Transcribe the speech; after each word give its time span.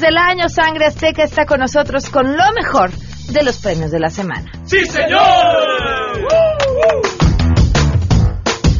del 0.00 0.16
año, 0.16 0.48
Sangre 0.48 0.86
Azteca 0.86 1.22
está 1.24 1.46
con 1.46 1.60
nosotros 1.60 2.08
con 2.10 2.36
lo 2.36 2.52
mejor 2.52 2.90
de 3.30 3.42
los 3.42 3.58
premios 3.58 3.90
de 3.90 4.00
la 4.00 4.10
semana. 4.10 4.50
¡Sí, 4.64 4.84
señor! 4.86 5.20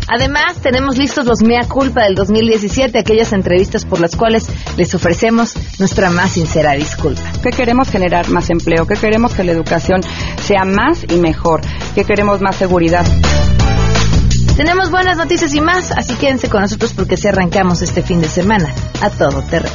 Además, 0.09 0.61
tenemos 0.63 0.99
listos 0.99 1.27
los 1.27 1.43
Mea 1.43 1.67
Culpa 1.69 2.05
del 2.05 2.15
2017, 2.15 2.99
aquellas 2.99 3.33
entrevistas 3.33 3.85
por 3.85 4.01
las 4.01 4.17
cuales 4.17 4.47
les 4.77 4.95
ofrecemos 4.95 5.55
nuestra 5.79 6.11
más 6.11 6.33
sincera 6.33 6.73
disculpa. 6.73 7.23
¿Qué 7.43 7.51
queremos 7.51 7.91
generar 7.91 8.29
más 8.29 8.51
empleo? 8.51 8.87
¿Qué 8.87 8.95
queremos 8.95 9.35
que 9.35 9.45
la 9.45 9.53
educación 9.53 10.03
sea 10.43 10.65
más 10.65 11.05
y 11.09 11.17
mejor? 11.17 11.63
¿Qué 11.95 12.05
queremos 12.05 12.41
más 12.41 12.57
seguridad? 12.57 13.05
Tenemos 14.57 14.91
buenas 14.91 15.17
noticias 15.17 15.53
y 15.55 15.61
más, 15.61 15.91
así 15.91 16.15
quédense 16.15 16.49
con 16.49 16.61
nosotros 16.61 16.93
porque 16.93 17.17
si 17.17 17.27
arrancamos 17.27 17.83
este 17.83 18.03
fin 18.03 18.21
de 18.21 18.29
semana 18.29 18.73
a 19.01 19.11
todo 19.11 19.43
terreno. 19.43 19.75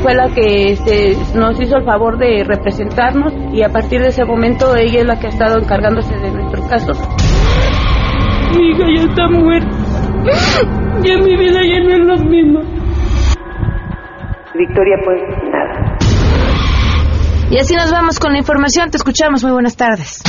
Fue 0.02 0.14
la 0.14 0.28
que 0.30 0.74
este, 0.74 1.18
nos 1.36 1.60
hizo 1.60 1.78
el 1.78 1.84
favor 1.84 2.18
de 2.20 2.44
representarnos 2.44 3.34
y 3.54 3.64
a 3.64 3.70
partir 3.70 4.02
de 4.02 4.10
ese 4.10 4.24
momento 4.24 4.76
ella 4.76 5.00
es 5.00 5.06
la 5.06 5.20
que 5.20 5.28
ha 5.28 5.30
estado 5.30 5.58
encargándose 5.58 6.16
de 6.16 6.32
nuestros 6.32 6.68
casos. 6.68 7.25
Mi 8.56 8.70
hija 8.72 8.86
ya 8.96 9.04
está 9.10 9.28
muerta. 9.28 9.70
Ya 11.04 11.18
mi 11.18 11.36
vida 11.36 11.60
ya 11.62 11.80
no 11.84 11.92
es 11.92 12.00
lo 12.00 12.18
mismo. 12.26 12.62
Victoria, 14.56 14.96
pues 15.04 15.22
nada. 15.52 15.98
Y 17.52 17.58
así 17.60 17.76
nos 17.76 17.92
vamos 17.92 18.20
con 18.20 18.32
la 18.32 18.40
información. 18.40 18.90
Te 18.90 18.98
escuchamos. 18.98 19.44
Muy 19.44 19.52
buenas 19.52 19.76
tardes. 19.76 20.24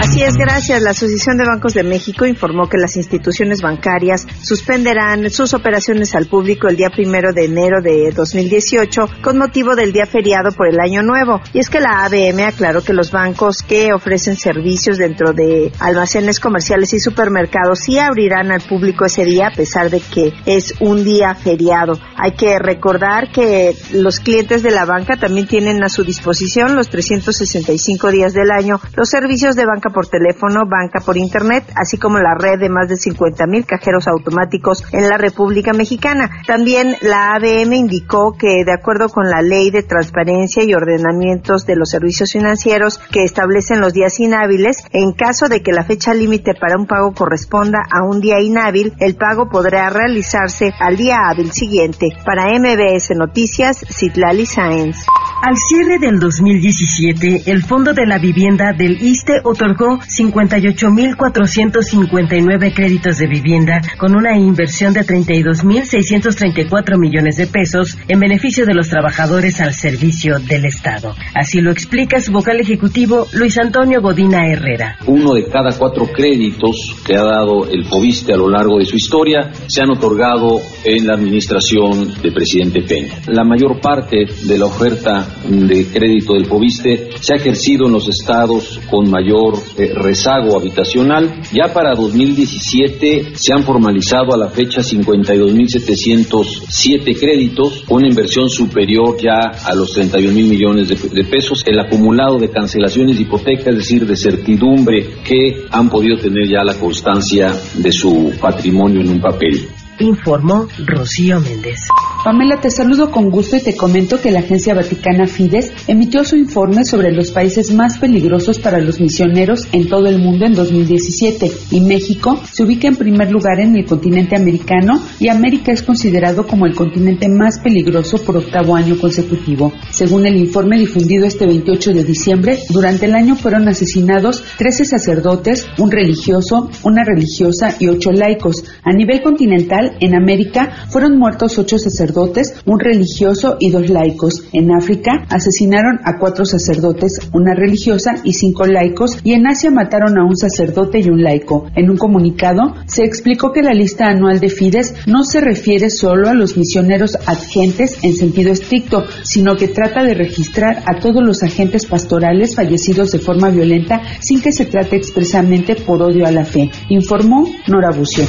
Así 0.00 0.22
es, 0.22 0.38
gracias. 0.38 0.80
La 0.80 0.92
Asociación 0.92 1.36
de 1.36 1.44
Bancos 1.44 1.74
de 1.74 1.82
México 1.82 2.24
informó 2.24 2.70
que 2.70 2.78
las 2.78 2.96
instituciones 2.96 3.60
bancarias 3.60 4.26
suspenderán 4.42 5.28
sus 5.28 5.52
operaciones 5.52 6.14
al 6.14 6.24
público 6.24 6.68
el 6.68 6.76
día 6.76 6.88
primero 6.88 7.34
de 7.34 7.44
enero 7.44 7.82
de 7.82 8.10
2018 8.10 9.02
con 9.22 9.36
motivo 9.36 9.76
del 9.76 9.92
día 9.92 10.06
feriado 10.06 10.52
por 10.52 10.68
el 10.68 10.80
año 10.80 11.02
nuevo. 11.02 11.42
Y 11.52 11.58
es 11.58 11.68
que 11.68 11.80
la 11.80 12.06
ABM 12.06 12.46
aclaró 12.46 12.82
que 12.82 12.94
los 12.94 13.12
bancos 13.12 13.58
que 13.62 13.92
ofrecen 13.92 14.38
servicios 14.38 14.96
dentro 14.96 15.34
de 15.34 15.70
almacenes 15.80 16.40
comerciales 16.40 16.94
y 16.94 16.98
supermercados 16.98 17.80
sí 17.80 17.98
abrirán 17.98 18.52
al 18.52 18.62
público 18.62 19.04
ese 19.04 19.26
día 19.26 19.48
a 19.48 19.54
pesar 19.54 19.90
de 19.90 20.00
que 20.00 20.32
es 20.46 20.76
un 20.80 21.04
día 21.04 21.34
feriado. 21.34 22.00
Hay 22.16 22.32
que 22.32 22.58
recordar 22.58 23.30
que 23.30 23.76
los 23.92 24.18
clientes 24.18 24.62
de 24.62 24.70
la 24.70 24.86
banca 24.86 25.18
también 25.18 25.46
tienen 25.46 25.84
a 25.84 25.90
su 25.90 26.04
disposición 26.04 26.74
los 26.74 26.88
365 26.88 28.10
días 28.10 28.32
del 28.32 28.50
año 28.50 28.80
los 28.96 29.10
servicios 29.10 29.56
de 29.56 29.66
banca 29.66 29.89
por 29.90 30.06
teléfono, 30.08 30.66
banca 30.66 31.00
por 31.00 31.16
internet, 31.16 31.64
así 31.76 31.98
como 31.98 32.18
la 32.18 32.34
red 32.34 32.58
de 32.58 32.68
más 32.68 32.88
de 32.88 32.96
50 32.96 33.46
mil 33.46 33.66
cajeros 33.66 34.08
automáticos 34.08 34.84
en 34.92 35.08
la 35.08 35.18
República 35.18 35.72
Mexicana. 35.72 36.30
También 36.46 36.96
la 37.02 37.34
ABM 37.34 37.72
indicó 37.74 38.32
que 38.38 38.64
de 38.64 38.72
acuerdo 38.72 39.08
con 39.08 39.28
la 39.28 39.42
ley 39.42 39.70
de 39.70 39.82
transparencia 39.82 40.62
y 40.64 40.74
ordenamientos 40.74 41.66
de 41.66 41.76
los 41.76 41.90
servicios 41.90 42.32
financieros 42.32 42.98
que 43.10 43.24
establecen 43.24 43.80
los 43.80 43.92
días 43.92 44.18
inhábiles, 44.20 44.84
en 44.92 45.12
caso 45.12 45.48
de 45.48 45.62
que 45.62 45.72
la 45.72 45.84
fecha 45.84 46.14
límite 46.14 46.54
para 46.54 46.78
un 46.78 46.86
pago 46.86 47.12
corresponda 47.12 47.80
a 47.90 48.04
un 48.04 48.20
día 48.20 48.40
inhábil, 48.40 48.94
el 48.98 49.16
pago 49.16 49.48
podrá 49.48 49.90
realizarse 49.90 50.72
al 50.78 50.96
día 50.96 51.16
hábil 51.28 51.52
siguiente. 51.52 52.08
Para 52.24 52.46
MBS 52.58 53.10
Noticias, 53.16 53.84
Citlali 53.90 54.46
Sáenz. 54.46 55.06
Al 55.42 55.56
cierre 55.56 55.98
del 55.98 56.20
2017, 56.20 57.50
el 57.50 57.62
Fondo 57.62 57.94
de 57.94 58.04
la 58.04 58.18
Vivienda 58.18 58.74
del 58.74 59.02
ISTE 59.02 59.40
otorgó 59.42 59.79
58.459 59.88 62.74
créditos 62.74 63.18
de 63.18 63.26
vivienda 63.26 63.80
con 63.98 64.14
una 64.14 64.38
inversión 64.38 64.92
de 64.92 65.00
32.634 65.00 66.98
millones 66.98 67.36
de 67.36 67.46
pesos 67.46 67.96
en 68.08 68.20
beneficio 68.20 68.66
de 68.66 68.74
los 68.74 68.88
trabajadores 68.88 69.60
al 69.60 69.74
servicio 69.74 70.38
del 70.38 70.64
Estado. 70.64 71.14
Así 71.34 71.60
lo 71.60 71.70
explica 71.70 72.20
su 72.20 72.32
vocal 72.32 72.60
ejecutivo 72.60 73.26
Luis 73.32 73.58
Antonio 73.58 74.00
Godina 74.00 74.48
Herrera. 74.48 74.96
Uno 75.06 75.34
de 75.34 75.46
cada 75.46 75.76
cuatro 75.76 76.06
créditos 76.06 76.96
que 77.06 77.16
ha 77.16 77.22
dado 77.22 77.66
el 77.70 77.84
FOBISTE 77.84 78.32
a 78.32 78.36
lo 78.36 78.48
largo 78.48 78.78
de 78.78 78.84
su 78.84 78.96
historia 78.96 79.50
se 79.66 79.82
han 79.82 79.90
otorgado 79.90 80.60
en 80.84 81.06
la 81.06 81.14
administración 81.14 82.14
del 82.22 82.32
presidente 82.32 82.82
Peña. 82.82 83.20
La 83.26 83.44
mayor 83.44 83.80
parte 83.80 84.26
de 84.44 84.58
la 84.58 84.66
oferta 84.66 85.26
de 85.48 85.86
crédito 85.86 86.34
del 86.34 86.46
FOBISTE 86.46 87.10
se 87.20 87.34
ha 87.34 87.36
ejercido 87.36 87.86
en 87.86 87.92
los 87.92 88.08
estados 88.08 88.80
con 88.90 89.10
mayor 89.10 89.54
eh, 89.76 89.92
rezago 89.94 90.58
habitacional. 90.58 91.42
Ya 91.52 91.72
para 91.72 91.94
2017 91.94 93.32
se 93.34 93.52
han 93.52 93.62
formalizado 93.64 94.34
a 94.34 94.36
la 94.36 94.48
fecha 94.48 94.82
52.707 94.82 97.18
créditos, 97.18 97.84
una 97.88 98.08
inversión 98.08 98.48
superior 98.48 99.16
ya 99.20 99.50
a 99.64 99.74
los 99.74 99.92
31 99.92 100.32
mil 100.32 100.46
millones 100.46 100.88
de, 100.88 100.96
de 101.08 101.24
pesos. 101.24 101.62
El 101.66 101.78
acumulado 101.78 102.38
de 102.38 102.50
cancelaciones 102.50 103.16
de 103.16 103.22
hipotecas, 103.22 103.68
es 103.68 103.76
decir, 103.76 104.06
de 104.06 104.16
certidumbre 104.16 105.06
que 105.24 105.66
han 105.70 105.88
podido 105.88 106.18
tener 106.18 106.48
ya 106.48 106.64
la 106.64 106.74
constancia 106.74 107.54
de 107.74 107.92
su 107.92 108.32
patrimonio 108.40 109.00
en 109.00 109.10
un 109.10 109.20
papel. 109.20 109.68
Informó 109.98 110.66
Rocío 110.86 111.40
Méndez. 111.40 111.88
Pamela, 112.22 112.60
te 112.60 112.70
saludo 112.70 113.10
con 113.10 113.30
gusto 113.30 113.56
y 113.56 113.62
te 113.62 113.74
comento 113.74 114.20
que 114.20 114.30
la 114.30 114.40
agencia 114.40 114.74
vaticana 114.74 115.26
Fides 115.26 115.72
emitió 115.86 116.22
su 116.22 116.36
informe 116.36 116.84
sobre 116.84 117.12
los 117.12 117.30
países 117.30 117.72
más 117.72 117.96
peligrosos 117.96 118.58
para 118.58 118.78
los 118.78 119.00
misioneros 119.00 119.66
en 119.72 119.88
todo 119.88 120.06
el 120.06 120.18
mundo 120.18 120.44
en 120.44 120.52
2017 120.52 121.50
y 121.70 121.80
México 121.80 122.38
se 122.52 122.62
ubica 122.62 122.88
en 122.88 122.96
primer 122.96 123.30
lugar 123.30 123.58
en 123.60 123.74
el 123.74 123.86
continente 123.86 124.36
americano 124.36 125.00
y 125.18 125.28
América 125.28 125.72
es 125.72 125.82
considerado 125.82 126.46
como 126.46 126.66
el 126.66 126.74
continente 126.74 127.26
más 127.26 127.58
peligroso 127.58 128.18
por 128.18 128.36
octavo 128.36 128.76
año 128.76 128.98
consecutivo. 128.98 129.72
Según 129.90 130.26
el 130.26 130.36
informe 130.36 130.78
difundido 130.78 131.24
este 131.24 131.46
28 131.46 131.94
de 131.94 132.04
diciembre, 132.04 132.58
durante 132.68 133.06
el 133.06 133.14
año 133.14 133.34
fueron 133.34 133.66
asesinados 133.66 134.44
13 134.58 134.84
sacerdotes, 134.84 135.66
un 135.78 135.90
religioso, 135.90 136.68
una 136.82 137.02
religiosa 137.02 137.76
y 137.80 137.88
ocho 137.88 138.12
laicos. 138.12 138.62
A 138.84 138.92
nivel 138.92 139.22
continental, 139.22 139.96
en 140.00 140.14
América 140.14 140.70
fueron 140.90 141.18
muertos 141.18 141.58
ocho 141.58 141.78
sacerdotes 141.78 142.09
sacerdotes, 142.10 142.54
un 142.66 142.80
religioso 142.80 143.56
y 143.58 143.70
dos 143.70 143.88
laicos. 143.88 144.44
En 144.52 144.72
África 144.72 145.26
asesinaron 145.28 146.00
a 146.04 146.18
cuatro 146.18 146.44
sacerdotes, 146.44 147.18
una 147.32 147.54
religiosa 147.54 148.14
y 148.24 148.32
cinco 148.32 148.66
laicos, 148.66 149.18
y 149.22 149.32
en 149.32 149.46
Asia 149.46 149.70
mataron 149.70 150.18
a 150.18 150.24
un 150.24 150.36
sacerdote 150.36 150.98
y 151.00 151.08
un 151.08 151.22
laico. 151.22 151.66
En 151.76 151.90
un 151.90 151.96
comunicado 151.96 152.74
se 152.86 153.04
explicó 153.04 153.52
que 153.52 153.62
la 153.62 153.72
lista 153.72 154.08
anual 154.08 154.40
de 154.40 154.48
Fides 154.48 154.94
no 155.06 155.24
se 155.24 155.40
refiere 155.40 155.90
solo 155.90 156.28
a 156.28 156.34
los 156.34 156.56
misioneros 156.56 157.16
agentes 157.26 157.98
en 158.02 158.14
sentido 158.14 158.52
estricto, 158.52 159.04
sino 159.22 159.56
que 159.56 159.68
trata 159.68 160.02
de 160.02 160.14
registrar 160.14 160.82
a 160.86 160.98
todos 160.98 161.22
los 161.24 161.42
agentes 161.42 161.86
pastorales 161.86 162.56
fallecidos 162.56 163.12
de 163.12 163.18
forma 163.18 163.50
violenta 163.50 164.02
sin 164.20 164.40
que 164.40 164.52
se 164.52 164.66
trate 164.66 164.96
expresamente 164.96 165.76
por 165.76 166.02
odio 166.02 166.26
a 166.26 166.32
la 166.32 166.44
fe, 166.44 166.70
informó 166.88 167.48
Nora 167.68 167.90
Bucio. 167.90 168.24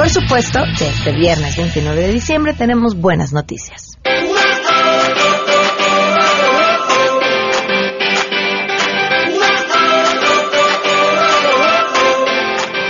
Por 0.00 0.08
supuesto, 0.08 0.60
este 0.80 1.12
viernes 1.12 1.58
29 1.58 2.00
de 2.00 2.08
diciembre 2.10 2.54
tenemos 2.54 2.98
buenas 2.98 3.34
noticias. 3.34 3.89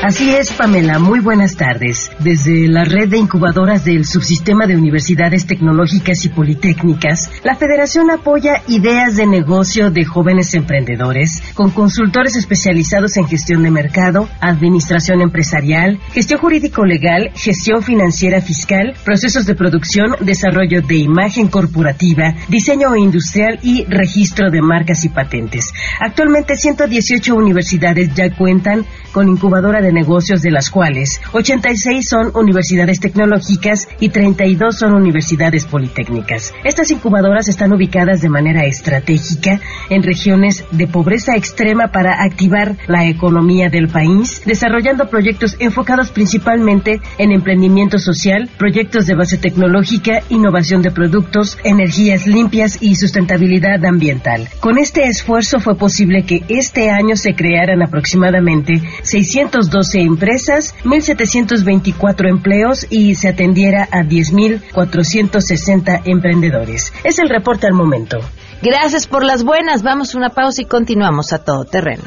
Así 0.02 0.30
es, 0.30 0.50
Pamela. 0.52 0.98
Muy 0.98 1.20
buenas 1.20 1.56
tardes. 1.56 2.10
Desde 2.20 2.66
la 2.68 2.84
red 2.84 3.10
de 3.10 3.18
incubadoras 3.18 3.84
del 3.84 4.06
Subsistema 4.06 4.66
de 4.66 4.74
Universidades 4.74 5.46
Tecnológicas 5.46 6.24
y 6.24 6.30
Politécnicas, 6.30 7.30
la 7.44 7.54
Federación 7.54 8.10
apoya 8.10 8.62
ideas 8.66 9.16
de 9.16 9.26
negocio 9.26 9.90
de 9.90 10.06
jóvenes 10.06 10.54
emprendedores 10.54 11.42
con 11.52 11.70
consultores 11.70 12.34
especializados 12.34 13.18
en 13.18 13.28
gestión 13.28 13.62
de 13.62 13.70
mercado, 13.70 14.26
administración 14.40 15.20
empresarial, 15.20 16.00
gestión 16.14 16.40
jurídico-legal, 16.40 17.32
gestión 17.34 17.82
financiera 17.82 18.40
fiscal, 18.40 18.94
procesos 19.04 19.44
de 19.44 19.54
producción, 19.54 20.16
desarrollo 20.20 20.80
de 20.80 20.96
imagen 20.96 21.48
corporativa, 21.48 22.34
diseño 22.48 22.96
industrial 22.96 23.58
y 23.62 23.84
registro 23.84 24.50
de 24.50 24.62
marcas 24.62 25.04
y 25.04 25.10
patentes. 25.10 25.70
Actualmente 26.00 26.56
118 26.56 27.34
universidades 27.34 28.14
ya 28.14 28.34
cuentan 28.34 28.86
con 29.12 29.28
incubadora 29.28 29.80
de 29.80 29.92
negocios, 29.92 30.42
de 30.42 30.50
las 30.50 30.70
cuales 30.70 31.20
86 31.32 32.08
son 32.08 32.30
universidades 32.34 33.00
tecnológicas 33.00 33.88
y 33.98 34.08
32 34.08 34.78
son 34.78 34.94
universidades 34.94 35.64
politécnicas. 35.66 36.52
Estas 36.64 36.90
incubadoras 36.90 37.48
están 37.48 37.72
ubicadas 37.72 38.20
de 38.20 38.28
manera 38.28 38.64
estratégica 38.64 39.60
en 39.88 40.02
regiones 40.02 40.64
de 40.70 40.86
pobreza 40.86 41.36
extrema 41.36 41.88
para 41.88 42.22
activar 42.22 42.76
la 42.86 43.06
economía 43.06 43.68
del 43.68 43.88
país, 43.88 44.42
desarrollando 44.44 45.08
proyectos 45.08 45.56
enfocados 45.58 46.10
principalmente 46.10 47.00
en 47.18 47.32
emprendimiento 47.32 47.98
social, 47.98 48.48
proyectos 48.58 49.06
de 49.06 49.14
base 49.14 49.38
tecnológica, 49.38 50.22
innovación 50.28 50.82
de 50.82 50.90
productos, 50.90 51.58
energías 51.64 52.26
limpias 52.26 52.78
y 52.80 52.94
sustentabilidad 52.96 53.84
ambiental. 53.84 54.48
Con 54.60 54.78
este 54.78 55.04
esfuerzo 55.04 55.60
fue 55.60 55.76
posible 55.76 56.24
que 56.24 56.44
este 56.48 56.90
año 56.90 57.16
se 57.16 57.34
crearan 57.34 57.82
aproximadamente 57.82 58.80
612 59.02 60.00
empresas, 60.00 60.74
1.724 60.84 62.28
empleos 62.28 62.86
y 62.90 63.14
se 63.14 63.28
atendiera 63.28 63.88
a 63.90 64.02
10.460 64.02 66.02
emprendedores. 66.04 66.92
Es 67.04 67.18
el 67.18 67.28
reporte 67.28 67.66
al 67.66 67.74
momento. 67.74 68.18
Gracias 68.62 69.06
por 69.06 69.24
las 69.24 69.44
buenas. 69.44 69.82
Vamos 69.82 70.14
a 70.14 70.18
una 70.18 70.30
pausa 70.30 70.62
y 70.62 70.66
continuamos 70.66 71.32
a 71.32 71.44
todo 71.44 71.64
terreno. 71.64 72.04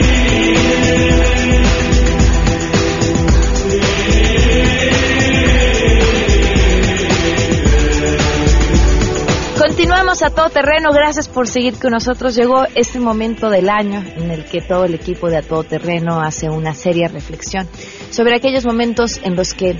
A 10.23 10.29
todo 10.29 10.51
terreno, 10.51 10.91
gracias 10.91 11.27
por 11.27 11.47
seguir 11.47 11.79
con 11.79 11.93
nosotros. 11.93 12.35
Llegó 12.35 12.65
este 12.75 12.99
momento 12.99 13.49
del 13.49 13.69
año 13.69 14.03
en 14.17 14.29
el 14.29 14.45
que 14.45 14.61
todo 14.61 14.85
el 14.85 14.93
equipo 14.93 15.31
de 15.31 15.37
A 15.37 15.41
Todo 15.41 15.63
Terreno 15.63 16.21
hace 16.21 16.47
una 16.47 16.75
seria 16.75 17.07
reflexión 17.07 17.67
sobre 18.11 18.35
aquellos 18.35 18.63
momentos 18.63 19.19
en 19.23 19.35
los 19.35 19.55
que 19.55 19.73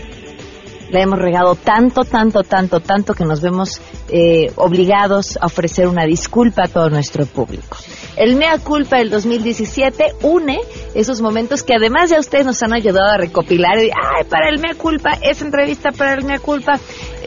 le 0.89 1.01
hemos 1.01 1.19
regado 1.19 1.55
tanto, 1.55 2.05
tanto, 2.05 2.41
tanto, 2.41 2.79
tanto 2.79 3.13
que 3.13 3.23
nos 3.23 3.41
vemos 3.41 3.81
eh, 4.09 4.51
obligados 4.55 5.37
a 5.39 5.45
ofrecer 5.45 5.87
una 5.87 6.05
disculpa 6.05 6.63
a 6.63 6.67
todo 6.67 6.89
nuestro 6.89 7.27
público. 7.27 7.77
El 8.17 8.35
Mea 8.35 8.57
Culpa 8.57 8.97
del 8.97 9.09
2017 9.09 10.15
une 10.23 10.59
esos 10.93 11.21
momentos 11.21 11.63
que 11.63 11.75
además 11.75 12.09
ya 12.09 12.19
ustedes 12.19 12.45
nos 12.45 12.61
han 12.63 12.73
ayudado 12.73 13.09
a 13.09 13.17
recopilar. 13.17 13.77
Y, 13.77 13.89
Ay, 13.89 14.25
para 14.29 14.49
el 14.49 14.59
Mea 14.59 14.75
Culpa, 14.75 15.11
esa 15.21 15.45
entrevista 15.45 15.91
para 15.91 16.15
el 16.15 16.25
Mea 16.25 16.39
Culpa. 16.39 16.79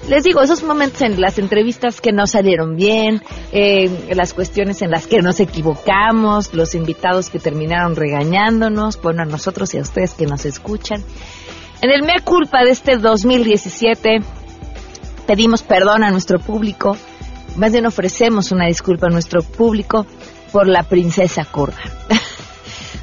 Les 0.08 0.22
digo, 0.22 0.42
esos 0.42 0.62
momentos 0.62 1.00
en 1.00 1.18
las 1.18 1.38
entrevistas 1.38 2.02
que 2.02 2.12
no 2.12 2.26
salieron 2.26 2.76
bien, 2.76 3.22
eh, 3.52 4.12
las 4.14 4.34
cuestiones 4.34 4.82
en 4.82 4.90
las 4.90 5.06
que 5.06 5.22
nos 5.22 5.40
equivocamos, 5.40 6.52
los 6.52 6.74
invitados 6.74 7.30
que 7.30 7.38
terminaron 7.38 7.96
regañándonos, 7.96 9.00
bueno, 9.00 9.22
a 9.22 9.24
nosotros 9.24 9.72
y 9.72 9.78
a 9.78 9.80
ustedes 9.80 10.12
que 10.12 10.26
nos 10.26 10.44
escuchan. 10.44 11.02
En 11.80 11.90
el 11.90 12.02
Mea 12.02 12.20
Culpa 12.22 12.64
de 12.64 12.70
este 12.70 12.98
2017 12.98 14.20
pedimos 15.26 15.62
perdón 15.62 16.04
a 16.04 16.10
nuestro 16.10 16.38
público, 16.38 16.98
más 17.56 17.72
bien 17.72 17.86
ofrecemos 17.86 18.52
una 18.52 18.66
disculpa 18.66 19.06
a 19.06 19.10
nuestro 19.10 19.42
público 19.42 20.06
por 20.52 20.68
la 20.68 20.82
princesa 20.82 21.46
kurda. 21.46 21.78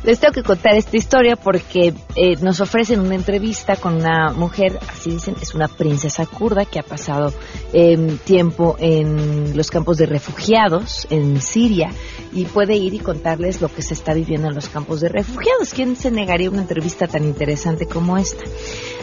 Les 0.03 0.19
tengo 0.19 0.33
que 0.33 0.41
contar 0.41 0.73
esta 0.75 0.97
historia 0.97 1.35
porque 1.35 1.93
eh, 2.15 2.35
nos 2.41 2.59
ofrecen 2.59 3.01
una 3.01 3.13
entrevista 3.13 3.75
con 3.75 3.97
una 3.97 4.31
mujer, 4.31 4.79
así 4.89 5.11
dicen, 5.11 5.35
es 5.39 5.53
una 5.53 5.67
princesa 5.67 6.25
kurda 6.25 6.65
que 6.65 6.79
ha 6.79 6.83
pasado 6.83 7.31
eh, 7.71 8.17
tiempo 8.23 8.75
en 8.79 9.55
los 9.55 9.69
campos 9.69 9.97
de 9.97 10.07
refugiados 10.07 11.05
en 11.11 11.39
Siria 11.39 11.91
y 12.33 12.45
puede 12.45 12.75
ir 12.77 12.95
y 12.95 12.99
contarles 12.99 13.61
lo 13.61 13.69
que 13.69 13.83
se 13.83 13.93
está 13.93 14.15
viviendo 14.15 14.47
en 14.47 14.55
los 14.55 14.69
campos 14.69 15.01
de 15.01 15.09
refugiados. 15.09 15.71
¿Quién 15.71 15.95
se 15.95 16.09
negaría 16.09 16.49
una 16.49 16.63
entrevista 16.63 17.05
tan 17.05 17.23
interesante 17.23 17.85
como 17.85 18.17
esta? 18.17 18.43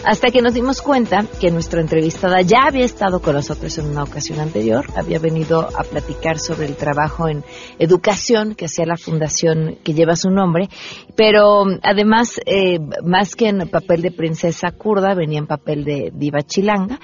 Hasta 0.04 0.30
que 0.30 0.42
nos 0.42 0.54
dimos 0.54 0.82
cuenta 0.82 1.24
que 1.40 1.50
nuestra 1.50 1.80
entrevistada 1.80 2.40
ya 2.42 2.64
había 2.66 2.84
estado 2.84 3.20
con 3.20 3.34
nosotros 3.34 3.76
en 3.78 3.86
una 3.86 4.02
ocasión 4.02 4.40
anterior, 4.40 4.86
había 4.96 5.18
venido 5.18 5.68
a 5.76 5.84
platicar 5.84 6.38
sobre 6.38 6.66
el 6.66 6.76
trabajo 6.76 7.28
en 7.28 7.44
educación 7.78 8.54
que 8.54 8.66
hacía 8.66 8.86
la 8.86 8.96
fundación 8.96 9.76
que 9.84 9.94
lleva 9.94 10.16
su 10.16 10.30
nombre, 10.30 10.68
pero 11.16 11.64
además, 11.82 12.40
eh, 12.46 12.78
más 13.04 13.34
que 13.34 13.48
en 13.48 13.68
papel 13.68 14.02
de 14.02 14.10
princesa 14.10 14.70
kurda, 14.70 15.14
venía 15.14 15.38
en 15.38 15.46
papel 15.46 15.84
de 15.84 16.10
diva 16.14 16.42
chilanga 16.42 17.00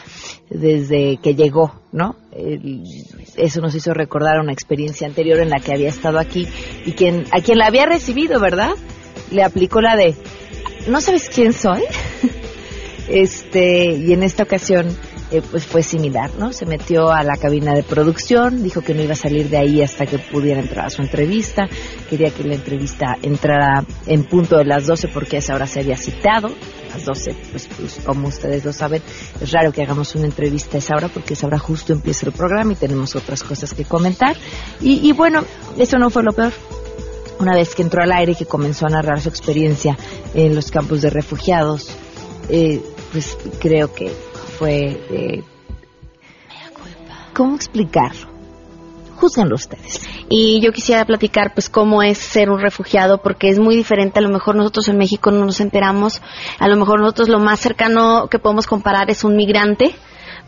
desde 0.51 1.17
que 1.23 1.35
llegó, 1.35 1.81
¿no? 1.93 2.17
El- 2.33 2.85
eso 3.37 3.61
nos 3.61 3.75
hizo 3.75 3.93
recordar 3.95 4.41
una 4.41 4.53
experiencia 4.53 5.07
anterior 5.07 5.41
en 5.41 5.51
la 5.51 5.61
que 5.61 5.73
había 5.73 5.89
estado 5.89 6.19
aquí 6.19 6.47
y 6.85 6.93
quien, 6.93 7.25
a 7.33 7.41
quien 7.41 7.59
la 7.59 7.67
había 7.67 7.87
recibido, 7.87 8.39
¿verdad? 8.41 8.71
Le 9.31 9.43
aplicó 9.43 9.81
la 9.81 9.97
de, 9.97 10.15
¿no 10.89 11.01
sabes 11.01 11.29
quién 11.29 11.53
soy? 11.53 11.83
Este, 13.09 13.93
y 13.97 14.15
en 14.15 14.23
esta 14.23 14.45
ocasión, 14.45 14.87
eh, 15.35 15.43
pues 15.51 15.67
fue 15.67 15.83
similar, 15.83 16.31
¿no? 16.39 16.53
Se 16.53 16.65
metió 16.65 17.11
a 17.11 17.25
la 17.25 17.37
cabina 17.37 17.73
de 17.75 17.83
producción, 17.83 18.63
dijo 18.63 18.83
que 18.83 18.95
no 18.95 19.03
iba 19.03 19.15
a 19.15 19.17
salir 19.17 19.49
de 19.49 19.57
ahí 19.57 19.83
hasta 19.83 20.07
que 20.07 20.21
pudiera 20.21 20.61
entrar 20.61 20.87
a 20.87 20.91
su 20.91 21.03
entrevista, 21.03 21.69
quería 22.09 22.31
que 22.31 22.45
la 22.45 22.55
entrevista 22.55 23.17
entrara 23.21 23.85
en 24.07 24.23
punto 24.23 24.57
de 24.59 24.65
las 24.65 24.87
12 24.87 25.09
porque 25.09 25.35
a 25.35 25.39
esa 25.41 25.57
hora 25.57 25.67
se 25.67 25.81
había 25.81 25.97
citado, 25.97 26.51
las 26.93 27.05
12, 27.05 27.37
pues, 27.51 27.69
pues, 27.77 28.01
como 28.07 28.29
ustedes 28.29 28.65
lo 28.65 28.73
saben, 28.73 29.03
es 29.41 29.51
raro 29.51 29.73
que 29.73 29.83
hagamos 29.83 30.15
una 30.15 30.27
entrevista 30.27 30.77
a 30.77 30.79
esa 30.79 30.95
hora 30.95 31.09
porque 31.09 31.33
a 31.33 31.37
esa 31.37 31.49
hora 31.49 31.59
justo 31.59 31.93
empieza 31.93 32.27
el 32.27 32.33
programa 32.33 32.73
y 32.73 32.77
tenemos 32.77 33.17
otras 33.17 33.43
cosas 33.43 33.75
que 33.75 33.85
comentar. 33.85 34.37
Y, 34.81 35.09
y 35.09 35.11
bueno, 35.11 35.43
eso 35.77 35.99
no 35.99 36.11
fue 36.11 36.23
lo 36.23 36.33
peor 36.33 36.53
una 37.41 37.57
vez 37.57 37.75
que 37.75 37.83
entró 37.83 38.05
al 38.05 38.13
aire 38.13 38.33
y 38.33 38.37
que 38.37 38.47
comenzó 38.47 38.87
a 38.87 38.91
narrar 38.91 39.21
su 39.21 39.29
experiencia 39.29 39.99
en 40.33 40.55
los 40.55 40.71
campos 40.71 41.03
de 41.03 41.11
refugiados, 41.11 41.89
eh, 42.49 42.81
pues 43.11 43.37
creo 43.59 43.93
que 43.93 44.13
fue... 44.59 45.01
eh, 45.11 45.43
¿Cómo 47.35 47.57
explicarlo? 47.57 48.29
Júzguenlo 49.17 49.57
ustedes. 49.57 50.09
Y 50.29 50.61
yo 50.61 50.73
quisiera 50.73 51.05
platicar 51.05 51.53
pues 51.53 51.69
cómo 51.69 52.03
es 52.03 52.19
ser 52.19 52.49
un 52.51 52.61
refugiado 52.61 53.19
porque 53.19 53.49
es 53.49 53.59
muy 53.59 53.77
diferente, 53.77 54.19
a 54.19 54.23
lo 54.23 54.29
mejor 54.29 54.55
nosotros 54.57 54.89
en 54.89 54.99
México 54.99 55.31
no 55.31 55.45
nos 55.45 55.61
enteramos, 55.61 56.23
a 56.59 56.69
lo 56.69 56.77
mejor 56.77 57.01
nosotros 57.01 57.29
lo 57.29 57.41
más 57.41 57.61
cercano 57.61 58.29
que 58.31 58.39
podemos 58.39 58.67
comparar 58.67 59.11
es 59.11 59.25
un 59.25 59.37
migrante, 59.37 59.95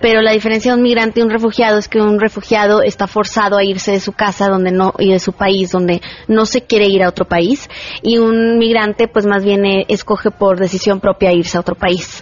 pero 0.00 0.20
la 0.22 0.32
diferencia 0.32 0.72
de 0.72 0.76
un 0.76 0.82
migrante 0.82 1.20
y 1.20 1.22
un 1.22 1.30
refugiado 1.30 1.78
es 1.78 1.88
que 1.88 2.00
un 2.00 2.20
refugiado 2.20 2.82
está 2.82 3.06
forzado 3.06 3.56
a 3.56 3.64
irse 3.64 3.92
de 3.92 4.00
su 4.00 4.12
casa 4.12 4.48
donde 4.48 4.70
no 4.70 4.92
y 4.98 5.12
de 5.12 5.18
su 5.18 5.32
país 5.32 5.72
donde 5.72 6.02
no 6.28 6.46
se 6.46 6.62
quiere 6.62 6.86
ir 6.86 7.02
a 7.02 7.08
otro 7.08 7.24
país 7.24 7.68
y 8.02 8.18
un 8.18 8.58
migrante 8.58 9.08
pues 9.08 9.26
más 9.26 9.44
bien 9.44 9.64
eh, 9.64 9.86
escoge 9.88 10.30
por 10.30 10.58
decisión 10.58 11.00
propia 11.00 11.32
irse 11.32 11.56
a 11.56 11.60
otro 11.60 11.74
país. 11.74 12.18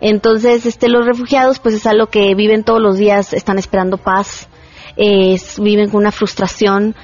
Entonces, 0.00 0.66
este 0.66 0.88
los 0.88 1.06
refugiados 1.06 1.58
pues 1.58 1.74
es 1.74 1.86
algo 1.86 2.06
que 2.06 2.34
viven 2.34 2.64
todos 2.64 2.80
los 2.80 2.98
días, 2.98 3.32
están 3.32 3.58
esperando 3.58 3.98
paz, 3.98 4.48
viven 4.96 5.90
con 5.90 6.00
una 6.00 6.12
frustración 6.12 6.94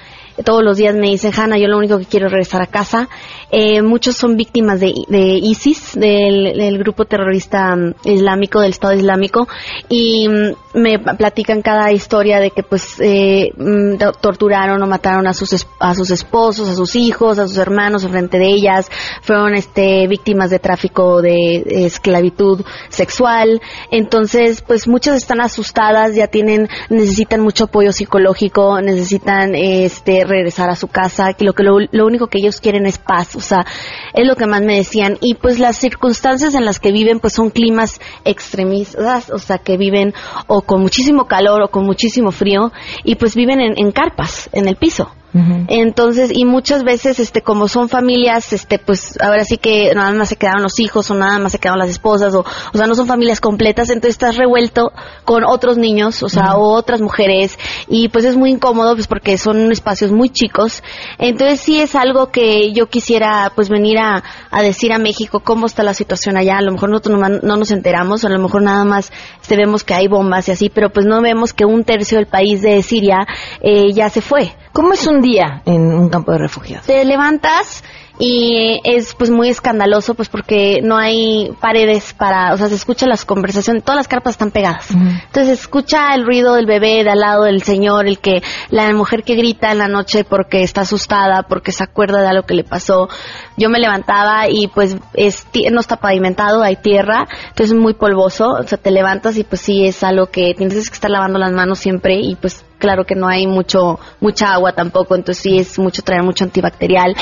todos 0.45 0.63
los 0.63 0.77
días 0.77 0.95
me 0.95 1.09
dicen, 1.09 1.33
Hanna, 1.37 1.59
yo 1.59 1.69
lo 1.69 1.79
único 1.79 1.99
que 1.99 2.05
quiero 2.05 2.27
es 2.27 2.33
regresar 2.33 2.63
a 2.63 2.67
casa. 2.67 3.09
Eh, 3.51 3.81
muchos 3.83 4.17
son 4.17 4.37
víctimas 4.37 4.79
de, 4.81 4.93
ISIS, 5.09 5.95
del, 5.95 6.79
grupo 6.79 7.07
terrorista 7.07 7.75
mm, 7.75 7.95
islámico, 8.05 8.61
del 8.61 8.71
Estado 8.71 8.95
Islámico, 8.95 9.49
y 9.89 10.29
mm, 10.29 10.79
me 10.79 10.99
platican 10.99 11.63
cada 11.63 11.91
historia 11.93 12.41
de 12.41 12.51
que 12.51 12.63
pues 12.63 12.97
eh, 13.01 13.51
mm, 13.57 13.97
torturaron 14.21 14.83
o 14.83 14.87
mataron 14.87 15.27
a 15.27 15.33
sus, 15.33 15.67
a 15.81 15.95
sus 15.95 16.11
esposos, 16.11 16.69
a 16.69 16.75
sus 16.75 16.95
hijos, 16.95 17.39
a 17.39 17.49
sus 17.49 17.57
hermanos 17.57 18.05
en 18.05 18.11
frente 18.11 18.39
de 18.39 18.49
ellas, 18.49 18.91
fueron 19.23 19.55
este, 19.55 20.07
víctimas 20.07 20.51
de 20.51 20.59
tráfico 20.59 21.23
de 21.23 21.65
esclavitud 21.87 22.65
sexual. 22.91 23.61
Entonces, 23.91 24.63
pues 24.63 24.87
muchas 24.87 25.17
están 25.17 25.41
asustadas, 25.41 26.15
ya 26.15 26.27
tienen, 26.27 26.69
necesitan 26.91 27.41
mucho 27.41 27.65
apoyo 27.65 27.93
psicológico, 27.93 28.81
necesitan 28.83 29.55
este 29.55 30.25
regresar 30.29 30.71
a 30.71 30.77
su 30.77 30.89
casa, 30.89 31.33
que 31.33 31.45
lo 31.45 31.53
que 31.53 31.63
lo, 31.63 32.07
único 32.07 32.29
que 32.29 32.39
ellos 32.39 32.61
quieren 32.61 32.87
es 32.87 32.99
paz, 32.99 33.37
o 33.37 33.41
sea, 33.41 33.67
es 34.15 34.27
lo 34.27 34.37
que 34.37 34.47
más 34.47 34.63
me 34.63 34.77
decían 34.77 35.19
y 35.21 35.35
pues 35.35 35.59
las 35.59 35.77
circunstancias 35.77 36.55
en 36.55 36.65
las 36.65 36.79
que 36.79 36.93
viven 36.93 37.21
pues 37.21 37.33
son 37.33 37.51
climas 37.51 38.01
extremistas, 38.25 39.31
o 39.31 39.39
sea, 39.39 39.59
que 39.59 39.77
viven 39.77 40.15
o 40.47 40.63
con 40.63 40.81
muchísimo 40.81 41.27
calor 41.27 41.63
o 41.63 41.71
con 41.71 41.85
muchísimo 41.85 42.31
frío 42.31 42.73
y 43.05 43.17
pues 43.17 43.35
viven 43.35 43.61
en 43.61 43.93
carpas, 43.93 44.49
en 44.53 44.69
el 44.69 44.77
piso. 44.77 45.11
Entonces, 45.35 46.31
y 46.33 46.47
muchas 46.47 46.85
veces, 46.85 47.21
este, 47.21 47.43
como 47.43 47.69
son 47.69 47.89
familias, 47.89 48.53
este, 48.53 48.79
pues 48.79 49.19
ahora 49.21 49.45
sí 49.45 49.59
que 49.59 49.93
nada 49.95 50.11
más 50.13 50.31
se 50.31 50.37
quedaron 50.37 50.63
los 50.63 50.81
hijos 50.81 51.11
o 51.11 51.15
nada 51.15 51.39
más 51.39 51.53
se 51.53 51.59
quedaron 51.59 51.79
las 51.79 51.91
esposas 51.91 52.35
o, 52.35 52.41
o 52.41 52.77
sea, 52.77 52.87
no 52.87 52.95
son 52.95 53.07
familias 53.07 53.41
completas, 53.41 53.91
entonces 53.91 54.13
estás 54.15 54.37
revuelto 54.37 54.91
con 55.25 55.45
otros 55.45 55.77
niños, 55.77 56.23
o 56.23 56.29
sea, 56.29 56.57
o 56.57 56.73
otras 56.73 57.03
mujeres 57.03 57.59
y 57.89 58.09
pues 58.09 58.25
es 58.25 58.37
muy 58.37 58.51
incómodo, 58.51 58.95
pues 58.95 59.07
porque 59.07 59.37
son 59.37 59.71
espacios 59.71 60.13
muy 60.13 60.31
chicos. 60.31 60.83
Entonces 61.19 61.61
sí 61.61 61.79
es 61.79 61.95
algo 61.95 62.31
que 62.31 62.73
yo 62.73 62.87
quisiera, 62.89 63.53
pues 63.55 63.69
venir 63.69 63.99
a, 63.99 64.23
a 64.51 64.63
decir 64.63 64.93
a 64.93 64.99
México 64.99 65.41
cómo 65.41 65.67
está 65.67 65.83
la 65.83 65.95
situación 65.95 66.37
allá. 66.37 66.59
A 66.59 66.63
lo 66.63 66.73
mejor 66.73 66.91
nosotros 66.91 67.19
no, 67.19 67.29
no 67.29 67.57
nos 67.57 67.71
enteramos, 67.71 68.25
a 68.25 68.31
lo 68.31 68.39
mejor 68.39 68.63
nada 68.63 68.85
más 68.85 69.13
este, 69.41 69.57
vemos 69.57 69.85
que 69.85 69.95
hay 69.95 70.09
bombas 70.09 70.49
y 70.49 70.53
así, 70.53 70.71
pero 70.71 70.91
pues 70.91 71.07
no 71.07 71.21
vemos 71.21 71.53
que 71.53 71.65
un 71.65 71.85
tercio 71.85 72.19
del 72.19 72.27
país 72.27 72.63
de 72.63 72.83
Siria 72.83 73.27
eh, 73.61 73.93
ya 73.93 74.09
se 74.09 74.21
fue. 74.21 74.53
¿Cómo 74.73 74.93
es 74.93 75.07
un 75.07 75.18
día 75.21 75.63
en 75.67 75.93
un 75.93 76.09
campo 76.09 76.33
de 76.33 76.39
refugiados? 76.39 76.87
Te 76.87 77.05
levantas 77.05 77.83
y 78.19 78.81
es 78.83 79.15
pues 79.15 79.31
muy 79.31 79.49
escandaloso 79.49 80.15
pues 80.15 80.29
porque 80.29 80.81
no 80.83 80.97
hay 80.97 81.53
paredes 81.61 82.13
para, 82.13 82.53
o 82.53 82.57
sea, 82.57 82.69
se 82.69 82.75
escucha 82.75 83.07
las 83.07 83.25
conversaciones, 83.25 83.85
todas 83.85 83.97
las 83.97 84.09
carpas 84.09 84.33
están 84.33 84.51
pegadas. 84.51 84.91
Entonces 84.91 85.47
se 85.47 85.53
escucha 85.53 86.15
el 86.15 86.27
ruido 86.27 86.55
del 86.55 86.67
bebé 86.67 87.05
de 87.05 87.11
al 87.11 87.21
lado 87.21 87.45
del 87.45 87.63
señor, 87.63 88.09
el 88.09 88.19
que 88.19 88.43
la 88.71 88.93
mujer 88.93 89.23
que 89.23 89.37
grita 89.37 89.71
en 89.71 89.79
la 89.79 89.89
noche 89.89 90.25
porque 90.25 90.63
está 90.63 90.81
asustada, 90.81 91.45
porque 91.45 91.71
se 91.71 91.85
acuerda 91.85 92.21
de 92.21 92.29
algo 92.29 92.43
que 92.43 92.55
le 92.55 92.65
pasó. 92.65 93.09
Yo 93.57 93.71
me 93.71 93.79
levantaba 93.79 94.49
y 94.49 94.67
pues 94.67 94.97
es, 95.15 95.47
no 95.71 95.81
está 95.81 95.97
pavimentado, 95.97 96.63
hay 96.63 96.77
tierra, 96.77 97.29
entonces 97.51 97.71
es 97.71 97.81
muy 97.81 97.95
polvoso, 97.95 98.51
o 98.51 98.63
sea, 98.65 98.79
te 98.79 98.91
levantas 98.91 99.37
y 99.37 99.45
pues 99.45 99.61
sí 99.61 99.87
es 99.87 100.03
algo 100.03 100.27
que 100.27 100.55
tienes 100.57 100.89
que 100.89 100.95
estar 100.95 101.11
lavando 101.11 101.39
las 101.39 101.53
manos 101.53 101.79
siempre 101.79 102.17
y 102.21 102.35
pues 102.35 102.65
claro 102.79 103.05
que 103.05 103.15
no 103.15 103.29
hay 103.29 103.47
mucho 103.47 103.99
mucha 104.21 104.53
agua 104.53 104.73
tampoco, 104.73 105.15
entonces 105.15 105.43
sí 105.43 105.59
es 105.59 105.79
mucho 105.79 106.03
traer 106.03 106.23
mucho 106.23 106.45
antibacterial. 106.45 107.15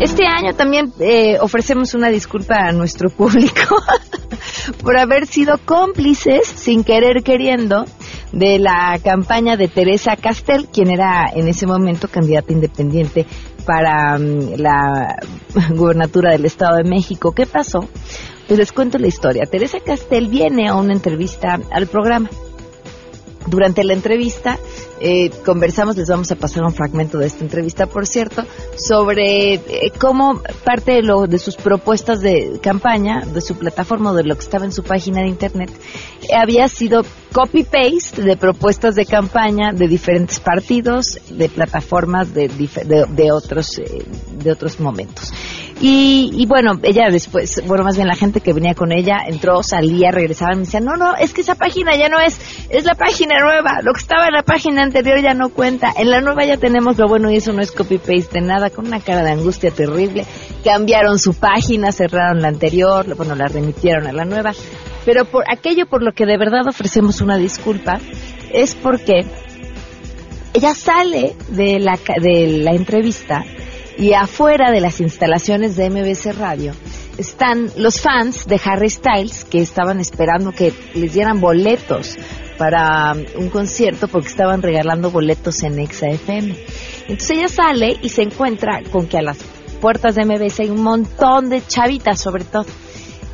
Este 0.00 0.26
año 0.26 0.52
también 0.54 0.92
eh, 0.98 1.38
ofrecemos 1.40 1.94
una 1.94 2.08
disculpa 2.08 2.56
a 2.56 2.72
nuestro 2.72 3.08
público 3.08 3.76
por 4.82 4.96
haber 4.96 5.26
sido 5.26 5.58
cómplices, 5.58 6.44
sin 6.44 6.82
querer 6.82 7.22
queriendo, 7.22 7.84
de 8.32 8.58
la 8.58 8.98
campaña 9.04 9.56
de 9.56 9.68
Teresa 9.68 10.16
Castel, 10.16 10.66
quien 10.72 10.90
era 10.90 11.30
en 11.32 11.46
ese 11.46 11.66
momento 11.66 12.08
candidata 12.08 12.52
independiente 12.52 13.26
para 13.64 14.18
mm, 14.18 14.54
la 14.56 15.16
gubernatura 15.70 16.32
del 16.32 16.46
Estado 16.46 16.78
de 16.78 16.84
México. 16.84 17.30
¿Qué 17.30 17.46
pasó? 17.46 17.88
Pues 18.48 18.58
les 18.58 18.72
cuento 18.72 18.98
la 18.98 19.06
historia. 19.06 19.44
Teresa 19.44 19.78
Castel 19.78 20.26
viene 20.26 20.68
a 20.68 20.74
una 20.74 20.94
entrevista 20.94 21.60
al 21.70 21.86
programa 21.86 22.28
durante 23.46 23.84
la 23.84 23.94
entrevista 23.94 24.58
eh, 25.04 25.30
conversamos, 25.44 25.96
les 25.96 26.08
vamos 26.08 26.30
a 26.30 26.36
pasar 26.36 26.62
un 26.62 26.72
fragmento 26.72 27.18
de 27.18 27.26
esta 27.26 27.42
entrevista, 27.42 27.86
por 27.86 28.06
cierto, 28.06 28.44
sobre 28.76 29.54
eh, 29.54 29.92
cómo 29.98 30.40
parte 30.64 30.92
de, 30.92 31.02
lo, 31.02 31.26
de 31.26 31.38
sus 31.38 31.56
propuestas 31.56 32.20
de 32.20 32.60
campaña, 32.62 33.22
de 33.22 33.40
su 33.40 33.56
plataforma, 33.56 34.12
de 34.12 34.22
lo 34.22 34.36
que 34.36 34.42
estaba 34.42 34.64
en 34.64 34.70
su 34.70 34.84
página 34.84 35.22
de 35.22 35.28
internet, 35.28 35.72
había 36.36 36.68
sido 36.68 37.02
copy-paste 37.32 38.22
de 38.22 38.36
propuestas 38.36 38.94
de 38.94 39.06
campaña 39.06 39.72
de 39.72 39.88
diferentes 39.88 40.38
partidos, 40.38 41.18
de 41.30 41.48
plataformas 41.48 42.32
de, 42.32 42.48
de, 42.48 43.32
otros, 43.32 43.78
eh, 43.78 44.04
de 44.38 44.52
otros 44.52 44.78
momentos. 44.78 45.32
Y, 45.80 46.46
bueno, 46.46 46.78
ella 46.82 47.08
después, 47.10 47.62
bueno, 47.66 47.82
más 47.82 47.96
bien 47.96 48.06
la 48.06 48.14
gente 48.14 48.40
que 48.40 48.52
venía 48.52 48.74
con 48.74 48.92
ella 48.92 49.18
entró, 49.26 49.62
salía, 49.62 50.10
regresaba 50.10 50.52
y 50.52 50.56
me 50.56 50.62
decía, 50.62 50.80
no, 50.80 50.96
no, 50.96 51.16
es 51.16 51.32
que 51.32 51.40
esa 51.40 51.54
página 51.54 51.96
ya 51.96 52.08
no 52.08 52.20
es, 52.20 52.38
es 52.70 52.84
la 52.84 52.94
página 52.94 53.40
nueva, 53.40 53.80
lo 53.82 53.92
que 53.92 54.00
estaba 54.00 54.26
en 54.26 54.34
la 54.34 54.42
página 54.42 54.82
anterior 54.82 55.20
ya 55.20 55.34
no 55.34 55.48
cuenta, 55.48 55.92
en 55.96 56.10
la 56.10 56.20
nueva 56.20 56.44
ya 56.44 56.56
tenemos 56.56 56.98
lo 56.98 57.08
bueno 57.08 57.30
y 57.30 57.36
eso 57.36 57.52
no 57.52 57.62
es 57.62 57.72
copy-paste 57.72 58.40
nada, 58.40 58.70
con 58.70 58.86
una 58.86 59.00
cara 59.00 59.24
de 59.24 59.32
angustia 59.32 59.70
terrible, 59.70 60.24
cambiaron 60.64 61.18
su 61.18 61.34
página, 61.34 61.90
cerraron 61.90 62.42
la 62.42 62.48
anterior, 62.48 63.14
bueno, 63.16 63.34
la 63.34 63.48
remitieron 63.48 64.06
a 64.06 64.12
la 64.12 64.24
nueva, 64.24 64.52
pero 65.04 65.24
por 65.24 65.44
aquello 65.50 65.86
por 65.86 66.02
lo 66.02 66.12
que 66.12 66.26
de 66.26 66.38
verdad 66.38 66.66
ofrecemos 66.68 67.20
una 67.20 67.36
disculpa 67.36 67.98
es 68.52 68.74
porque 68.74 69.24
ella 70.54 70.74
sale 70.74 71.34
de 71.48 71.80
la, 71.80 71.98
de 72.20 72.58
la 72.58 72.72
entrevista 72.72 73.44
y 73.98 74.14
afuera 74.14 74.70
de 74.70 74.80
las 74.80 75.00
instalaciones 75.00 75.76
de 75.76 75.90
MBC 75.90 76.38
Radio 76.38 76.72
están 77.18 77.70
los 77.76 78.00
fans 78.00 78.46
de 78.46 78.60
Harry 78.64 78.90
Styles 78.90 79.44
que 79.44 79.60
estaban 79.60 80.00
esperando 80.00 80.52
que 80.52 80.72
les 80.94 81.12
dieran 81.12 81.40
boletos 81.40 82.16
para 82.56 83.12
um, 83.12 83.42
un 83.42 83.50
concierto 83.50 84.08
porque 84.08 84.28
estaban 84.28 84.62
regalando 84.62 85.10
boletos 85.10 85.62
en 85.62 85.78
Exa 85.78 86.08
FM. 86.08 86.56
Entonces 87.08 87.30
ella 87.30 87.48
sale 87.48 87.96
y 88.02 88.08
se 88.08 88.22
encuentra 88.22 88.82
con 88.90 89.06
que 89.06 89.18
a 89.18 89.22
las 89.22 89.38
puertas 89.80 90.14
de 90.14 90.24
MBC 90.24 90.60
hay 90.60 90.70
un 90.70 90.82
montón 90.82 91.48
de 91.48 91.62
chavitas 91.66 92.20
sobre 92.20 92.44
todo. 92.44 92.66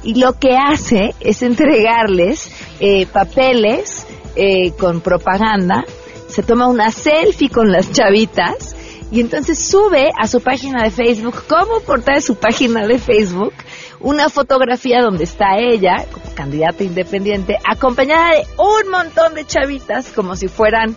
Y 0.02 0.14
lo 0.14 0.38
que 0.38 0.56
hace 0.56 1.14
es 1.20 1.42
entregarles 1.42 2.50
eh, 2.80 3.06
papeles 3.06 4.06
eh, 4.36 4.72
con 4.72 5.00
propaganda, 5.00 5.84
se 6.28 6.42
toma 6.42 6.68
una 6.68 6.90
selfie 6.90 7.50
con 7.50 7.70
las 7.72 7.90
chavitas 7.92 8.76
y 9.10 9.20
entonces 9.20 9.58
sube 9.58 10.10
a 10.18 10.26
su 10.26 10.40
página 10.40 10.82
de 10.82 10.90
Facebook, 10.90 11.44
como 11.48 11.80
portada 11.80 12.16
de 12.16 12.22
su 12.22 12.36
página 12.36 12.86
de 12.86 12.98
Facebook, 12.98 13.54
una 14.00 14.28
fotografía 14.28 15.00
donde 15.00 15.24
está 15.24 15.58
ella, 15.58 16.04
como 16.12 16.34
candidata 16.34 16.84
independiente, 16.84 17.56
acompañada 17.64 18.32
de 18.32 18.46
un 18.58 18.90
montón 18.90 19.34
de 19.34 19.46
chavitas, 19.46 20.10
como 20.10 20.36
si 20.36 20.48
fueran 20.48 20.96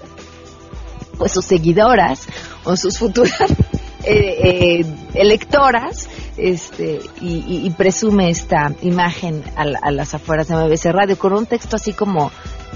pues 1.18 1.32
sus 1.32 1.46
seguidoras 1.46 2.28
o 2.64 2.76
sus 2.76 2.98
futuras 2.98 3.40
eh, 4.04 4.82
eh, 4.84 4.86
electoras, 5.14 6.10
este, 6.38 7.00
y, 7.22 7.70
presume 7.72 8.30
esta 8.30 8.74
imagen 8.82 9.44
a, 9.56 9.92
las 9.92 10.14
afueras 10.14 10.48
de 10.48 10.56
MBC 10.56 10.86
Radio 10.86 11.18
con 11.18 11.34
un 11.34 11.46
texto 11.46 11.76
así 11.76 11.94
como 11.94 12.32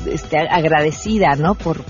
este, 0.05 0.37
agradecida, 0.37 1.35
¿no? 1.35 1.55
Por, 1.55 1.83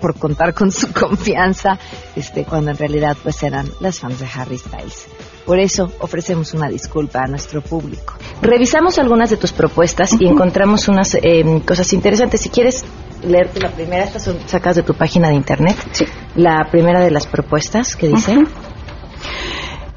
por 0.00 0.18
contar 0.18 0.54
con 0.54 0.70
su 0.72 0.92
confianza, 0.92 1.78
este, 2.16 2.44
cuando 2.44 2.70
en 2.70 2.78
realidad 2.78 3.16
pues 3.22 3.42
eran 3.42 3.68
las 3.80 4.00
fans 4.00 4.18
de 4.20 4.26
Harry 4.34 4.58
Styles. 4.58 5.06
Por 5.44 5.58
eso 5.58 5.90
ofrecemos 6.00 6.54
una 6.54 6.68
disculpa 6.68 7.22
a 7.22 7.26
nuestro 7.26 7.60
público. 7.60 8.14
Revisamos 8.40 8.98
algunas 8.98 9.30
de 9.30 9.36
tus 9.36 9.52
propuestas 9.52 10.14
y 10.18 10.26
encontramos 10.26 10.88
unas 10.88 11.14
eh, 11.14 11.62
cosas 11.66 11.92
interesantes. 11.92 12.40
Si 12.40 12.50
quieres 12.50 12.84
leerte 13.24 13.60
la 13.60 13.70
primera, 13.70 14.04
estas 14.04 14.24
son 14.24 14.38
sacas 14.46 14.76
de 14.76 14.82
tu 14.82 14.94
página 14.94 15.28
de 15.28 15.34
internet. 15.34 15.76
Sí. 15.92 16.04
La 16.36 16.68
primera 16.70 17.00
de 17.00 17.10
las 17.10 17.26
propuestas 17.26 17.96
que 17.96 18.08
dice. 18.08 18.44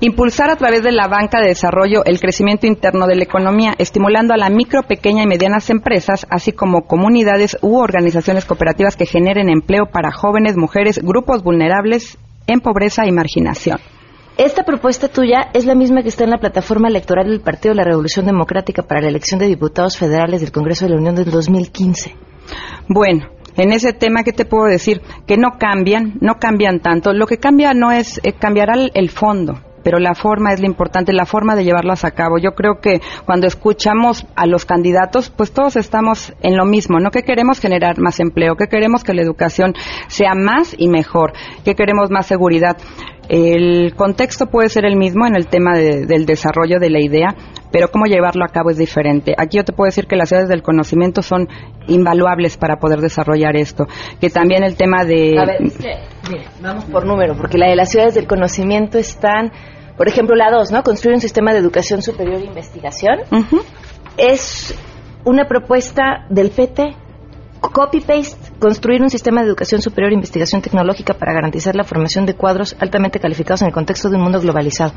Impulsar 0.06 0.50
a 0.50 0.58
través 0.58 0.84
de 0.84 0.92
la 0.92 1.08
banca 1.08 1.40
de 1.40 1.48
desarrollo 1.48 2.04
el 2.04 2.20
crecimiento 2.20 2.68
interno 2.68 3.08
de 3.08 3.16
la 3.16 3.24
economía, 3.24 3.74
estimulando 3.78 4.34
a 4.34 4.38
la 4.38 4.50
micro, 4.50 4.84
pequeña 4.84 5.24
y 5.24 5.28
medianas 5.28 5.70
empresas, 5.70 6.28
así 6.30 6.52
como 6.52 6.88
comunidades 6.88 7.58
u 7.62 7.78
organizaciones 7.78 8.44
cooperativas 8.44 8.98
que 8.98 9.06
generen 9.06 9.48
empleo 9.48 9.86
para 9.86 10.12
jóvenes, 10.12 10.58
mujeres, 10.58 11.00
grupos 11.02 11.42
vulnerables 11.42 12.18
en 12.48 12.60
pobreza 12.60 13.06
y 13.08 13.14
marginación. 13.14 13.78
Esta 14.38 14.66
propuesta 14.66 15.08
tuya 15.08 15.52
es 15.54 15.66
la 15.66 15.74
misma 15.74 16.04
que 16.04 16.10
está 16.10 16.26
en 16.26 16.32
la 16.32 16.40
plataforma 16.40 16.90
electoral 16.90 17.28
del 17.28 17.40
Partido 17.40 17.72
de 17.74 17.78
la 17.78 17.86
Revolución 17.86 18.26
Democrática 18.26 18.84
para 18.84 19.00
la 19.00 19.08
elección 19.08 19.40
de 19.40 19.48
diputados 19.48 19.98
federales 19.98 20.42
del 20.42 20.52
Congreso 20.52 20.84
de 20.84 20.92
la 20.92 20.98
Unión 20.98 21.16
del 21.16 21.32
2015. 21.32 22.14
Bueno, 22.90 23.30
en 23.56 23.72
ese 23.72 23.94
tema, 23.94 24.24
¿qué 24.26 24.34
te 24.34 24.44
puedo 24.44 24.66
decir? 24.66 25.02
Que 25.26 25.38
no 25.38 25.52
cambian, 25.58 26.16
no 26.20 26.40
cambian 26.42 26.82
tanto. 26.82 27.14
Lo 27.14 27.26
que 27.26 27.38
cambia 27.38 27.74
no 27.74 27.94
es, 27.94 28.20
eh, 28.26 28.34
cambiará 28.34 28.74
el 28.94 29.10
fondo 29.10 29.62
pero 29.84 30.00
la 30.00 30.16
forma 30.16 30.54
es 30.54 30.60
lo 30.60 30.66
importante, 30.66 31.14
la 31.14 31.26
forma 31.26 31.56
de 31.56 31.64
llevarlas 31.64 32.06
a 32.06 32.12
cabo. 32.12 32.38
Yo 32.38 32.52
creo 32.52 32.80
que 32.82 33.02
cuando 33.26 33.48
escuchamos 33.48 34.26
a 34.36 34.46
los 34.46 34.66
candidatos, 34.66 35.30
pues 35.30 35.52
todos 35.52 35.76
estamos 35.76 36.34
en 36.42 36.58
lo 36.58 36.66
mismo, 36.66 37.00
¿no? 37.00 37.12
Que 37.12 37.24
queremos 37.24 37.60
generar 37.60 38.00
más 38.00 38.20
empleo, 38.20 38.56
que 38.56 38.68
queremos 38.68 39.04
que 39.04 39.14
la 39.14 39.22
educación 39.22 39.74
sea 40.08 40.34
más 40.36 40.76
y 40.78 40.88
mejor, 40.88 41.34
que 41.64 41.76
queremos 41.76 42.10
más 42.10 42.26
seguridad. 42.26 42.78
El 43.30 43.96
contexto 43.96 44.48
puede 44.48 44.70
ser 44.70 44.86
el 44.86 44.96
mismo 44.96 45.26
en 45.26 45.36
el 45.36 45.48
tema 45.48 45.78
del 45.78 46.26
desarrollo 46.26 46.80
de 46.80 46.90
la 46.90 47.02
idea, 47.02 47.36
pero 47.72 47.88
cómo 47.88 48.06
llevarlo 48.06 48.44
a 48.44 48.50
cabo 48.50 48.70
es 48.70 48.78
diferente. 48.78 49.34
Aquí 49.38 49.58
yo 49.58 49.64
te 49.64 49.74
puedo 49.74 49.88
decir 49.88 50.08
que 50.08 50.16
las 50.16 50.30
ciudades 50.30 50.50
del 50.50 50.62
conocimiento 50.62 51.22
son 51.22 51.48
invaluables 51.88 52.58
para 52.58 52.78
poder 52.78 53.00
desarrollar 53.00 53.56
esto. 53.56 53.86
Que 54.20 54.30
también 54.30 54.64
el 54.64 54.76
tema 54.76 55.06
de... 55.06 55.40
A 55.40 55.46
ver, 55.46 55.60
vamos 56.62 56.86
por 56.86 57.06
número, 57.06 57.36
porque 57.36 57.58
la 57.58 57.70
de 57.70 57.76
las 57.76 57.90
ciudades 57.92 58.14
del 58.14 58.28
conocimiento 58.28 58.98
están 58.98 59.52
por 59.98 60.08
ejemplo, 60.08 60.36
la 60.36 60.50
2, 60.50 60.72
¿no? 60.72 60.84
Construir 60.84 61.16
un 61.16 61.22
sistema 61.22 61.54
de 61.54 61.60
educación 61.60 62.02
superior 62.02 62.42
e 62.42 62.46
investigación. 62.46 63.20
Es 64.18 64.76
una 65.24 65.46
propuesta 65.46 66.26
del 66.30 66.50
PT. 66.50 66.96
Copy-paste, 67.62 68.43
construir 68.60 69.02
un 69.02 69.10
sistema 69.10 69.42
de 69.42 69.48
educación 69.48 69.82
superior 69.82 70.12
e 70.12 70.16
investigación 70.16 70.62
tecnológica 70.62 71.14
para 71.14 71.34
garantizar 71.34 71.76
la 71.76 71.84
formación 71.84 72.26
de 72.26 72.36
cuadros 72.36 72.76
altamente 72.80 73.20
calificados 73.20 73.62
en 73.62 73.68
el 73.68 73.74
contexto 73.74 74.10
de 74.10 74.18
un 74.18 74.24
mundo 74.24 74.40
globalizado. 74.40 74.94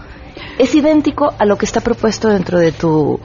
Es 0.58 0.74
idéntico 0.74 1.32
a 1.38 1.44
lo 1.44 1.56
que 1.56 1.66
está 1.66 1.80
propuesto 1.80 2.28
dentro 2.28 2.58
de 2.58 2.72
tu, 2.72 3.18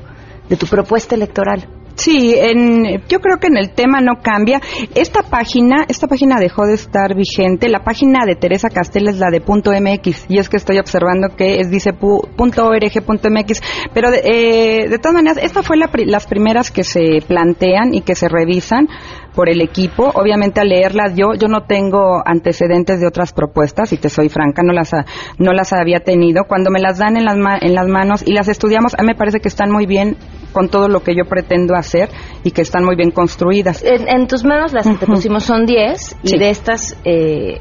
de 0.50 0.58
tu 0.58 0.66
propuesta 0.68 1.16
electoral. 1.16 1.68
Sí, 1.96 2.34
en, 2.36 3.04
yo 3.08 3.20
creo 3.20 3.38
que 3.40 3.48
en 3.48 3.58
el 3.58 3.72
tema 3.72 4.02
no 4.02 4.22
cambia. 4.22 4.60
Esta 4.96 5.24
página, 5.24 5.86
esta 5.88 6.08
página 6.08 6.40
dejó 6.40 6.66
de 6.66 6.74
estar 6.74 7.16
vigente. 7.16 7.70
La 7.70 7.84
página 7.84 8.26
de 8.26 8.36
Teresa 8.36 8.70
Castel 8.70 9.08
es 9.08 9.20
la 9.20 9.30
de 9.30 9.42
punto 9.42 9.72
.mx 9.72 10.26
y 10.30 10.40
es 10.40 10.50
que 10.50 10.58
estoy 10.58 10.80
observando 10.80 11.36
que 11.36 11.60
es 11.60 11.70
dice 11.70 11.94
punto 11.94 12.66
.org.mx, 12.66 13.62
pero 13.94 14.12
de, 14.12 14.22
eh, 14.24 14.90
de 14.90 14.98
todas 14.98 15.14
maneras 15.14 15.38
esta 15.42 15.64
fue 15.64 15.78
la, 15.78 15.90
las 16.06 16.26
primeras 16.28 16.72
que 16.72 16.84
se 16.84 17.20
plantean 17.28 17.94
y 17.94 18.02
que 18.02 18.16
se 18.16 18.28
revisan 18.28 18.88
por 19.36 19.50
el 19.50 19.62
equipo. 19.62 20.12
Obviamente 20.14 20.62
al 20.62 20.70
leerlas 20.70 21.16
yo, 21.16 21.34
yo 21.40 21.48
no 21.48 21.64
tengo 21.64 22.22
antecedentes 22.26 23.00
de 23.00 23.08
otras 23.08 23.34
propuestas, 23.34 23.94
y 23.94 23.98
te 23.98 24.10
soy 24.10 24.30
franca, 24.30 24.64
no 24.64 24.74
las, 24.74 24.92
no 25.38 25.54
las 25.54 25.74
había 25.74 26.00
tenido. 26.00 26.44
Cuando 26.48 26.70
me 26.70 26.80
las 26.80 26.98
dan 26.98 27.18
en 27.18 27.26
las, 27.26 27.38
en 27.62 27.76
las 27.76 27.88
manos 27.88 28.24
y 28.26 28.34
las 28.34 28.48
estudiamos, 28.48 28.94
a 28.96 29.02
mí 29.02 29.08
me 29.08 29.16
parece 29.16 29.40
que 29.40 29.48
están 29.48 29.72
muy 29.72 29.86
bien 29.86 30.18
con 30.52 30.70
todo 30.70 30.88
lo 30.88 31.02
que 31.02 31.16
yo 31.16 31.26
pretendo 31.26 31.76
hacer 31.76 32.10
y 32.44 32.52
que 32.52 32.62
están 32.62 32.84
muy 32.84 32.96
bien 32.96 33.12
construidas. 33.12 33.84
En, 33.84 34.28
tus 34.28 34.44
manos 34.44 34.74
las 34.74 34.88
que 34.88 34.96
te 34.96 35.06
pusimos 35.06 35.44
son 35.44 35.66
10 35.66 36.18
y 36.24 36.38
de 36.38 36.50
estas... 36.50 36.98
Eh, 37.04 37.60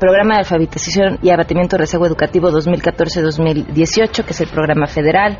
programa 0.00 0.34
de 0.34 0.40
alfabetización 0.40 1.18
y 1.22 1.30
abatimiento 1.30 1.76
de 1.76 1.82
rezago 1.82 2.06
educativo 2.06 2.50
2014-2018, 2.50 4.24
que 4.24 4.30
es 4.30 4.40
el 4.40 4.48
programa 4.48 4.86
federal, 4.86 5.38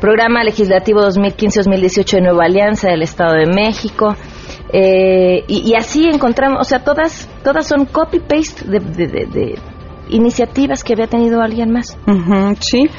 programa 0.00 0.44
legislativo 0.44 1.00
2015-2018 1.00 2.12
de 2.12 2.20
Nueva 2.20 2.44
Alianza 2.44 2.90
del 2.90 3.02
Estado 3.02 3.34
de 3.34 3.46
México, 3.46 4.14
eh, 4.76 5.44
y, 5.46 5.72
así 5.76 6.08
encontramos, 6.12 6.60
o 6.60 6.64
sea, 6.64 6.82
todas, 6.82 7.28
todas 7.44 7.64
son 7.64 7.86
copy-paste 7.86 8.64
de, 8.68 8.80
de, 8.80 9.58
iniciativas 10.08 10.82
que 10.82 10.94
había 10.94 11.06
tenido 11.06 11.40
alguien 11.40 11.70
más. 11.70 11.96
sí. 12.58 12.90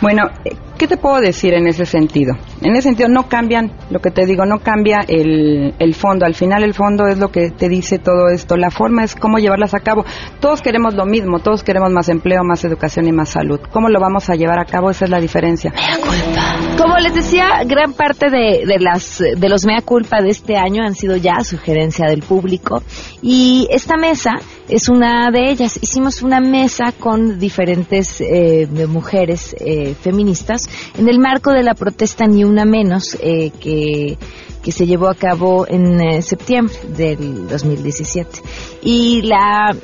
Bueno, 0.00 0.30
¿qué 0.78 0.88
te 0.88 0.96
puedo 0.96 1.20
decir 1.20 1.52
en 1.52 1.66
ese 1.66 1.84
sentido? 1.84 2.34
En 2.62 2.72
ese 2.72 2.88
sentido 2.88 3.10
no 3.10 3.28
cambian, 3.28 3.70
lo 3.90 4.00
que 4.00 4.10
te 4.10 4.24
digo, 4.24 4.46
no 4.46 4.60
cambia 4.60 5.00
el, 5.06 5.74
el, 5.78 5.94
fondo. 5.94 6.24
Al 6.24 6.34
final 6.34 6.62
el 6.62 6.72
fondo 6.72 7.06
es 7.06 7.18
lo 7.18 7.30
que 7.30 7.50
te 7.50 7.68
dice 7.68 7.98
todo 7.98 8.28
esto. 8.28 8.56
La 8.56 8.70
forma 8.70 9.04
es 9.04 9.14
cómo 9.14 9.38
llevarlas 9.38 9.74
a 9.74 9.80
cabo. 9.80 10.06
Todos 10.40 10.62
queremos 10.62 10.94
lo 10.94 11.04
mismo, 11.04 11.40
todos 11.40 11.62
queremos 11.62 11.90
más 11.90 12.08
empleo, 12.08 12.42
más 12.44 12.64
educación 12.64 13.08
y 13.08 13.12
más 13.12 13.28
salud. 13.28 13.60
¿Cómo 13.70 13.90
lo 13.90 14.00
vamos 14.00 14.30
a 14.30 14.36
llevar 14.36 14.58
a 14.58 14.64
cabo? 14.64 14.90
Esa 14.90 15.04
es 15.04 15.10
la 15.10 15.20
diferencia. 15.20 15.70
Mea 15.70 15.98
culpa. 15.98 16.76
Como 16.78 16.96
les 16.96 17.12
decía, 17.12 17.62
gran 17.66 17.92
parte 17.92 18.30
de, 18.30 18.64
de, 18.66 18.78
las, 18.78 19.18
de 19.18 19.48
los 19.50 19.66
mea 19.66 19.82
culpa 19.82 20.22
de 20.22 20.30
este 20.30 20.56
año 20.56 20.82
han 20.82 20.94
sido 20.94 21.16
ya 21.16 21.44
sugerencia 21.44 22.06
del 22.06 22.22
público. 22.22 22.82
Y 23.20 23.68
esta 23.70 23.98
mesa 23.98 24.36
es 24.66 24.88
una 24.88 25.30
de 25.30 25.50
ellas. 25.50 25.78
Hicimos 25.82 26.22
una 26.22 26.40
mesa 26.40 26.92
con 26.98 27.38
diferentes 27.38 28.20
eh, 28.22 28.66
mujeres 28.88 29.54
eh, 29.60 29.89
feministas 29.94 30.68
en 30.98 31.08
el 31.08 31.18
marco 31.18 31.52
de 31.52 31.62
la 31.62 31.74
protesta 31.74 32.26
Ni 32.26 32.44
Una 32.44 32.64
Menos 32.64 33.16
eh, 33.20 33.50
que, 33.60 34.18
que 34.62 34.72
se 34.72 34.86
llevó 34.86 35.08
a 35.08 35.14
cabo 35.14 35.66
en 35.68 36.00
eh, 36.00 36.22
septiembre 36.22 36.74
del 36.88 37.48
2017. 37.48 38.42
Y 38.82 39.22
la, 39.22 39.74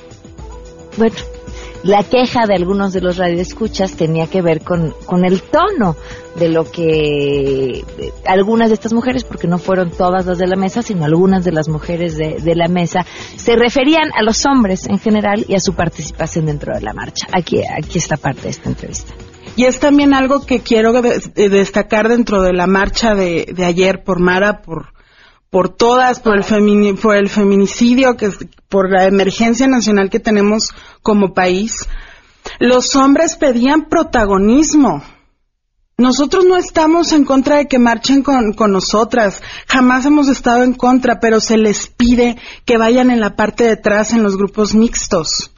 bueno, 0.97 1.17
la 1.87 2.03
queja 2.03 2.47
de 2.47 2.55
algunos 2.55 2.93
de 2.93 3.01
los 3.01 3.17
radioescuchas 3.17 3.93
tenía 3.93 4.27
que 4.27 4.43
ver 4.43 4.63
con, 4.63 4.93
con 5.07 5.25
el 5.25 5.43
tono 5.43 5.97
de 6.37 6.49
lo 6.49 6.71
que 6.71 7.85
algunas 8.27 8.69
de 8.69 8.75
estas 8.75 8.93
mujeres, 8.93 9.25
porque 9.25 9.47
no 9.47 9.59
fueron 9.59 9.91
todas 9.91 10.27
las 10.27 10.39
de 10.39 10.47
la 10.47 10.57
mesa, 10.57 10.83
sino 10.83 11.05
algunas 11.05 11.45
de 11.45 11.53
las 11.53 11.69
mujeres 11.69 12.17
de, 12.17 12.41
de, 12.41 12.55
la 12.57 12.69
mesa, 12.69 13.07
se 13.37 13.57
referían 13.57 14.11
a 14.19 14.23
los 14.23 14.45
hombres 14.47 14.87
en 14.87 14.99
general 14.99 15.45
y 15.49 15.55
a 15.55 15.61
su 15.61 15.75
participación 15.75 16.47
dentro 16.47 16.75
de 16.75 16.81
la 16.81 16.93
marcha. 16.93 17.27
Aquí, 17.33 17.63
aquí 17.63 17.99
está 17.99 18.17
parte 18.17 18.43
de 18.43 18.51
esta 18.51 18.69
entrevista. 18.69 19.15
Y 19.57 19.65
es 19.65 19.81
también 19.81 20.13
algo 20.13 20.45
que 20.45 20.61
quiero 20.61 20.93
destacar 20.93 22.09
dentro 22.09 22.43
de 22.43 22.53
la 22.53 22.67
marcha 22.67 23.15
de, 23.15 23.53
de 23.55 23.65
ayer 23.65 24.05
por 24.05 24.21
Mara, 24.21 24.61
por, 24.61 24.93
por 25.51 25.71
todas, 25.71 26.21
por 26.21 26.37
el, 26.37 26.95
por 26.97 27.17
el 27.17 27.31
feminicidio, 27.31 28.19
que, 28.19 28.31
por 28.69 28.91
la 28.91 29.05
emergencia 29.05 29.67
nacional 29.67 30.11
que 30.11 30.21
tenemos 30.21 30.75
como 31.01 31.33
país. 31.33 31.89
Los 32.61 32.95
hombres 32.97 33.37
pedían 33.37 33.89
protagonismo. 33.89 35.03
Nosotros 35.99 36.45
no 36.45 36.59
estamos 36.59 37.13
en 37.13 37.25
contra 37.25 37.57
de 37.57 37.69
que 37.69 37.79
marchen 37.79 38.23
con, 38.23 38.53
con, 38.53 38.71
nosotras, 38.71 39.43
jamás 39.67 40.05
hemos 40.05 40.29
estado 40.29 40.63
en 40.63 40.75
contra, 40.75 41.21
pero 41.21 41.41
se 41.41 41.57
les 41.57 41.87
pide 41.87 42.37
que 42.67 42.77
vayan 42.77 43.11
en 43.11 43.21
la 43.21 43.35
parte 43.35 43.65
de 43.65 43.71
atrás 43.71 44.13
en 44.13 44.23
los 44.23 44.37
grupos 44.37 44.75
mixtos. 44.75 45.53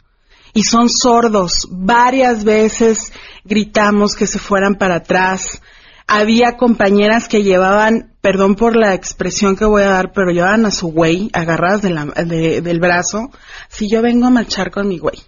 Y 0.59 0.64
son 0.64 0.88
sordos. 0.88 1.68
Varias 1.71 2.42
veces 2.42 3.12
gritamos 3.44 4.16
que 4.16 4.27
se 4.27 4.40
fueran 4.40 4.75
para 4.75 4.97
atrás. 4.97 5.62
Había 6.09 6.57
compañeras 6.57 7.29
que 7.29 7.44
llevaban, 7.44 8.16
perdón 8.21 8.57
por 8.57 8.75
la 8.75 8.92
expresión 8.92 9.55
que 9.55 9.64
voy 9.64 9.83
a 9.83 9.90
dar, 9.90 10.11
pero 10.12 10.33
llevaban 10.33 10.66
a 10.66 10.73
su 10.73 10.88
güey 10.88 11.31
agarradas 11.33 11.83
del 11.83 12.81
brazo. 12.81 13.31
Si 13.68 13.88
yo 13.88 14.03
vengo 14.03 14.27
a 14.27 14.31
marchar 14.31 14.73
con 14.73 14.88
mi 14.88 14.99
güey. 14.99 15.21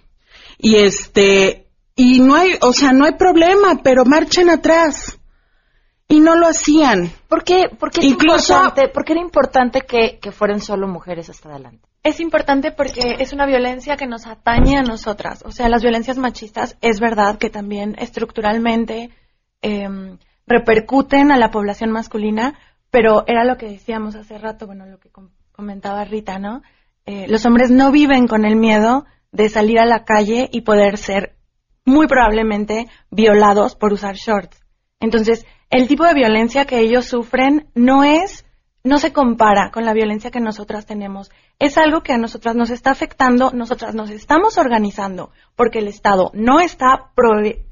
Y 0.57 0.75
este, 0.75 1.69
y 1.95 2.19
no 2.19 2.35
hay, 2.35 2.57
o 2.59 2.73
sea, 2.73 2.91
no 2.91 3.05
hay 3.05 3.13
problema, 3.13 3.79
pero 3.81 4.03
marchen 4.03 4.49
atrás. 4.49 5.17
Y 6.11 6.19
no 6.19 6.35
lo 6.35 6.47
hacían. 6.47 7.11
¿Por 7.27 7.43
qué? 7.43 7.69
Porque, 7.79 8.05
Incluso, 8.05 8.73
porque 8.93 9.13
era 9.13 9.21
importante 9.21 9.81
que, 9.81 10.19
que 10.19 10.31
fueran 10.31 10.59
solo 10.59 10.87
mujeres 10.87 11.29
hasta 11.29 11.49
adelante. 11.49 11.87
Es 12.03 12.19
importante 12.19 12.71
porque 12.71 13.15
es 13.19 13.31
una 13.31 13.45
violencia 13.45 13.95
que 13.95 14.07
nos 14.07 14.25
atañe 14.25 14.77
a 14.77 14.81
nosotras. 14.81 15.43
O 15.45 15.51
sea, 15.51 15.69
las 15.69 15.83
violencias 15.83 16.17
machistas 16.17 16.77
es 16.81 16.99
verdad 16.99 17.37
que 17.37 17.49
también 17.49 17.95
estructuralmente 17.99 19.11
em, 19.61 20.17
repercuten 20.47 21.31
a 21.31 21.37
la 21.37 21.51
población 21.51 21.91
masculina, 21.91 22.57
pero 22.89 23.23
era 23.27 23.45
lo 23.45 23.57
que 23.57 23.67
decíamos 23.67 24.15
hace 24.15 24.37
rato, 24.37 24.65
bueno, 24.65 24.87
lo 24.87 24.99
que 24.99 25.11
comentaba 25.51 26.03
Rita, 26.03 26.39
¿no? 26.39 26.63
Eh, 27.05 27.27
los 27.27 27.45
hombres 27.45 27.71
no 27.71 27.91
viven 27.91 28.27
con 28.27 28.45
el 28.45 28.55
miedo 28.55 29.05
de 29.31 29.47
salir 29.49 29.79
a 29.79 29.85
la 29.85 30.03
calle 30.03 30.49
y 30.51 30.61
poder 30.61 30.97
ser 30.97 31.35
muy 31.85 32.07
probablemente 32.07 32.87
violados 33.11 33.75
por 33.75 33.93
usar 33.93 34.15
shorts. 34.15 34.59
Entonces, 34.99 35.45
el 35.71 35.87
tipo 35.87 36.03
de 36.05 36.13
violencia 36.13 36.65
que 36.65 36.79
ellos 36.79 37.05
sufren 37.05 37.67
no 37.73 38.03
es 38.03 38.45
no 38.83 38.97
se 38.97 39.13
compara 39.13 39.71
con 39.71 39.85
la 39.85 39.93
violencia 39.93 40.31
que 40.31 40.39
nosotras 40.39 40.85
tenemos. 40.85 41.31
Es 41.59 41.77
algo 41.77 42.01
que 42.01 42.13
a 42.13 42.17
nosotras 42.17 42.55
nos 42.55 42.71
está 42.71 42.91
afectando, 42.91 43.51
nosotras 43.51 43.93
nos 43.93 44.09
estamos 44.09 44.57
organizando 44.57 45.31
porque 45.55 45.79
el 45.79 45.87
Estado 45.87 46.31
no 46.33 46.59
está, 46.59 47.11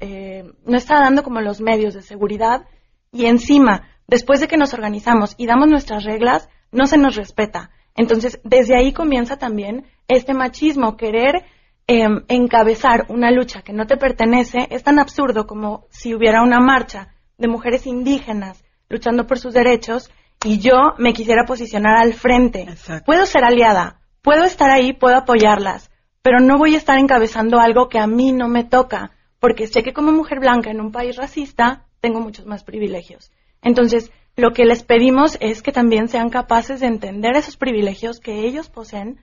eh, 0.00 0.44
no 0.64 0.76
está 0.76 1.00
dando 1.00 1.22
como 1.22 1.40
los 1.40 1.60
medios 1.60 1.94
de 1.94 2.02
seguridad 2.02 2.66
y 3.12 3.26
encima, 3.26 3.88
después 4.06 4.40
de 4.40 4.48
que 4.48 4.56
nos 4.56 4.72
organizamos 4.72 5.34
y 5.36 5.46
damos 5.46 5.68
nuestras 5.68 6.04
reglas, 6.04 6.48
no 6.70 6.86
se 6.86 6.96
nos 6.96 7.16
respeta. 7.16 7.70
Entonces, 7.96 8.40
desde 8.44 8.76
ahí 8.76 8.92
comienza 8.92 9.36
también 9.36 9.86
este 10.06 10.32
machismo, 10.32 10.96
querer 10.96 11.44
em, 11.88 12.22
encabezar 12.28 13.06
una 13.08 13.32
lucha 13.32 13.62
que 13.62 13.72
no 13.72 13.86
te 13.86 13.96
pertenece, 13.96 14.68
es 14.70 14.84
tan 14.84 15.00
absurdo 15.00 15.48
como 15.48 15.86
si 15.90 16.14
hubiera 16.14 16.42
una 16.42 16.60
marcha 16.60 17.08
de 17.40 17.48
mujeres 17.48 17.86
indígenas 17.86 18.62
luchando 18.88 19.26
por 19.26 19.38
sus 19.38 19.54
derechos 19.54 20.10
y 20.44 20.58
yo 20.58 20.94
me 20.98 21.12
quisiera 21.12 21.44
posicionar 21.44 21.96
al 21.96 22.14
frente. 22.14 22.66
Puedo 23.04 23.26
ser 23.26 23.44
aliada, 23.44 24.00
puedo 24.22 24.44
estar 24.44 24.70
ahí, 24.70 24.92
puedo 24.92 25.16
apoyarlas, 25.16 25.90
pero 26.22 26.38
no 26.40 26.58
voy 26.58 26.74
a 26.74 26.78
estar 26.78 26.98
encabezando 26.98 27.58
algo 27.58 27.88
que 27.88 27.98
a 27.98 28.06
mí 28.06 28.32
no 28.32 28.48
me 28.48 28.64
toca, 28.64 29.12
porque 29.38 29.66
sé 29.66 29.82
que 29.82 29.92
como 29.92 30.12
mujer 30.12 30.38
blanca 30.40 30.70
en 30.70 30.80
un 30.80 30.92
país 30.92 31.16
racista 31.16 31.86
tengo 32.00 32.20
muchos 32.20 32.46
más 32.46 32.62
privilegios. 32.62 33.32
Entonces, 33.62 34.10
lo 34.36 34.52
que 34.52 34.64
les 34.64 34.82
pedimos 34.82 35.36
es 35.40 35.62
que 35.62 35.72
también 35.72 36.08
sean 36.08 36.30
capaces 36.30 36.80
de 36.80 36.86
entender 36.86 37.36
esos 37.36 37.56
privilegios 37.56 38.20
que 38.20 38.46
ellos 38.46 38.68
poseen 38.68 39.20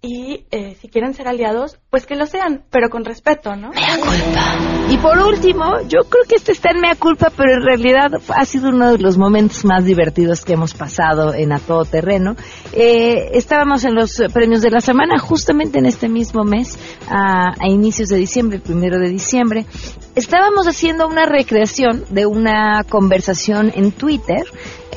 y 0.00 0.44
eh, 0.52 0.76
si 0.80 0.88
quieren 0.88 1.12
ser 1.12 1.26
aliados, 1.26 1.78
pues 1.90 2.06
que 2.06 2.14
lo 2.14 2.26
sean, 2.26 2.62
pero 2.70 2.88
con 2.88 3.04
respeto, 3.04 3.56
¿no? 3.56 3.70
Mea 3.70 3.96
culpa. 3.96 4.56
Y 4.90 4.96
por 4.98 5.18
último, 5.18 5.80
yo 5.88 6.02
creo 6.08 6.24
que 6.28 6.36
este 6.36 6.52
está 6.52 6.70
en 6.70 6.80
mea 6.80 6.94
culpa, 6.94 7.32
pero 7.36 7.54
en 7.54 7.62
realidad 7.62 8.12
ha 8.28 8.44
sido 8.44 8.68
uno 8.68 8.92
de 8.92 8.98
los 8.98 9.18
momentos 9.18 9.64
más 9.64 9.84
divertidos 9.84 10.44
que 10.44 10.52
hemos 10.52 10.72
pasado 10.72 11.34
en 11.34 11.52
A 11.52 11.58
Todo 11.58 11.84
Terreno. 11.84 12.36
Eh, 12.72 13.30
estábamos 13.32 13.84
en 13.84 13.96
los 13.96 14.22
premios 14.32 14.62
de 14.62 14.70
la 14.70 14.80
semana, 14.80 15.18
justamente 15.18 15.80
en 15.80 15.86
este 15.86 16.08
mismo 16.08 16.44
mes, 16.44 16.78
a, 17.10 17.54
a 17.58 17.68
inicios 17.68 18.08
de 18.08 18.18
diciembre, 18.18 18.58
el 18.58 18.62
primero 18.62 19.00
de 19.00 19.08
diciembre. 19.08 19.66
Estábamos 20.14 20.68
haciendo 20.68 21.08
una 21.08 21.26
recreación 21.26 22.04
de 22.10 22.26
una 22.26 22.84
conversación 22.88 23.72
en 23.74 23.90
Twitter 23.90 24.44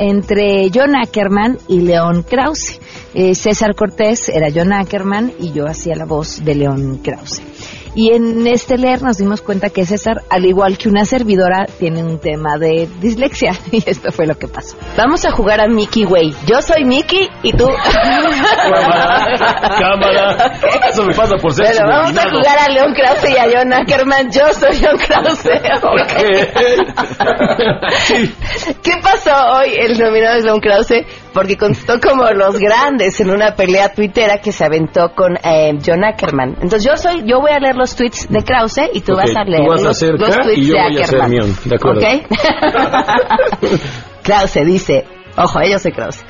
entre 0.01 0.71
John 0.73 0.95
Ackerman 0.95 1.59
y 1.67 1.81
León 1.81 2.23
Krause. 2.23 2.79
Eh, 3.13 3.35
César 3.35 3.75
Cortés 3.75 4.29
era 4.29 4.47
John 4.53 4.73
Ackerman 4.73 5.31
y 5.39 5.51
yo 5.51 5.67
hacía 5.67 5.95
la 5.95 6.05
voz 6.05 6.43
de 6.43 6.55
León 6.55 7.01
Krause. 7.03 7.43
Y 7.93 8.13
en 8.13 8.47
este 8.47 8.77
leer 8.77 9.01
nos 9.01 9.17
dimos 9.17 9.41
cuenta 9.41 9.69
que 9.69 9.85
César, 9.85 10.21
al 10.29 10.45
igual 10.45 10.77
que 10.77 10.87
una 10.87 11.03
servidora, 11.03 11.65
tiene 11.65 12.01
un 12.03 12.19
tema 12.19 12.57
de 12.57 12.87
dislexia. 12.99 13.51
Y 13.71 13.81
esto 13.89 14.11
fue 14.11 14.27
lo 14.27 14.35
que 14.35 14.47
pasó. 14.47 14.75
Vamos 14.97 15.23
a 15.25 15.31
jugar 15.31 15.61
a 15.61 15.67
Mickey 15.67 16.05
Way. 16.05 16.35
Yo 16.45 16.61
soy 16.61 16.83
Mickey 16.83 17.29
y 17.41 17.53
tú. 17.53 17.65
Cámara. 17.65 19.25
Cámara. 19.79 20.59
Eso 20.89 21.05
me 21.05 21.13
pasa 21.13 21.37
por 21.37 21.53
ser 21.53 21.67
Pero 21.67 21.87
vamos 21.87 22.17
a 22.17 22.29
jugar 22.29 22.59
a 22.59 22.67
León 22.69 22.93
Krause 22.93 23.29
y 23.29 23.37
a 23.37 23.45
John 23.49 23.71
Ackerman. 23.73 24.29
Yo 24.29 24.51
soy 24.53 24.77
John 24.81 24.97
Krause. 24.97 25.43
¿Qué 28.83 28.91
pasó 29.01 29.31
hoy? 29.55 29.69
El 29.77 29.97
nominado 29.97 30.35
es 30.37 30.43
León 30.43 30.59
Krause 30.59 31.05
porque 31.33 31.57
contestó 31.57 31.99
como 31.99 32.29
los 32.31 32.59
grandes 32.59 33.19
en 33.21 33.31
una 33.31 33.55
pelea 33.55 33.93
tuitera 33.93 34.39
que 34.39 34.51
se 34.51 34.65
aventó 34.65 35.13
con 35.15 35.37
eh, 35.43 35.77
John 35.85 36.03
Ackerman. 36.03 36.57
Entonces 36.61 36.83
yo 36.83 36.97
soy, 36.97 37.23
yo 37.25 37.39
voy 37.39 37.51
a 37.51 37.59
leer 37.59 37.75
los 37.81 37.95
tweets 37.95 38.29
de 38.29 38.43
Krause 38.43 38.89
y 38.93 39.01
tú 39.01 39.15
vas 39.15 39.35
a 39.35 39.43
leer 39.43 39.63
tú 39.63 39.69
vas 39.69 39.85
a 39.85 39.89
hacer 39.89 40.13
los 40.17 40.29
tweets 40.29 40.57
y 40.57 40.67
yo 40.67 40.75
de 40.75 40.81
voy 40.81 40.97
a 41.01 41.03
hacer 41.03 41.19
de 41.65 41.75
acuerdo. 41.75 42.01
¿Ok? 42.01 42.07
Krause 44.23 44.65
dice, 44.65 45.05
ojo, 45.35 45.59
yo 45.69 45.79
soy 45.79 45.91
Krause. 45.91 46.23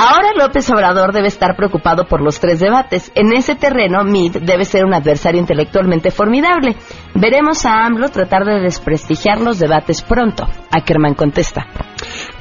Ahora 0.00 0.28
López 0.38 0.70
Obrador 0.70 1.12
debe 1.12 1.26
estar 1.26 1.56
preocupado 1.56 2.04
por 2.04 2.20
los 2.20 2.38
tres 2.38 2.60
debates. 2.60 3.10
En 3.16 3.32
ese 3.32 3.56
terreno, 3.56 4.04
Meade 4.04 4.38
debe 4.38 4.64
ser 4.64 4.84
un 4.84 4.94
adversario 4.94 5.40
intelectualmente 5.40 6.12
formidable. 6.12 6.76
Veremos 7.16 7.66
a 7.66 7.84
AMLO 7.84 8.08
tratar 8.08 8.44
de 8.44 8.60
desprestigiar 8.60 9.40
los 9.40 9.58
debates 9.58 10.02
pronto. 10.02 10.46
Ackerman 10.70 11.14
contesta. 11.14 11.66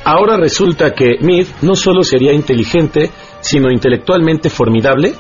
Ahora 0.06 0.38
resulta 0.38 0.93
que 0.93 1.17
Mead 1.19 1.47
no 1.63 1.73
solo 1.73 2.03
sería 2.03 2.32
inteligente, 2.32 3.10
sino 3.39 3.71
intelectualmente 3.71 4.51
formidable. 4.51 5.13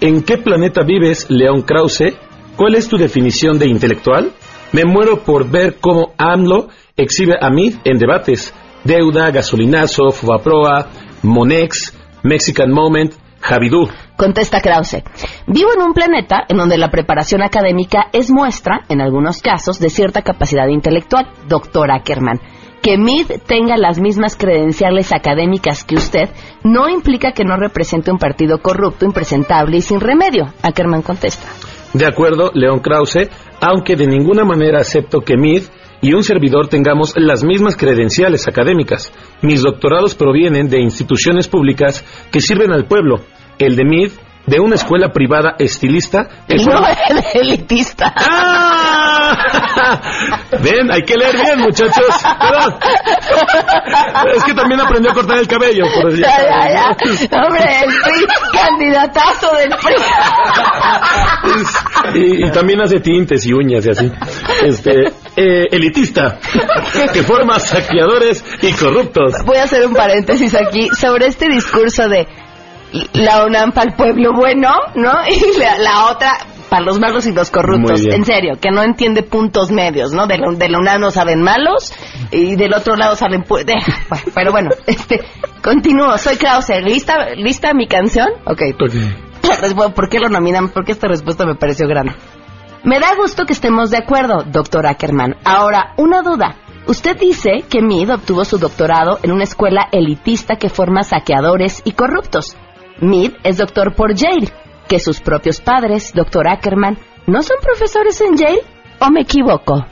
¿En 0.00 0.24
qué 0.24 0.38
planeta 0.38 0.82
vives, 0.82 1.26
León 1.30 1.62
Krause? 1.62 2.16
¿Cuál 2.56 2.76
es 2.76 2.88
tu 2.88 2.96
definición 2.96 3.58
de 3.58 3.66
intelectual? 3.66 4.30
Me 4.70 4.84
muero 4.84 5.24
por 5.24 5.50
ver 5.50 5.78
cómo 5.80 6.12
AMLO 6.16 6.68
exhibe 6.96 7.34
a 7.40 7.50
Mead 7.50 7.80
en 7.84 7.98
debates. 7.98 8.54
Deuda, 8.84 9.32
gasolinazo, 9.32 10.10
Fubaproa, 10.12 10.86
Monex, 11.22 11.92
Mexican 12.22 12.70
Moment, 12.70 13.12
Javidú. 13.40 13.88
Contesta 14.16 14.60
Krause. 14.60 15.02
Vivo 15.48 15.70
en 15.74 15.82
un 15.82 15.94
planeta 15.94 16.44
en 16.48 16.56
donde 16.56 16.78
la 16.78 16.92
preparación 16.92 17.42
académica 17.42 18.06
es 18.12 18.30
muestra, 18.30 18.82
en 18.88 19.00
algunos 19.00 19.42
casos, 19.42 19.80
de 19.80 19.90
cierta 19.90 20.22
capacidad 20.22 20.68
intelectual, 20.68 21.26
doctor 21.48 21.90
Ackerman. 21.90 22.40
Que 22.82 22.98
Mead 22.98 23.40
tenga 23.48 23.76
las 23.76 23.98
mismas 23.98 24.36
credenciales 24.36 25.12
académicas 25.12 25.82
que 25.82 25.96
usted 25.96 26.28
no 26.62 26.88
implica 26.88 27.32
que 27.32 27.44
no 27.44 27.56
represente 27.56 28.12
un 28.12 28.18
partido 28.18 28.62
corrupto, 28.62 29.06
impresentable 29.06 29.78
y 29.78 29.82
sin 29.82 29.98
remedio. 29.98 30.52
Ackerman 30.62 31.02
contesta. 31.02 31.48
De 31.94 32.06
acuerdo, 32.06 32.50
León 32.54 32.80
Krause, 32.80 33.30
aunque 33.60 33.94
de 33.94 34.08
ninguna 34.08 34.44
manera 34.44 34.80
acepto 34.80 35.20
que 35.20 35.36
Mead 35.36 35.62
y 36.02 36.12
un 36.12 36.24
servidor 36.24 36.66
tengamos 36.66 37.14
las 37.16 37.44
mismas 37.44 37.76
credenciales 37.76 38.48
académicas. 38.48 39.12
Mis 39.42 39.62
doctorados 39.62 40.16
provienen 40.16 40.68
de 40.68 40.80
instituciones 40.80 41.46
públicas 41.46 42.04
que 42.32 42.40
sirven 42.40 42.72
al 42.72 42.86
pueblo. 42.86 43.20
El 43.58 43.76
de 43.76 43.84
Mead, 43.84 44.10
de 44.46 44.60
una 44.60 44.74
escuela 44.74 45.12
privada 45.12 45.54
estilista. 45.58 46.28
que 46.48 46.56
No, 46.64 46.82
elitista. 47.32 48.12
Ven, 50.60 50.90
hay 50.90 51.02
que 51.02 51.16
leer 51.16 51.36
bien, 51.36 51.60
muchachos. 51.60 52.06
Es 54.34 54.44
que 54.44 54.54
también 54.54 54.80
aprendió 54.80 55.10
a 55.10 55.14
cortar 55.14 55.38
el 55.38 55.46
cabello. 55.46 55.84
Por 55.94 56.10
decir. 56.10 56.24
Ya, 56.24 56.42
ya, 56.42 56.96
ya. 57.30 57.44
Hombre, 57.44 57.64
el 57.82 57.94
PRI, 58.02 58.26
candidatazo 58.52 59.56
del 59.56 59.70
PRI. 59.70 59.94
Y, 62.14 62.46
y 62.46 62.50
también 62.50 62.80
hace 62.82 63.00
tintes 63.00 63.46
y 63.46 63.52
uñas 63.52 63.86
y 63.86 63.90
así. 63.90 64.12
Este, 64.62 65.04
eh, 65.36 65.66
elitista, 65.70 66.38
que 67.12 67.22
forma 67.22 67.58
saqueadores 67.58 68.44
y 68.62 68.72
corruptos. 68.72 69.34
Voy 69.44 69.56
a 69.56 69.64
hacer 69.64 69.86
un 69.86 69.94
paréntesis 69.94 70.54
aquí 70.54 70.88
sobre 70.90 71.26
este 71.26 71.48
discurso 71.48 72.08
de 72.08 72.28
la 73.14 73.44
UNAM 73.44 73.72
para 73.72 73.90
el 73.90 73.96
pueblo 73.96 74.32
bueno, 74.32 74.70
¿no? 74.94 75.12
Y 75.28 75.58
la, 75.58 75.78
la 75.78 76.06
otra 76.12 76.38
para 76.74 76.84
los 76.86 76.98
malos 76.98 77.24
y 77.28 77.32
los 77.32 77.52
corruptos. 77.52 78.00
En 78.04 78.24
serio, 78.24 78.54
que 78.60 78.72
no 78.72 78.82
entiende 78.82 79.22
puntos 79.22 79.70
medios, 79.70 80.12
¿no? 80.12 80.26
De 80.26 80.38
la, 80.38 80.50
de 80.50 80.68
la 80.68 80.98
no 80.98 81.12
salen 81.12 81.40
malos 81.40 81.92
y 82.32 82.56
del 82.56 82.74
otro 82.74 82.96
lado 82.96 83.14
salen... 83.14 83.44
pu- 83.44 83.58
de- 83.64 83.74
bueno, 84.08 84.24
pero 84.34 84.50
bueno, 84.50 84.70
este, 84.86 85.20
continúo. 85.62 86.18
Soy 86.18 86.34
Krause. 86.36 86.80
¿Lista, 86.82 87.30
¿Lista 87.36 87.72
mi 87.74 87.86
canción? 87.86 88.26
Ok. 88.44 88.62
La 89.44 89.56
respu- 89.68 89.92
¿Por 89.94 90.08
qué 90.08 90.18
lo 90.18 90.28
nominan? 90.28 90.70
Porque 90.70 90.90
esta 90.90 91.06
respuesta 91.06 91.46
me 91.46 91.54
pareció 91.54 91.86
grande. 91.86 92.12
Me 92.82 92.98
da 92.98 93.14
gusto 93.14 93.44
que 93.46 93.52
estemos 93.52 93.90
de 93.92 93.98
acuerdo, 93.98 94.42
doctor 94.44 94.84
Ackerman. 94.88 95.36
Ahora, 95.44 95.94
una 95.96 96.22
duda. 96.22 96.56
Usted 96.88 97.16
dice 97.16 97.62
que 97.70 97.82
Mead 97.82 98.10
obtuvo 98.10 98.44
su 98.44 98.58
doctorado 98.58 99.20
en 99.22 99.30
una 99.30 99.44
escuela 99.44 99.86
elitista 99.92 100.56
que 100.56 100.70
forma 100.70 101.04
saqueadores 101.04 101.82
y 101.84 101.92
corruptos. 101.92 102.56
Mead 103.00 103.30
es 103.44 103.58
doctor 103.58 103.94
por 103.94 104.14
Yale. 104.14 104.50
¿Que 104.94 105.00
sus 105.00 105.20
propios 105.20 105.60
padres, 105.60 106.12
doctor 106.14 106.46
Ackerman, 106.46 106.96
no 107.26 107.42
son 107.42 107.56
profesores 107.60 108.20
en 108.20 108.36
Yale? 108.36 108.60
¿O 109.00 109.10
me 109.10 109.22
equivoco? 109.22 109.84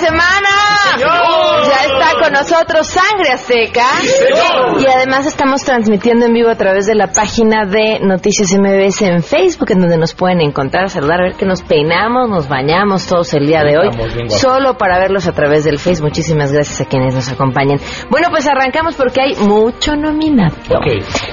Semana. 0.00 0.49
Ya 1.66 1.84
está 1.84 2.20
con 2.20 2.32
nosotros 2.32 2.86
Sangre 2.86 3.32
Azteca. 3.32 3.84
y 4.78 4.86
además 4.86 5.26
estamos 5.26 5.62
transmitiendo 5.62 6.26
en 6.26 6.32
vivo 6.32 6.48
a 6.48 6.56
través 6.56 6.86
de 6.86 6.94
la 6.94 7.08
página 7.08 7.64
de 7.66 8.00
Noticias 8.00 8.52
MBS 8.58 9.02
en 9.02 9.22
Facebook, 9.22 9.70
en 9.72 9.80
donde 9.80 9.98
nos 9.98 10.14
pueden 10.14 10.40
encontrar, 10.40 10.88
saludar, 10.88 11.20
a 11.20 11.24
ver 11.24 11.34
que 11.34 11.46
nos 11.46 11.62
peinamos, 11.62 12.28
nos 12.28 12.48
bañamos 12.48 13.06
todos 13.06 13.32
el 13.34 13.46
día 13.46 13.62
de 13.62 13.78
hoy. 13.78 13.90
Solo 14.28 14.76
para 14.78 14.98
verlos 14.98 15.26
a 15.26 15.32
través 15.32 15.64
del 15.64 15.78
Facebook. 15.78 16.10
Muchísimas 16.10 16.52
gracias 16.52 16.80
a 16.80 16.84
quienes 16.86 17.14
nos 17.14 17.28
acompañan. 17.30 17.78
Bueno, 18.10 18.28
pues 18.30 18.46
arrancamos 18.46 18.94
porque 18.94 19.20
hay 19.20 19.34
mucho 19.36 19.94
nominado. 19.96 20.54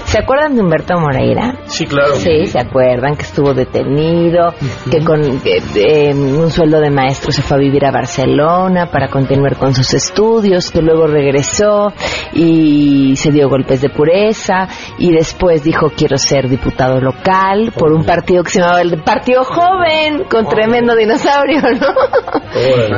¿Se 0.05 0.19
acuerdan 0.19 0.55
de 0.55 0.61
Humberto 0.61 0.99
Moreira? 0.99 1.55
Sí, 1.65 1.85
claro. 1.85 2.15
Sí, 2.15 2.45
se 2.47 2.59
acuerdan 2.59 3.15
que 3.15 3.23
estuvo 3.23 3.53
detenido, 3.53 4.53
que 4.89 5.03
con 5.03 5.21
eh, 5.45 6.13
un 6.13 6.49
sueldo 6.51 6.79
de 6.79 6.89
maestro 6.89 7.31
se 7.31 7.41
fue 7.41 7.57
a 7.57 7.59
vivir 7.59 7.85
a 7.85 7.91
Barcelona 7.91 8.89
para 8.91 9.09
continuar 9.09 9.57
con 9.57 9.73
sus 9.73 9.93
estudios, 9.93 10.16
que 10.71 10.81
luego 10.81 11.05
regresó 11.05 11.93
y 12.33 13.15
se 13.15 13.31
dio 13.31 13.49
golpes 13.49 13.81
de 13.81 13.89
pureza 13.89 14.67
y 14.97 15.11
después 15.11 15.63
dijo 15.63 15.91
quiero 15.95 16.17
ser 16.17 16.49
diputado 16.49 16.99
local 16.99 17.71
por 17.77 17.91
un 17.91 18.03
partido 18.03 18.43
que 18.43 18.49
se 18.49 18.59
llamaba 18.59 18.81
el 18.81 18.97
Partido 19.03 19.43
Joven 19.43 20.23
con 20.29 20.47
tremendo 20.47 20.95
dinosaurio, 20.95 21.61
¿no? 21.61 21.87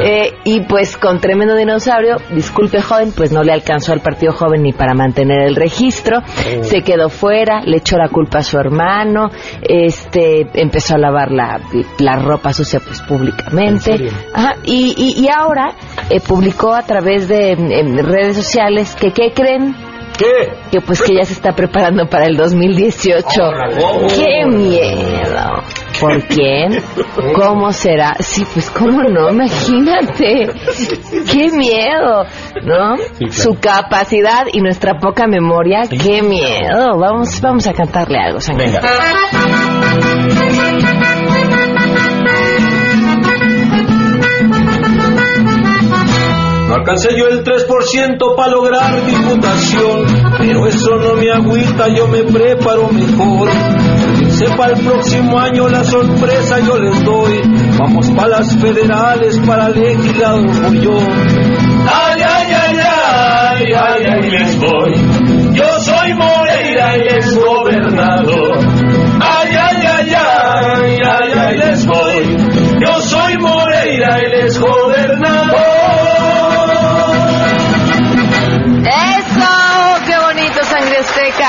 Eh, 0.02 0.32
y 0.46 0.62
pues 0.62 0.96
con 0.96 1.20
tremendo 1.20 1.56
dinosaurio, 1.56 2.18
disculpe 2.32 2.82
joven, 2.82 3.12
pues 3.16 3.32
no 3.32 3.44
le 3.44 3.52
alcanzó 3.52 3.92
al 3.92 4.00
Partido 4.00 4.32
Joven 4.32 4.62
ni 4.62 4.72
para 4.72 4.94
mantener 4.94 5.42
el 5.42 5.56
registro, 5.56 6.22
se 6.62 6.82
quedó 6.82 7.10
fuera, 7.10 7.62
le 7.66 7.78
echó 7.78 7.98
la 7.98 8.08
culpa 8.08 8.40
a 8.40 8.44
su 8.44 8.58
hermano, 8.58 9.30
este 9.62 10.48
empezó 10.54 10.96
a 10.96 10.98
lavar 11.00 11.32
la, 11.32 11.60
la 11.98 12.20
ropa 12.20 12.54
sucia 12.54 12.80
pues 12.80 13.02
públicamente. 13.02 14.10
y, 14.64 15.16
y, 15.18 15.28
ahora 15.30 15.74
eh, 16.10 16.22
publicó 16.22 16.74
a 16.74 16.84
través 16.84 17.09
de 17.18 17.56
redes 18.04 18.36
sociales 18.36 18.96
que, 18.96 19.12
¿qué 19.12 19.32
creen? 19.34 19.76
¿Qué? 20.20 20.52
Que 20.70 20.82
pues 20.82 21.02
que 21.02 21.16
ya 21.16 21.24
se 21.24 21.32
está 21.32 21.54
preparando 21.54 22.06
para 22.08 22.26
el 22.26 22.36
2018. 22.36 23.24
¡Qué 24.16 24.46
miedo! 24.46 25.64
¿Por 26.00 26.22
quién? 26.28 26.84
¿Cómo 27.34 27.72
será? 27.72 28.16
Sí, 28.20 28.46
pues 28.54 28.70
cómo 28.70 29.02
no, 29.04 29.30
imagínate. 29.30 30.50
¡Qué 31.32 31.50
miedo! 31.52 32.26
¿No? 32.64 32.98
Su 33.32 33.58
capacidad 33.62 34.48
y 34.52 34.60
nuestra 34.60 35.00
poca 35.00 35.26
memoria, 35.26 35.84
¡qué 35.90 36.22
miedo! 36.22 36.98
Vamos, 36.98 37.40
vamos 37.40 37.66
a 37.68 37.74
cantarle 37.74 38.20
algo, 38.20 38.40
Venga. 38.58 38.82
Alcancé 46.80 47.10
yo 47.18 47.28
el 47.28 47.44
3% 47.44 48.36
para 48.36 48.52
lograr 48.52 49.06
diputación, 49.06 50.06
pero 50.38 50.66
eso 50.66 50.96
no 50.98 51.16
me 51.16 51.30
agüita, 51.32 51.88
yo 51.90 52.08
me 52.08 52.24
preparo 52.24 52.90
mejor. 52.90 53.50
Sepa 54.30 54.68
el 54.68 54.84
próximo 54.84 55.40
año 55.40 55.68
la 55.68 55.84
sorpresa 55.84 56.60
yo 56.60 56.78
les 56.78 57.04
doy. 57.04 57.42
Vamos 57.78 58.10
para 58.12 58.40
las 58.40 58.56
federales, 58.58 59.40
para 59.46 59.70
legislador 59.70 60.50
voy 60.62 60.80
yo. 60.82 60.98
Ay, 60.98 62.22
ay, 62.22 62.54
ay, 62.54 62.78
ay, 62.80 63.74
ay, 63.74 64.04
ay, 64.06 64.32
les 64.32 64.60
voy. 64.60 65.19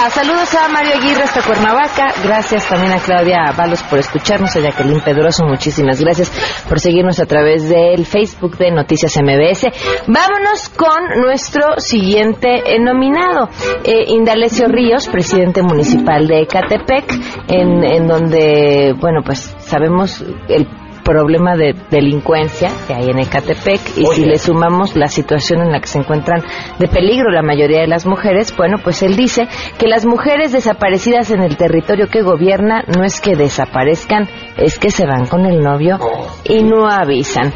Saludos 0.09 0.55
a 0.55 0.69
Mario 0.69 0.95
Aguirre 0.97 1.25
hasta 1.25 1.43
Cuernavaca. 1.43 2.15
Gracias 2.25 2.67
también 2.67 2.93
a 2.93 2.99
Claudia 3.01 3.53
Valos 3.57 3.83
por 3.83 3.99
escucharnos, 3.99 4.57
a 4.57 4.61
Jacqueline 4.61 5.03
Pedroso. 5.03 5.45
Muchísimas 5.45 6.01
gracias 6.01 6.31
por 6.67 6.81
seguirnos 6.81 7.21
a 7.21 7.27
través 7.27 7.69
del 7.69 8.07
Facebook 8.07 8.57
de 8.57 8.71
Noticias 8.71 9.15
MBS. 9.23 9.67
Vámonos 10.07 10.71
con 10.71 11.21
nuestro 11.21 11.79
siguiente 11.79 12.63
nominado, 12.81 13.51
eh, 13.85 14.05
Indalecio 14.09 14.69
Ríos, 14.69 15.07
presidente 15.07 15.63
municipal 15.63 16.27
de 16.27 16.43
Ecatepec, 16.43 17.05
en, 17.49 17.85
en 17.85 18.07
donde, 18.09 18.95
bueno, 18.99 19.21
pues 19.23 19.55
sabemos 19.59 20.25
el 20.49 20.67
problema 21.05 21.57
de 21.57 21.75
delincuencia 21.91 22.71
que 22.87 22.95
hay 22.95 23.11
en 23.11 23.19
Ecatepec 23.19 23.81
y 23.97 24.07
si 24.07 24.25
le 24.25 24.39
sumamos 24.39 24.97
la 24.97 25.09
situación 25.09 25.63
en 25.63 25.73
la 25.73 25.81
que 25.81 25.87
se 25.87 25.99
encuentran 25.99 26.43
de 26.79 26.89
peligro 26.89 27.31
la 27.31 27.43
mayoría 27.43 27.81
de 27.81 27.87
las 27.87 28.07
mujeres, 28.07 28.55
bueno, 28.57 28.79
pues 28.83 29.03
él 29.03 29.17
dice 29.17 29.49
que 29.79 29.87
las 29.87 30.07
mujeres 30.07 30.53
desaparecidas 30.53 31.31
en 31.31 31.43
el 31.43 31.57
territorio 31.57 32.09
que 32.09 32.23
gobierna 32.23 32.85
no 32.87 33.05
es 33.05 33.21
que 33.21 33.37
desaparezcan, 33.37 34.29
es 34.57 34.79
que 34.79 34.91
se 34.91 35.07
van 35.07 35.27
con 35.27 35.47
el 35.47 35.63
novio 35.63 35.99
y 36.45 36.63
no 36.63 36.89
avisan. 36.89 37.53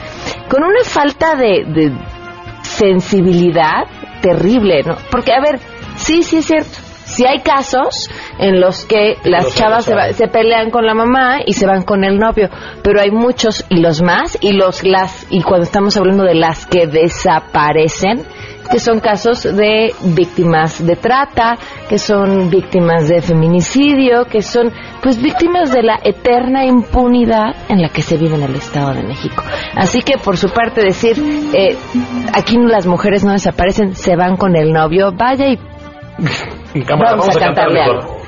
Con 0.48 0.62
una 0.62 0.84
falta 0.84 1.34
de, 1.36 1.64
de 1.66 1.92
sensibilidad 2.62 3.84
terrible, 4.20 4.82
¿no? 4.84 4.96
Porque, 5.10 5.32
a 5.32 5.40
ver, 5.40 5.60
sí, 5.96 6.22
sí 6.22 6.38
es 6.38 6.46
cierto, 6.46 6.78
si 7.04 7.26
hay 7.26 7.40
casos 7.40 8.10
en 8.38 8.60
los 8.60 8.84
que 8.86 9.16
las 9.24 9.54
chavas 9.54 9.84
se, 9.84 10.28
pelean 10.28 10.70
con 10.70 10.86
la 10.86 10.94
mamá 10.94 11.38
y 11.44 11.52
se 11.52 11.66
van 11.66 11.82
con 11.82 12.04
el 12.04 12.18
novio, 12.18 12.48
pero 12.82 13.00
hay 13.00 13.10
muchos 13.10 13.64
y 13.68 13.80
los 13.80 14.02
más 14.02 14.38
y 14.40 14.52
los 14.52 14.84
las 14.84 15.26
y 15.30 15.42
cuando 15.42 15.64
estamos 15.64 15.96
hablando 15.96 16.24
de 16.24 16.34
las 16.34 16.66
que 16.66 16.86
desaparecen, 16.86 18.24
que 18.70 18.78
son 18.78 19.00
casos 19.00 19.42
de 19.42 19.94
víctimas 20.02 20.84
de 20.84 20.96
trata, 20.96 21.56
que 21.88 21.98
son 21.98 22.50
víctimas 22.50 23.08
de 23.08 23.20
feminicidio, 23.20 24.24
que 24.24 24.42
son 24.42 24.72
pues 25.02 25.20
víctimas 25.20 25.72
de 25.72 25.82
la 25.82 26.00
eterna 26.02 26.64
impunidad 26.64 27.54
en 27.68 27.82
la 27.82 27.90
que 27.90 28.02
se 28.02 28.16
vive 28.16 28.36
en 28.36 28.42
el 28.42 28.54
Estado 28.54 28.94
de 28.94 29.02
México. 29.02 29.42
Así 29.76 30.00
que 30.00 30.16
por 30.16 30.36
su 30.36 30.48
parte 30.48 30.80
decir, 30.80 31.16
eh, 31.52 31.76
aquí 32.32 32.56
las 32.56 32.86
mujeres 32.86 33.24
no 33.24 33.32
desaparecen, 33.32 33.94
se 33.94 34.16
van 34.16 34.36
con 34.36 34.56
el 34.56 34.72
novio, 34.72 35.12
vaya 35.12 35.46
y 35.46 35.58
vamos, 36.88 37.36
a, 37.36 37.38
cantarle 37.38 37.82
algo. 37.82 38.24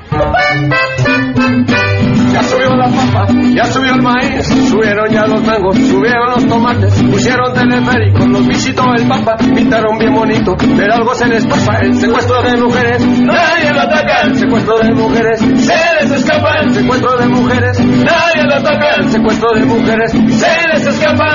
Ya 2.33 2.43
subió 2.43 2.75
la 2.75 2.85
papa, 2.85 3.27
ya 3.55 3.65
subió 3.65 3.93
el 3.93 4.01
maíz, 4.01 4.47
subieron 4.69 5.09
ya 5.09 5.25
los 5.25 5.43
mangos, 5.43 5.75
subieron 5.75 6.31
los 6.31 6.47
tomates, 6.47 7.01
pusieron 7.03 7.53
teleférico, 7.53 8.25
los 8.27 8.47
visitó 8.47 8.83
el 8.95 9.07
papa, 9.07 9.35
pintaron 9.37 9.97
bien 9.97 10.13
bonito, 10.13 10.55
pero 10.77 10.93
algo 10.93 11.15
se 11.15 11.27
les 11.27 11.45
pasa, 11.45 11.79
el 11.81 11.95
secuestro 11.95 12.41
de 12.43 12.57
mujeres, 12.57 13.05
nadie 13.05 13.73
lo 13.73 13.81
ataca, 13.81 14.21
el 14.21 14.35
secuestro 14.37 14.77
de 14.79 14.93
mujeres, 14.93 15.39
se 15.39 15.95
les 16.01 16.11
escapa, 16.11 16.59
el 16.61 16.73
secuestro 16.73 17.17
de 17.17 17.25
mujeres, 17.27 17.79
nadie 17.79 18.43
lo 18.43 18.55
ataca, 18.55 18.95
el 18.97 19.09
secuestro 19.09 19.53
de 19.53 19.65
mujeres, 19.65 20.11
se 20.11 20.67
les 20.67 20.87
escapa. 20.87 21.27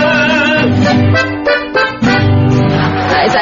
Esa, 3.24 3.40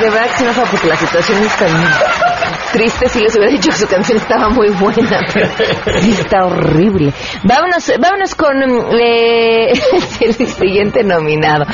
de 0.00 0.10
verdad 0.10 0.26
que 0.26 0.36
se 0.36 0.44
enoja 0.44 0.62
porque 0.70 0.88
la 0.88 0.96
situación 0.96 1.42
está 1.42 2.31
triste 2.72 3.08
si 3.08 3.20
les 3.20 3.36
hubiera 3.36 3.52
dicho 3.52 3.70
que 3.70 3.76
su 3.76 3.86
canción 3.86 4.18
estaba 4.18 4.48
muy 4.48 4.70
buena, 4.70 5.20
pero 5.32 5.46
está 5.86 6.46
horrible. 6.46 7.12
Vámonos, 7.44 7.92
vámonos 8.00 8.34
con 8.34 8.62
eh, 8.98 9.72
el 10.20 10.34
siguiente 10.34 11.04
nominado. 11.04 11.64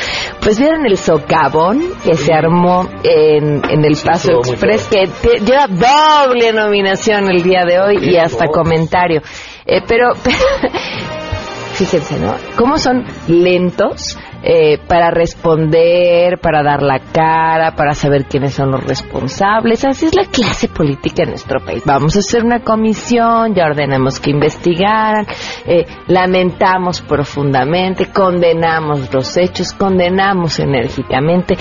Pues 0.41 0.59
vieron 0.59 0.85
el 0.87 0.99
socavón 0.99 1.83
que 2.05 2.17
se 2.17 2.33
armó 2.33 2.89
en, 3.03 3.63
en 3.71 3.85
el 3.85 3.97
Paso 4.05 4.39
Express, 4.39 4.89
que 4.89 5.07
lleva 5.41 5.67
doble 5.69 6.53
nominación 6.53 7.31
el 7.31 7.43
día 7.43 7.65
de 7.65 7.81
hoy 7.81 7.99
y 8.03 8.17
hasta 8.17 8.47
comentario. 8.47 9.23
Eh, 9.67 9.83
pero, 9.87 10.13
pero 10.23 10.37
fíjense, 11.75 12.19
¿no? 12.19 12.35
¿Cómo 12.57 12.79
son 12.79 13.05
lentos? 13.29 14.19
Eh, 14.41 14.79
para 14.87 15.11
responder, 15.11 16.39
para 16.39 16.63
dar 16.63 16.81
la 16.81 17.01
cara, 17.01 17.75
para 17.75 17.95
saber 17.95 18.27
quiénes 18.27 18.55
son 18.55 18.71
los 18.71 18.85
responsables. 18.85 19.85
Así 19.85 20.07
es 20.07 20.15
la 20.15 20.27
clase 20.27 20.69
política 20.69 21.25
en 21.25 21.31
nuestro 21.31 21.59
país. 21.59 21.83
Vamos 21.85 22.15
a 22.15 22.21
hacer 22.21 22.45
una 22.45 22.61
comisión, 22.61 23.55
ya 23.55 23.65
ordenamos 23.67 24.21
que 24.21 24.31
investigaran, 24.31 25.27
eh, 25.67 25.87
lamentamos 26.07 27.01
profundamente, 27.01 28.13
condenamos 28.13 29.13
los 29.13 29.37
hechos, 29.37 29.73
condenamos 29.73 30.61
enérgicamente. 30.61 31.57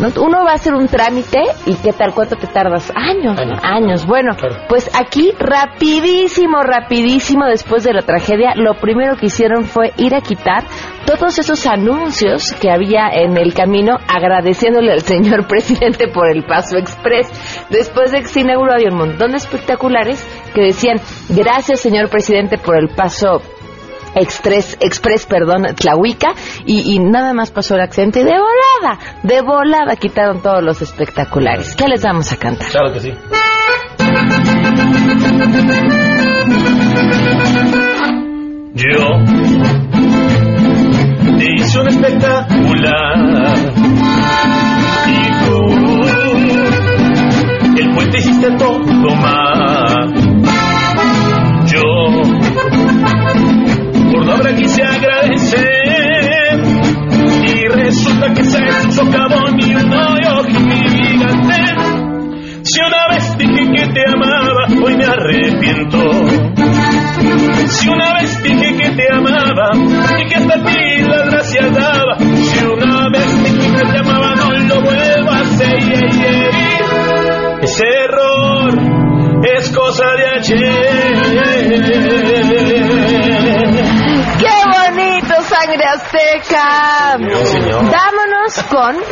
Uno 0.00 0.44
va 0.44 0.52
a 0.52 0.54
hacer 0.54 0.74
un 0.74 0.88
trámite 0.88 1.40
y 1.66 1.74
¿qué 1.76 1.92
tal? 1.92 2.12
¿Cuánto 2.14 2.36
te 2.36 2.46
tardas? 2.46 2.92
Años, 2.94 3.38
años. 3.62 4.06
Bueno, 4.06 4.32
pues 4.68 4.90
aquí 4.94 5.32
rapidísimo, 5.38 6.62
rapidísimo 6.62 7.46
después 7.46 7.84
de 7.84 7.92
la 7.92 8.02
tragedia, 8.02 8.54
lo 8.56 8.74
primero 8.74 9.16
que 9.16 9.26
hicieron 9.26 9.64
fue 9.64 9.92
ir 9.96 10.14
a 10.14 10.20
quitar 10.20 10.64
todos 11.06 11.38
esos 11.38 11.66
anuncios 11.66 12.52
que 12.52 12.70
había 12.70 13.08
en 13.12 13.36
el 13.36 13.54
camino 13.54 13.98
agradeciéndole 14.08 14.92
al 14.92 15.02
señor 15.02 15.46
presidente 15.48 16.08
por 16.08 16.28
el 16.28 16.44
paso 16.44 16.76
express. 16.76 17.30
Después 17.70 18.12
de 18.12 18.20
que 18.20 18.26
se 18.26 18.40
inauguró 18.40 18.72
había 18.74 18.90
un 18.90 18.98
montón 18.98 19.32
de 19.32 19.36
espectaculares 19.36 20.26
que 20.54 20.62
decían 20.62 21.00
gracias 21.28 21.80
señor 21.80 22.08
presidente 22.08 22.58
por 22.58 22.76
el 22.76 22.88
paso 22.88 23.40
Express, 24.14 24.76
Express, 24.80 25.26
perdón, 25.26 25.74
Tlahuica, 25.74 26.34
y, 26.66 26.98
nada 26.98 27.32
más 27.32 27.50
pasó 27.50 27.74
el 27.74 27.80
accidente 27.82 28.20
y 28.20 28.24
de 28.24 28.38
volada, 28.38 28.98
de 29.22 29.40
volada 29.42 29.96
quitaron 29.96 30.42
todos 30.42 30.62
los 30.62 30.82
espectaculares. 30.82 31.74
¿Qué 31.74 31.88
les 31.88 32.02
vamos 32.02 32.32
a 32.32 32.36
cantar? 32.36 32.70
Claro 32.70 32.92
que 32.92 33.00
sí. 33.00 33.12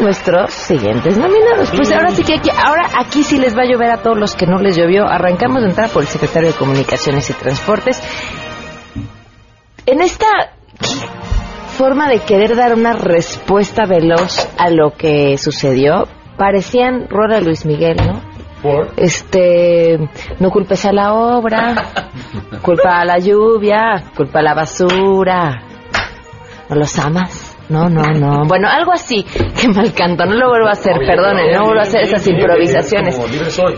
Nuestros 0.00 0.52
siguientes 0.52 1.16
nominados. 1.16 1.70
Pues 1.70 1.92
ahora 1.92 2.10
sí 2.10 2.22
que 2.22 2.34
aquí, 2.34 2.50
ahora 2.50 2.88
aquí 2.98 3.22
sí 3.22 3.38
les 3.38 3.56
va 3.56 3.62
a 3.62 3.66
llover 3.66 3.90
a 3.90 4.02
todos 4.02 4.18
los 4.18 4.34
que 4.34 4.46
no 4.46 4.58
les 4.58 4.76
llovió. 4.76 5.06
Arrancamos 5.06 5.62
de 5.62 5.68
entrar 5.68 5.90
por 5.90 6.02
el 6.02 6.08
secretario 6.08 6.50
de 6.50 6.56
Comunicaciones 6.56 7.28
y 7.30 7.32
Transportes. 7.34 8.02
En 9.86 10.00
esta 10.00 10.26
forma 11.76 12.08
de 12.08 12.20
querer 12.20 12.56
dar 12.56 12.74
una 12.74 12.92
respuesta 12.92 13.86
veloz 13.86 14.48
a 14.58 14.70
lo 14.70 14.92
que 14.96 15.38
sucedió, 15.38 16.06
parecían 16.36 17.08
Rora 17.08 17.40
Luis 17.40 17.64
Miguel, 17.64 17.96
¿no? 17.96 18.30
Este, 18.96 19.98
no 20.38 20.50
culpes 20.50 20.84
a 20.84 20.92
la 20.92 21.14
obra, 21.14 21.74
culpa 22.62 23.00
a 23.00 23.04
la 23.04 23.18
lluvia, 23.18 24.04
culpa 24.14 24.40
a 24.40 24.42
la 24.42 24.54
basura. 24.54 25.62
¿No 26.68 26.76
los 26.76 26.98
amas? 26.98 27.49
No, 27.70 27.88
no, 27.88 28.02
no. 28.02 28.44
Bueno, 28.46 28.68
algo 28.68 28.92
así. 28.92 29.24
Qué 29.24 29.68
mal 29.68 29.92
canto. 29.94 30.26
No 30.26 30.34
lo 30.34 30.48
vuelvo 30.48 30.68
a 30.68 30.72
hacer, 30.72 30.98
perdonen. 30.98 31.52
No 31.52 31.64
vuelvo 31.64 31.78
a 31.78 31.82
hacer 31.82 32.02
esas 32.02 32.26
improvisaciones. 32.26 33.18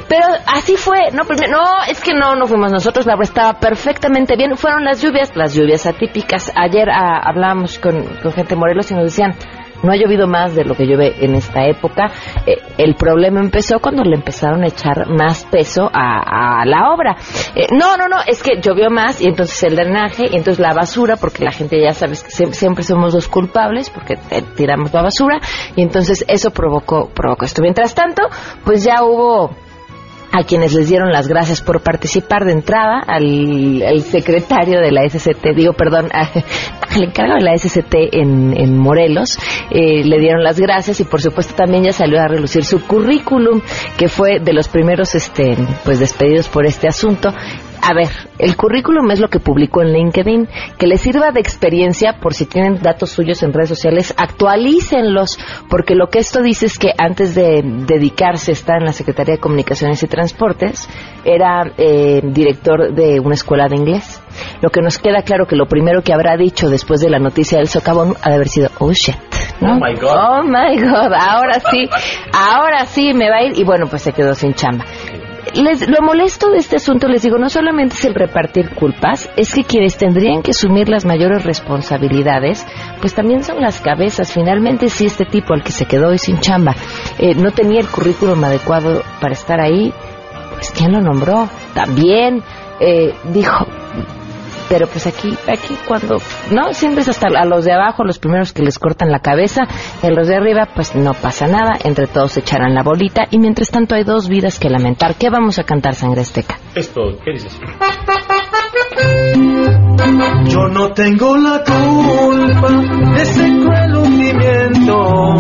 Pero 0.09 0.26
así 0.46 0.76
fue. 0.76 1.11
No, 1.12 1.24
primero, 1.24 1.52
no, 1.52 1.64
es 1.87 2.00
que 2.00 2.14
no, 2.14 2.35
no 2.35 2.46
fuimos 2.46 2.72
nosotros. 2.72 3.05
La 3.05 3.16
estaba 3.20 3.61
perfectamente 3.61 4.35
bien. 4.37 4.57
Fueron 4.57 4.85
las 4.85 5.02
lluvias, 5.02 5.37
las 5.37 5.55
lluvias 5.55 5.87
atípicas. 5.87 6.50
Ayer 6.57 6.88
ah, 6.90 7.20
hablábamos 7.22 7.78
con, 7.78 8.02
con 8.22 8.33
gente 8.33 8.55
de 8.55 8.61
Morelos 8.61 8.90
y 8.90 8.94
nos 8.94 9.05
decían, 9.05 9.35
no 9.82 9.92
ha 9.92 9.96
llovido 9.96 10.26
más 10.26 10.54
de 10.54 10.64
lo 10.64 10.74
que 10.74 10.86
llueve 10.86 11.24
en 11.24 11.34
esta 11.34 11.66
época. 11.66 12.10
Eh, 12.46 12.58
el 12.78 12.94
problema 12.94 13.40
empezó 13.40 13.78
cuando 13.80 14.02
le 14.04 14.16
empezaron 14.16 14.62
a 14.62 14.68
echar 14.68 15.08
más 15.08 15.44
peso 15.44 15.90
a, 15.92 16.60
a 16.60 16.64
la 16.64 16.92
obra. 16.92 17.16
Eh, 17.54 17.68
no, 17.72 17.96
no, 17.96 18.08
no, 18.08 18.16
es 18.26 18.42
que 18.42 18.60
llovió 18.60 18.90
más 18.90 19.20
y 19.20 19.26
entonces 19.26 19.62
el 19.64 19.76
drenaje 19.76 20.24
y 20.30 20.36
entonces 20.36 20.58
la 20.58 20.74
basura, 20.74 21.16
porque 21.16 21.44
la 21.44 21.52
gente 21.52 21.80
ya 21.80 21.92
sabe 21.92 22.12
que 22.12 22.30
siempre, 22.30 22.58
siempre 22.58 22.84
somos 22.84 23.14
los 23.14 23.28
culpables 23.28 23.90
porque 23.90 24.18
tiramos 24.56 24.92
la 24.92 25.02
basura 25.02 25.40
y 25.76 25.82
entonces 25.82 26.24
eso 26.28 26.50
provocó, 26.50 27.08
provocó 27.08 27.44
esto. 27.44 27.62
Mientras 27.62 27.94
tanto, 27.94 28.22
pues 28.64 28.84
ya 28.84 29.02
hubo 29.02 29.62
a 30.32 30.44
quienes 30.44 30.72
les 30.72 30.88
dieron 30.88 31.12
las 31.12 31.28
gracias 31.28 31.60
por 31.60 31.82
participar 31.82 32.44
de 32.44 32.52
entrada, 32.52 33.00
al, 33.06 34.02
secretario 34.02 34.80
de 34.80 34.90
la 34.90 35.08
SCT, 35.08 35.54
digo, 35.54 35.74
perdón, 35.74 36.08
a- 36.12 36.28
al 36.94 37.02
encargado 37.04 37.38
de 37.38 37.44
la 37.44 37.56
SCT 37.58 37.94
en, 38.12 38.54
en 38.56 38.78
Morelos, 38.78 39.38
eh, 39.70 40.02
le 40.04 40.18
dieron 40.18 40.42
las 40.42 40.58
gracias 40.58 41.00
y 41.00 41.04
por 41.04 41.20
supuesto 41.20 41.54
también 41.54 41.84
ya 41.84 41.92
salió 41.92 42.20
a 42.20 42.28
relucir 42.28 42.64
su 42.64 42.80
currículum, 42.86 43.60
que 43.98 44.08
fue 44.08 44.40
de 44.40 44.52
los 44.52 44.68
primeros 44.68 45.14
este, 45.14 45.56
pues 45.84 45.98
despedidos 46.00 46.48
por 46.48 46.66
este 46.66 46.88
asunto. 46.88 47.32
A 47.84 47.94
ver, 47.94 48.08
el 48.38 48.56
currículum 48.56 49.10
es 49.10 49.18
lo 49.18 49.26
que 49.26 49.40
publicó 49.40 49.82
en 49.82 49.92
LinkedIn, 49.92 50.48
que 50.78 50.86
les 50.86 51.00
sirva 51.00 51.32
de 51.32 51.40
experiencia 51.40 52.20
por 52.20 52.32
si 52.32 52.46
tienen 52.46 52.80
datos 52.80 53.10
suyos 53.10 53.42
en 53.42 53.52
redes 53.52 53.70
sociales, 53.70 54.14
actualícenlos, 54.16 55.36
porque 55.68 55.96
lo 55.96 56.06
que 56.06 56.20
esto 56.20 56.42
dice 56.42 56.66
es 56.66 56.78
que 56.78 56.92
antes 56.96 57.34
de 57.34 57.60
dedicarse 57.64 58.52
a 58.52 58.54
estar 58.54 58.78
en 58.78 58.84
la 58.84 58.92
Secretaría 58.92 59.34
de 59.34 59.40
Comunicaciones 59.40 60.00
y 60.00 60.06
Transportes, 60.06 60.88
era 61.24 61.72
eh, 61.76 62.20
director 62.22 62.94
de 62.94 63.18
una 63.18 63.34
escuela 63.34 63.66
de 63.68 63.76
inglés. 63.76 64.22
Lo 64.60 64.70
que 64.70 64.80
nos 64.80 64.98
queda 64.98 65.22
claro 65.22 65.46
que 65.46 65.56
lo 65.56 65.66
primero 65.66 66.02
que 66.02 66.12
habrá 66.12 66.36
dicho 66.36 66.68
después 66.68 67.00
de 67.00 67.10
la 67.10 67.18
noticia 67.18 67.58
del 67.58 67.66
socavón 67.66 68.14
ha 68.22 68.28
de 68.28 68.36
haber 68.36 68.48
sido, 68.48 68.70
oh 68.78 68.92
shit. 68.92 69.16
¿no? 69.60 69.72
Oh 69.72 69.80
my 69.80 69.94
God. 69.94 70.10
Oh 70.14 70.42
my 70.44 70.76
God, 70.80 71.12
ahora 71.12 71.58
sí, 71.58 71.88
ahora 72.32 72.86
sí 72.86 73.12
me 73.12 73.28
va 73.28 73.38
a 73.38 73.42
ir 73.42 73.58
y 73.58 73.64
bueno, 73.64 73.86
pues 73.88 74.02
se 74.02 74.12
quedó 74.12 74.34
sin 74.34 74.54
chamba. 74.54 74.84
Les, 75.55 75.88
lo 75.88 76.00
molesto 76.02 76.50
de 76.50 76.59
este 76.59 76.76
asunto, 76.76 77.09
les 77.09 77.22
digo, 77.22 77.37
no 77.37 77.48
solamente 77.48 77.94
es 77.96 78.05
el 78.05 78.14
repartir 78.14 78.70
culpas, 78.70 79.28
es 79.37 79.52
que 79.55 79.64
quienes 79.64 79.96
tendrían 79.96 80.42
que 80.42 80.52
asumir 80.52 80.88
las 80.88 81.05
mayores 81.05 81.44
responsabilidades, 81.44 82.64
pues 83.00 83.14
también 83.14 83.42
son 83.42 83.61
las 83.61 83.81
cabezas. 83.81 84.33
Finalmente, 84.33 84.88
si 84.88 85.07
este 85.07 85.24
tipo 85.24 85.52
al 85.52 85.62
que 85.62 85.72
se 85.72 85.87
quedó 85.87 86.09
hoy 86.09 86.18
sin 86.18 86.38
chamba 86.38 86.74
eh, 87.18 87.35
no 87.35 87.50
tenía 87.50 87.81
el 87.81 87.88
currículum 87.88 88.42
adecuado 88.44 89.02
para 89.20 89.35
estar 89.35 89.61
ahí, 89.61 89.92
pues 90.55 90.70
¿quién 90.70 90.92
lo 90.92 91.00
nombró? 91.00 91.48
También 91.74 92.42
eh, 92.81 93.12
dijo, 93.33 93.66
pero 94.68 94.87
pues 94.87 95.07
aquí, 95.07 95.37
aquí 95.48 95.77
cuando, 95.87 96.16
no, 96.51 96.72
siempre 96.72 97.03
es 97.03 97.09
hasta 97.09 97.29
a 97.29 97.44
los 97.44 97.64
de 97.64 97.72
abajo 97.72 98.05
los 98.05 98.18
primeros 98.18 98.53
que 98.53 98.62
les 98.62 98.79
cortan 98.79 99.11
la 99.11 99.20
cabeza, 99.20 99.62
y 100.03 100.07
a 100.07 100.11
los 100.11 100.29
de 100.29 100.37
arriba 100.37 100.68
pues 100.75 100.94
no 100.94 101.14
pasa 101.14 101.46
nada, 101.46 101.79
entre 101.85 102.07
todos 102.07 102.33
se 102.33 102.40
echarán 102.40 102.75
la 102.75 102.83
bolita 102.83 103.25
y 103.31 103.38
mientras 103.38 103.70
tanto 103.70 103.94
hay 103.94 104.05
dos 104.05 104.29
vidas 104.29 104.59
que 104.59 104.68
lamentar. 104.68 105.14
¿Qué 105.14 105.31
vamos 105.31 105.59
a 105.59 105.64
cantar, 105.64 105.94
Sangre 105.94 106.22
Azteca? 106.22 106.59
Esto, 106.75 107.03
¿qué 107.25 107.33
dices? 107.33 107.59
Yo 110.46 110.68
no 110.68 110.88
tengo 110.92 111.37
la 111.37 111.62
culpa 111.64 112.68
de 113.14 113.22
ese 113.22 113.44
cruel 113.59 113.96
hundimiento. 113.96 115.37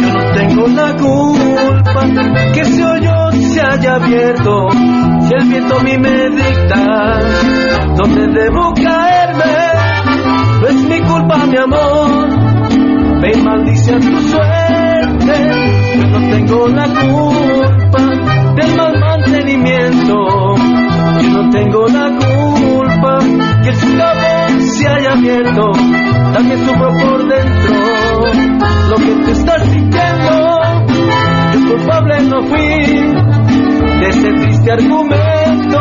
Yo 0.00 0.12
no 0.12 0.32
tengo 0.32 0.66
la 0.68 0.96
culpa 0.96 2.06
que 2.52 2.60
ese 2.60 2.84
hoyo 2.84 3.32
se 3.32 3.60
haya 3.60 3.94
abierto. 3.96 4.68
Si 5.28 5.34
el 5.34 5.46
viento 5.46 5.78
a 5.78 5.82
mí 5.82 5.98
me 5.98 6.30
dicta 6.30 7.20
dónde 7.98 8.28
debo 8.28 8.72
caerme, 8.72 9.44
no 10.62 10.66
es 10.68 10.74
mi 10.84 11.00
culpa, 11.02 11.44
mi 11.44 11.56
amor. 11.58 12.28
Y 13.30 13.42
maldice 13.42 13.94
a 13.94 14.00
tu 14.00 14.18
suerte. 14.20 15.34
Yo 15.96 16.06
no 16.06 16.30
tengo 16.30 16.68
la 16.68 16.84
culpa 16.84 18.02
del 18.56 18.74
mal 18.74 18.98
mantenimiento. 18.98 20.14
Yo 21.20 21.30
no 21.30 21.50
tengo 21.50 21.88
la 21.88 22.08
culpa 22.16 23.18
que 23.62 23.68
el 23.68 23.76
socavón 23.76 24.62
se 24.62 24.88
haya 24.88 25.12
abierto. 25.12 25.72
También 26.32 26.64
sufro 26.64 26.90
por 26.90 27.28
dentro 27.28 27.76
lo 28.88 28.96
que 28.96 29.24
tú 29.24 29.30
estás 29.30 29.62
sintiendo. 29.68 30.60
Yo 31.52 31.70
culpable 31.70 32.22
no 32.22 32.42
fui 32.44 33.37
de 34.00 34.08
ese 34.08 34.32
triste 34.32 34.72
argumento 34.72 35.78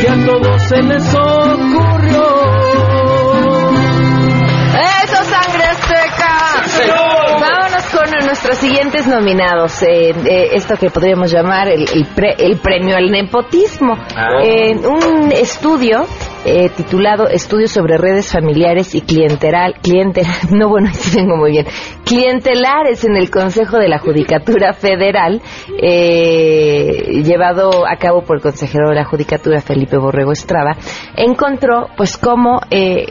que 0.00 0.08
a 0.08 0.24
todos 0.26 0.62
se 0.62 0.82
les 0.82 1.14
ocurrió. 1.14 2.22
¡Eso, 5.04 5.24
Sangre 5.24 5.64
Azteca! 5.64 6.32
Vámonos 7.40 7.84
con 7.92 8.26
nuestros 8.26 8.56
siguientes 8.58 9.06
nominados. 9.06 9.82
eh, 9.82 10.10
eh, 10.10 10.50
esto 10.54 10.76
que 10.76 10.90
podríamos 10.90 11.30
llamar 11.30 11.68
el, 11.68 11.82
el 11.92 12.06
pre- 12.14 12.36
el 12.38 12.58
premio 12.58 12.96
al 12.96 13.10
nepotismo. 13.10 13.94
Ah. 14.16 14.40
Eh, 14.42 14.76
un 14.86 15.32
estudio 15.32 16.06
eh, 16.44 16.68
titulado 16.70 17.28
Estudios 17.28 17.70
sobre 17.70 17.98
redes 17.98 18.32
familiares 18.32 18.94
y 18.94 19.00
clienteral, 19.00 19.74
cliente, 19.82 20.22
no 20.50 20.68
bueno, 20.68 20.90
tengo 21.14 21.36
muy 21.36 21.52
bien, 21.52 21.66
clientelares 22.04 23.04
en 23.04 23.16
el 23.16 23.30
Consejo 23.30 23.78
de 23.78 23.88
la 23.88 23.98
Judicatura 23.98 24.72
Federal, 24.72 25.40
eh, 25.80 27.22
llevado 27.24 27.86
a 27.86 27.96
cabo 27.96 28.22
por 28.22 28.36
el 28.36 28.42
consejero 28.42 28.88
de 28.88 28.96
la 28.96 29.04
Judicatura, 29.04 29.60
Felipe 29.60 29.96
Borrego 29.98 30.32
Estrada, 30.32 30.76
encontró 31.16 31.88
pues 31.96 32.16
cómo 32.18 32.60
eh, 32.70 33.06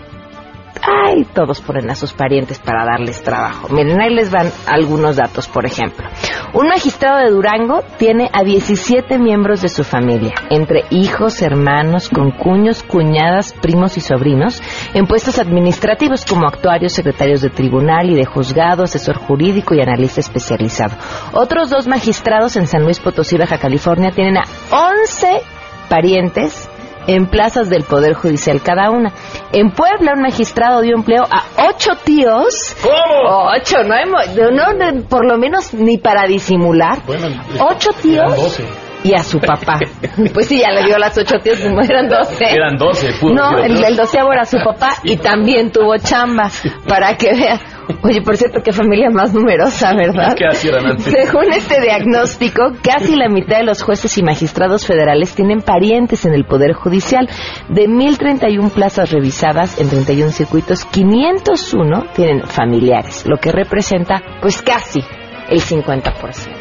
ay, 0.82 1.26
todos 1.34 1.62
ponen 1.62 1.90
a 1.90 1.96
sus 1.96 2.14
parientes 2.14 2.60
para 2.60 2.86
darles 2.86 3.22
trabajo. 3.22 3.68
Miren, 3.70 4.02
ahí 4.02 4.14
les 4.14 4.32
van 4.32 4.52
algunos 4.68 5.16
datos, 5.16 5.48
por 5.48 5.66
ejemplo. 5.66 6.08
Un 6.54 6.68
magistrado 6.68 7.20
de 7.20 7.30
Durango 7.30 7.82
tiene 7.98 8.30
a 8.34 8.44
17 8.44 9.18
miembros 9.18 9.62
de 9.62 9.70
su 9.70 9.84
familia, 9.84 10.34
entre 10.50 10.84
hijos, 10.90 11.42
hermanos, 11.42 12.10
concuños, 12.10 12.84
cuñadas, 12.84 13.54
primos 13.54 13.98
y 13.98 14.02
sobrinos, 14.02 14.62
en 14.94 15.06
puestos 15.08 15.40
administrativos 15.40 16.26
como 16.26 16.48
actuarios, 16.48 16.94
secretarios 16.94 17.42
de 17.42 17.50
tribunal 17.50 18.10
y 18.10 18.16
de 18.16 18.26
juzgado, 18.26 18.84
asesor 18.84 19.18
jurídico 19.18 19.76
y 19.76 19.82
analista 19.82 20.20
especializado. 20.20 20.96
Otros 21.34 21.70
dos 21.70 21.88
magistrados 21.88 22.56
en 22.56 22.68
San 22.68 22.84
Luis 22.84 23.00
Potosí, 23.00 23.38
Baja 23.38 23.58
California, 23.58 24.12
tienen 24.12 24.38
a 24.38 24.44
11 24.72 25.42
parientes 25.90 26.70
en 27.08 27.28
plazas 27.28 27.70
del 27.70 27.84
Poder 27.84 28.14
Judicial 28.14 28.62
cada 28.62 28.90
una. 28.90 29.12
En 29.52 29.72
Puebla, 29.72 30.14
un 30.16 30.22
magistrado 30.22 30.82
dio 30.82 30.96
empleo 30.96 31.24
a 31.24 31.44
ocho 31.70 31.92
tíos. 32.04 32.76
¿Cómo? 32.82 33.50
Ocho, 33.58 33.84
no, 33.84 33.94
hay, 33.94 34.06
no, 34.36 34.74
no, 34.74 35.04
por 35.08 35.26
lo 35.26 35.38
menos 35.38 35.74
ni 35.74 35.98
para 35.98 36.28
disimular. 36.28 37.00
Bueno, 37.06 37.28
ocho 37.60 37.90
tíos. 38.02 38.36
12. 38.36 38.66
Y 39.04 39.16
a 39.16 39.24
su 39.24 39.40
papá. 39.40 39.80
Pues 40.34 40.48
sí, 40.48 40.60
ya 40.60 40.72
le 40.72 40.84
dio 40.84 40.98
las 40.98 41.18
ocho 41.18 41.40
tíos, 41.40 41.60
eran 41.60 42.08
doce. 42.08 42.46
Eran 42.46 42.78
12, 42.78 43.14
pudo 43.20 43.34
No, 43.34 43.58
el, 43.58 43.84
el 43.84 43.96
doceavo 43.96 44.32
era 44.32 44.46
su 44.46 44.58
papá 44.58 44.98
y 45.04 45.18
también 45.18 45.72
tuvo 45.72 45.98
chamba, 45.98 46.50
para 46.88 47.16
que 47.18 47.34
vea. 47.34 47.60
Oye, 48.04 48.22
por 48.22 48.38
cierto, 48.38 48.62
qué 48.64 48.72
familia 48.72 49.10
más 49.10 49.34
numerosa, 49.34 49.94
¿verdad? 49.96 50.36
¿Qué? 50.36 50.52
Según 50.56 51.52
este 51.54 51.82
diagnóstico, 51.82 52.74
casi 52.82 53.16
la 53.16 53.30
mitad 53.30 53.58
de 53.58 53.64
los 53.64 53.82
jueces 53.82 54.18
y 54.18 54.24
magistrados 54.24 54.86
federales 54.86 55.36
tienen 55.36 55.62
parientes 55.62 56.26
en 56.26 56.34
el 56.34 56.46
Poder 56.46 56.74
Judicial. 56.74 57.28
De 57.70 57.88
1.031 57.88 58.72
plazas 58.72 59.12
revisadas 59.12 59.80
en 59.80 59.90
31 59.90 60.32
circuitos, 60.32 60.86
501 60.86 62.06
tienen 62.14 62.44
familiares, 62.44 63.26
lo 63.28 63.38
que 63.38 63.52
representa 63.52 64.22
pues 64.42 64.62
casi 64.62 65.04
el 65.50 65.60
50%. 65.60 66.14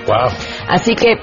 Wow. 0.07 0.31
Así 0.69 0.95
que 0.95 1.17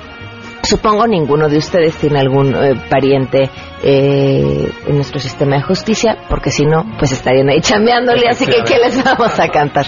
supongo 0.68 1.08
ninguno 1.08 1.48
de 1.48 1.58
ustedes 1.58 1.96
tiene 1.96 2.20
algún 2.20 2.54
eh, 2.54 2.76
pariente 2.90 3.50
eh, 3.84 4.72
en 4.86 4.96
nuestro 4.96 5.20
sistema 5.20 5.56
de 5.56 5.64
justicia, 5.64 6.18
porque 6.30 6.52
si 6.52 6.66
no, 6.66 6.84
pues 7.00 7.12
estarían 7.14 7.50
ahí 7.50 7.62
chambeándole, 7.62 8.28
así 8.30 8.46
que 8.46 8.64
¿qué 8.66 8.78
les 8.78 9.04
vamos 9.04 9.40
a 9.40 9.48
cantar? 9.48 9.86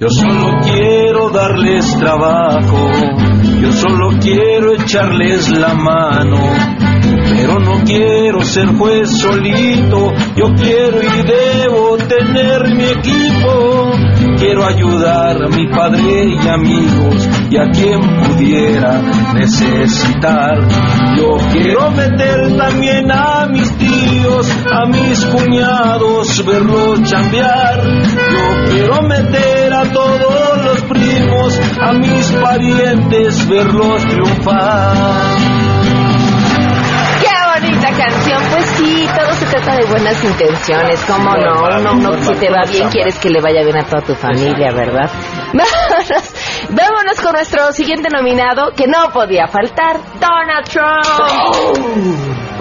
Yo 0.00 0.08
solo 0.10 0.58
quiero 0.62 1.30
darles 1.30 1.96
trabajo, 1.98 2.90
yo 3.64 3.72
solo 3.72 4.10
quiero 4.20 4.74
echarles 4.74 5.48
la 5.50 5.72
mano, 5.74 6.36
pero 7.34 7.58
no 7.60 7.82
quiero 7.84 8.42
ser 8.42 8.66
juez 8.76 9.08
solito, 9.18 10.12
yo 10.36 10.52
quiero 10.54 11.00
y 11.02 11.22
debo 11.22 11.96
tener 11.96 12.74
mi 12.74 12.84
equipo, 12.84 13.90
quiero 14.36 14.66
ayudar 14.66 15.42
a 15.42 15.48
mi 15.48 15.66
padre 15.68 16.26
y 16.26 16.46
amigos 16.46 17.28
y 17.50 17.56
a 17.56 17.70
quien 17.70 18.00
pudiera 18.00 19.00
necesitar. 19.32 20.58
Yo 21.16 21.36
quiero 21.52 21.90
meter 21.90 22.56
también 22.58 23.10
a 23.10 23.46
mis 23.46 23.70
tíos, 23.78 24.46
a 24.70 24.86
mis 24.88 25.24
cuñados, 25.24 26.44
verlos 26.44 27.02
chambear. 27.04 27.82
Yo 27.82 28.72
quiero 28.72 29.02
meter 29.08 29.72
a 29.72 29.84
todos 29.84 30.53
a 31.84 31.92
mis 31.92 32.32
parientes, 32.32 33.46
verlos 33.48 34.06
triunfar. 34.06 35.36
¡Qué 37.20 37.60
bonita 37.60 37.88
canción! 37.90 38.42
Pues 38.50 38.64
sí, 38.76 39.06
todo 39.14 39.32
se 39.34 39.46
trata 39.46 39.76
de 39.76 39.84
buenas 39.84 40.24
intenciones, 40.24 41.04
¿cómo 41.06 41.30
no? 41.36 41.64
Uno, 41.78 41.92
uno, 41.92 42.22
si 42.22 42.34
te 42.36 42.50
va 42.50 42.62
bien, 42.70 42.88
quieres 42.88 43.18
que 43.18 43.28
le 43.28 43.40
vaya 43.40 43.62
bien 43.62 43.76
a 43.76 43.84
toda 43.84 44.02
tu 44.02 44.14
familia, 44.14 44.72
¿verdad? 44.72 45.10
Vámonos, 45.52 46.34
vámonos 46.70 47.20
con 47.20 47.32
nuestro 47.32 47.70
siguiente 47.72 48.08
nominado, 48.08 48.72
que 48.74 48.86
no 48.86 49.10
podía 49.12 49.46
faltar, 49.46 50.00
Donald 50.18 50.66
Trump. 50.68 51.04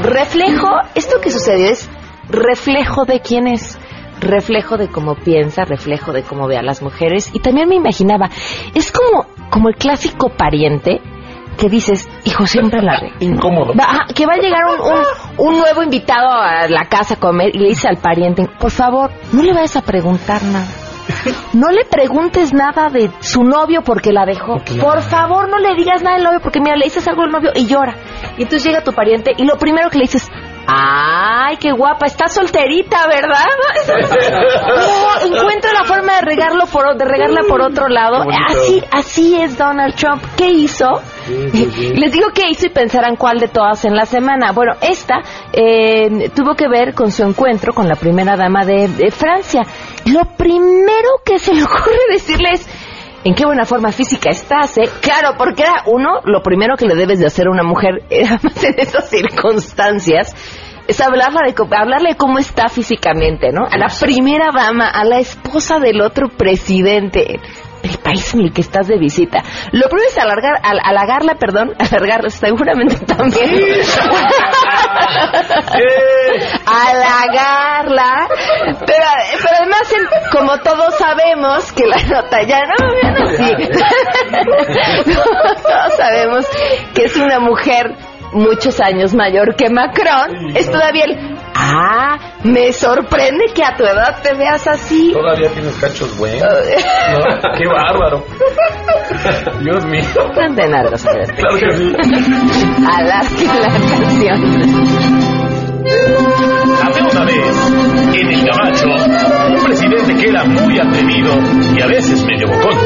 Reflejo, 0.03 0.69
esto 0.95 1.21
que 1.21 1.31
sucedió 1.31 1.71
es 1.71 1.89
reflejo 2.29 3.05
de 3.05 3.21
quién 3.21 3.47
es. 3.47 3.79
Reflejo 4.23 4.77
de 4.77 4.87
cómo 4.89 5.15
piensa, 5.15 5.65
reflejo 5.65 6.11
de 6.13 6.23
cómo 6.23 6.47
ve 6.47 6.57
a 6.57 6.61
las 6.63 6.81
mujeres. 6.81 7.29
Y 7.33 7.39
también 7.39 7.69
me 7.69 7.75
imaginaba, 7.75 8.29
es 8.73 8.91
como, 8.91 9.25
como 9.49 9.69
el 9.69 9.75
clásico 9.75 10.29
pariente 10.29 11.01
que 11.57 11.69
dices, 11.69 12.09
hijo, 12.25 12.47
siempre 12.47 12.81
la 12.81 12.99
re. 12.99 13.11
Incómodo. 13.19 13.73
Va- 13.75 14.07
que 14.15 14.25
va 14.25 14.33
a 14.33 14.37
llegar 14.37 14.61
un, 14.65 14.81
un- 14.81 15.47
un 15.53 15.59
nuevo 15.59 15.83
invitado 15.83 16.29
a 16.31 16.67
la 16.67 16.85
casa 16.85 17.13
a 17.13 17.19
comer 17.19 17.55
y 17.55 17.59
le 17.59 17.69
dice 17.69 17.87
al 17.87 17.97
pariente, 17.97 18.47
por 18.59 18.71
favor, 18.71 19.11
no 19.31 19.43
le 19.43 19.53
vayas 19.53 19.75
a 19.77 19.81
preguntar 19.83 20.41
nada. 20.43 20.65
No 21.53 21.69
le 21.69 21.85
preguntes 21.85 22.53
nada 22.53 22.89
de 22.89 23.11
su 23.19 23.43
novio 23.43 23.81
porque 23.83 24.11
la 24.11 24.25
dejó. 24.25 24.57
Por 24.81 25.01
favor, 25.01 25.47
no 25.49 25.59
le 25.59 25.75
digas 25.75 26.01
nada 26.01 26.15
del 26.15 26.23
novio 26.25 26.39
porque 26.41 26.59
mira, 26.59 26.75
le 26.75 26.85
dices 26.85 27.07
algo 27.07 27.21
al 27.23 27.29
novio 27.31 27.51
y 27.55 27.65
llora. 27.67 27.95
Y 28.37 28.43
entonces 28.43 28.63
llega 28.63 28.83
tu 28.83 28.93
pariente 28.93 29.31
y 29.37 29.43
lo 29.43 29.57
primero 29.57 29.89
que 29.89 29.97
le 29.99 30.03
dices, 30.05 30.29
ay, 30.67 31.57
qué 31.57 31.71
guapa, 31.71 32.05
está 32.05 32.27
solterita, 32.27 33.07
¿verdad? 33.07 33.45
No, 34.73 35.37
encuentra 35.37 35.71
la 35.73 35.83
forma 35.83 36.15
de 36.15 36.21
regarlo 36.21 36.65
por, 36.65 36.97
de 36.97 37.05
regarla 37.05 37.41
por 37.47 37.61
otro 37.61 37.87
lado. 37.87 38.23
Así, 38.47 38.83
así 38.91 39.39
es 39.39 39.57
Donald 39.57 39.95
Trump. 39.95 40.23
¿Qué 40.37 40.49
hizo? 40.49 40.85
Les 41.95 42.11
digo 42.11 42.29
qué 42.33 42.49
hizo 42.49 42.67
y 42.67 42.69
pensarán 42.69 43.15
cuál 43.15 43.39
de 43.39 43.47
todas 43.47 43.85
en 43.85 43.95
la 43.95 44.05
semana. 44.05 44.51
Bueno, 44.51 44.73
esta 44.81 45.21
eh, 45.51 46.29
tuvo 46.35 46.55
que 46.55 46.67
ver 46.67 46.93
con 46.93 47.11
su 47.11 47.23
encuentro 47.23 47.73
con 47.73 47.87
la 47.87 47.95
primera 47.95 48.35
dama 48.35 48.65
de, 48.65 48.87
de 48.87 49.11
Francia. 49.11 49.61
Lo 50.05 50.25
primero 50.37 51.21
que 51.23 51.39
se 51.39 51.53
le 51.53 51.63
ocurre 51.63 51.99
decirle 52.11 52.49
es, 52.53 52.67
¿en 53.23 53.35
qué 53.35 53.45
buena 53.45 53.65
forma 53.65 53.91
física 53.91 54.29
estás? 54.29 54.77
eh?". 54.77 54.89
Claro, 55.01 55.35
porque 55.37 55.63
era 55.63 55.83
uno, 55.87 56.21
lo 56.25 56.41
primero 56.41 56.75
que 56.75 56.85
le 56.85 56.95
debes 56.95 57.19
de 57.19 57.27
hacer 57.27 57.47
a 57.47 57.51
una 57.51 57.63
mujer, 57.63 58.03
además 58.09 58.63
en 58.63 58.79
esas 58.79 59.09
circunstancias, 59.09 60.35
es 60.87 60.99
hablarla 61.01 61.41
de, 61.45 61.55
hablarle 61.77 62.09
de 62.09 62.15
cómo 62.15 62.39
está 62.39 62.67
físicamente, 62.67 63.51
¿no? 63.51 63.65
A 63.65 63.77
la 63.77 63.87
primera 63.87 64.51
dama, 64.53 64.89
a 64.89 65.05
la 65.05 65.19
esposa 65.19 65.79
del 65.79 66.01
otro 66.01 66.27
presidente 66.29 67.39
país 68.03 68.33
en 68.33 68.41
el 68.41 68.53
que 68.53 68.61
estás 68.61 68.87
de 68.87 68.97
visita. 68.97 69.41
Lo 69.71 69.87
primero 69.89 70.09
es 70.09 70.17
alargar, 70.17 70.59
al, 70.61 70.79
halagarla, 70.83 71.35
perdón, 71.35 71.73
alargarla, 71.79 72.29
seguramente 72.29 72.97
también. 73.05 73.49
halagarla. 76.65 78.27
Pero, 78.85 79.05
pero 79.41 79.55
además, 79.59 79.93
en- 79.93 80.29
como 80.31 80.57
todos 80.59 80.95
sabemos 80.97 81.71
que 81.73 81.85
la 81.85 81.97
nota 81.97 82.41
ya 82.43 82.61
no, 82.61 83.01
ya 83.01 83.11
no, 83.11 83.27
sí. 83.31 83.55
Todos 85.13 85.95
sabemos 85.97 86.45
que 86.93 87.05
es 87.05 87.15
una 87.17 87.39
mujer 87.39 87.93
muchos 88.33 88.79
años 88.81 89.13
mayor 89.13 89.55
que 89.55 89.69
Macron, 89.69 90.55
es 90.55 90.69
todavía 90.71 91.05
el... 91.05 91.37
Ah, 91.55 92.17
me 92.43 92.71
sorprende 92.73 93.45
que 93.53 93.63
a 93.63 93.75
tu 93.75 93.83
edad 93.83 94.21
te 94.21 94.33
veas 94.33 94.67
así. 94.67 95.11
Todavía 95.13 95.49
tienes 95.49 95.75
cachos 95.77 96.17
buenos. 96.17 96.41
No, 97.13 97.19
qué 97.57 97.67
bárbaro. 97.67 98.25
Dios 99.61 99.85
mío. 99.85 100.03
Largo, 100.69 100.97
señor. 100.97 101.27
Claro 101.35 101.57
que 101.57 101.71
sí. 101.73 101.93
Alargue 102.87 103.45
la 103.45 103.67
canción. 103.67 104.39
Había 106.81 107.03
una 107.03 107.25
vez, 107.25 108.15
en 108.15 108.31
el 108.31 108.45
Gabacho, 108.45 108.87
un 108.87 109.63
presidente 109.65 110.15
que 110.15 110.29
era 110.29 110.43
muy 110.45 110.79
atrevido 110.79 111.33
y 111.77 111.81
a 111.81 111.87
veces 111.87 112.23
medio 112.25 112.47
bocón. 112.47 112.77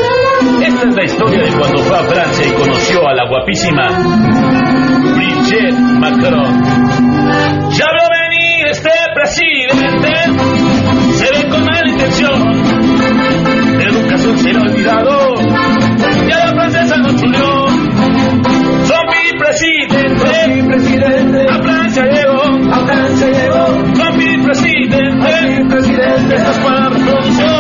Esta 0.61 0.88
es 0.89 0.95
la 0.95 1.03
historia 1.03 1.43
de 1.43 1.51
cuando 1.51 1.78
fue 1.84 1.97
a 1.97 2.03
Francia 2.03 2.45
y 2.47 2.51
conoció 2.51 3.07
a 3.07 3.13
la 3.13 3.28
guapísima 3.30 3.88
Brigitte 5.15 5.74
Macron. 5.99 6.61
Este 8.70 8.89
presidente, 9.15 10.09
se 11.13 11.32
ve 11.32 11.49
con 11.49 11.63
mala 11.63 11.89
intención, 11.89 12.51
pero 13.78 13.91
nunca 13.93 14.18
se 14.18 14.38
será 14.39 14.61
olvidado. 14.61 15.36
Ya 16.28 16.38
la 16.45 16.51
francesa 16.53 16.97
no 16.97 17.15
chuleó. 17.15 17.68
Son 18.88 19.05
mi 19.07 19.39
presidente, 19.39 20.47
mi 20.49 20.61
presidente. 20.63 21.45
A 21.49 21.61
Francia 21.61 22.03
llegó, 22.07 22.43
a 22.74 22.86
Francia 22.86 23.28
llegó. 23.30 23.95
Son 23.95 24.18
mi 24.18 24.38
presidente, 24.43 25.32
mi 25.47 25.70
presidente. 25.70 26.36
Esta 26.36 26.51
es 26.51 26.57
para 26.59 26.80
la 26.80 26.89
revolución. 26.89 27.38
Hello, 27.39 27.57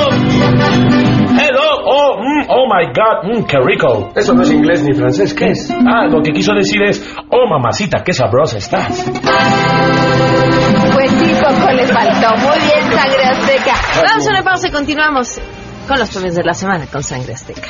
oh, 2.49 2.65
my 2.67 2.85
God, 2.93 3.39
mm, 3.39 3.45
qué 3.45 3.57
rico. 3.59 4.11
Eso 4.15 4.33
no 4.33 4.43
es 4.43 4.51
inglés 4.51 4.83
ni 4.83 4.93
francés, 4.93 5.33
¿qué 5.33 5.51
es? 5.51 5.69
Ah, 5.71 6.05
lo 6.07 6.21
que 6.21 6.31
quiso 6.31 6.53
decir 6.53 6.81
es, 6.81 7.03
oh 7.29 7.47
mamacita, 7.49 8.03
qué 8.03 8.13
sabrosa 8.13 8.57
estás. 8.57 9.03
Pues 10.93 11.11
sí, 11.11 11.33
poco 11.41 11.71
le 11.71 11.85
faltó. 11.87 12.35
Muy 12.37 12.59
bien, 12.59 12.91
Sangre 12.91 13.23
Azteca. 13.23 13.73
Vamos 14.07 14.27
a 14.27 14.31
una 14.31 14.43
pausa 14.43 14.67
y 14.67 14.71
continuamos 14.71 15.39
con 15.87 15.99
los 15.99 16.09
premios 16.09 16.35
de 16.35 16.43
la 16.43 16.53
semana 16.53 16.87
con 16.87 17.03
Sangre 17.03 17.33
Azteca. 17.33 17.69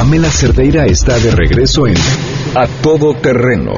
Pamela 0.06 0.30
Cerdeira 0.30 0.86
está 0.86 1.18
de 1.18 1.32
regreso 1.32 1.84
en 1.88 1.96
A 2.54 2.68
Todo 2.80 3.12
Terreno. 3.14 3.72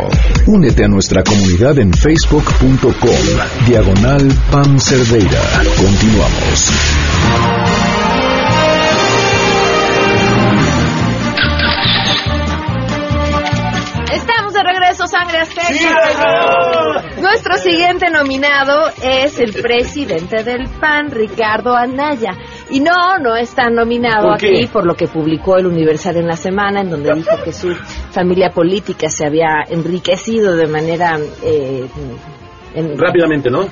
Únete 0.46 0.84
a 0.84 0.88
nuestra 0.88 1.22
comunidad 1.22 1.78
en 1.78 1.90
facebook.com, 1.90 3.64
diagonal 3.66 4.28
Pam 4.50 4.78
Cerdeira. 4.78 5.40
Continuamos. 5.78 6.70
Estamos 14.12 14.52
de 14.52 14.62
regreso, 14.62 15.06
Sangre 15.06 15.38
Azteca. 15.38 17.20
Nuestro 17.22 17.56
siguiente 17.56 18.10
nominado 18.10 18.90
es 19.02 19.38
el 19.38 19.54
presidente 19.54 20.44
del 20.44 20.68
PAN, 20.78 21.10
Ricardo 21.10 21.74
Anaya. 21.74 22.36
Y 22.70 22.80
no, 22.80 23.18
no 23.20 23.34
está 23.36 23.70
nominado 23.70 24.30
aquí 24.32 24.66
por 24.66 24.84
lo 24.84 24.94
que 24.94 25.06
publicó 25.08 25.56
el 25.56 25.66
Universal 25.66 26.16
en 26.16 26.26
la 26.26 26.36
semana, 26.36 26.82
en 26.82 26.90
donde 26.90 27.14
dijo 27.14 27.42
que 27.42 27.52
su 27.52 27.74
familia 28.10 28.50
política 28.50 29.08
se 29.08 29.24
había 29.26 29.64
enriquecido 29.68 30.54
de 30.56 30.66
manera... 30.66 31.18
eh, 31.42 31.86
en- 32.74 32.98
Rápidamente, 32.98 33.50
¿no? 33.50 33.66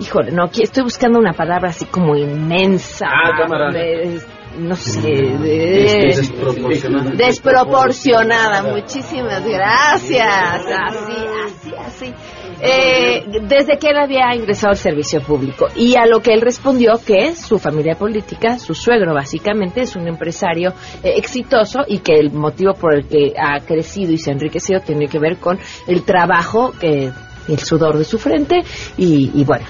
Híjole, 0.00 0.30
no, 0.32 0.44
aquí 0.44 0.62
estoy 0.62 0.84
buscando 0.84 1.18
una 1.18 1.32
palabra 1.32 1.70
así 1.70 1.84
como 1.86 2.16
inmensa. 2.16 3.06
Ah, 3.10 3.36
cámara. 3.36 3.70
de- 3.72 4.20
no 4.56 4.74
sé, 4.76 5.00
de- 5.10 6.12
Desproporcionada. 6.16 7.10
desproporcionada. 7.10 8.62
Muchísimas 8.62 9.44
gracias. 9.44 10.26
Así, 10.26 11.14
así, 11.46 11.74
así. 11.78 12.14
Eh, 12.60 13.24
desde 13.42 13.78
que 13.78 13.88
él 13.90 13.96
había 13.98 14.34
ingresado 14.34 14.70
al 14.70 14.76
servicio 14.76 15.20
público 15.20 15.66
y 15.76 15.94
a 15.96 16.06
lo 16.06 16.20
que 16.20 16.32
él 16.34 16.40
respondió 16.40 16.94
que 17.06 17.36
su 17.36 17.58
familia 17.58 17.94
política, 17.94 18.58
su 18.58 18.74
suegro 18.74 19.14
básicamente 19.14 19.82
es 19.82 19.94
un 19.94 20.08
empresario 20.08 20.70
eh, 21.04 21.12
exitoso 21.16 21.80
y 21.86 21.98
que 21.98 22.14
el 22.18 22.32
motivo 22.32 22.74
por 22.74 22.94
el 22.94 23.06
que 23.06 23.32
ha 23.38 23.60
crecido 23.60 24.12
y 24.12 24.18
se 24.18 24.30
ha 24.30 24.34
enriquecido 24.34 24.80
tiene 24.80 25.06
que 25.06 25.20
ver 25.20 25.36
con 25.36 25.58
el 25.86 26.02
trabajo 26.02 26.72
que 26.80 27.12
el 27.48 27.58
sudor 27.60 27.96
de 27.96 28.04
su 28.04 28.18
frente 28.18 28.56
y, 28.96 29.30
y 29.40 29.44
bueno, 29.44 29.64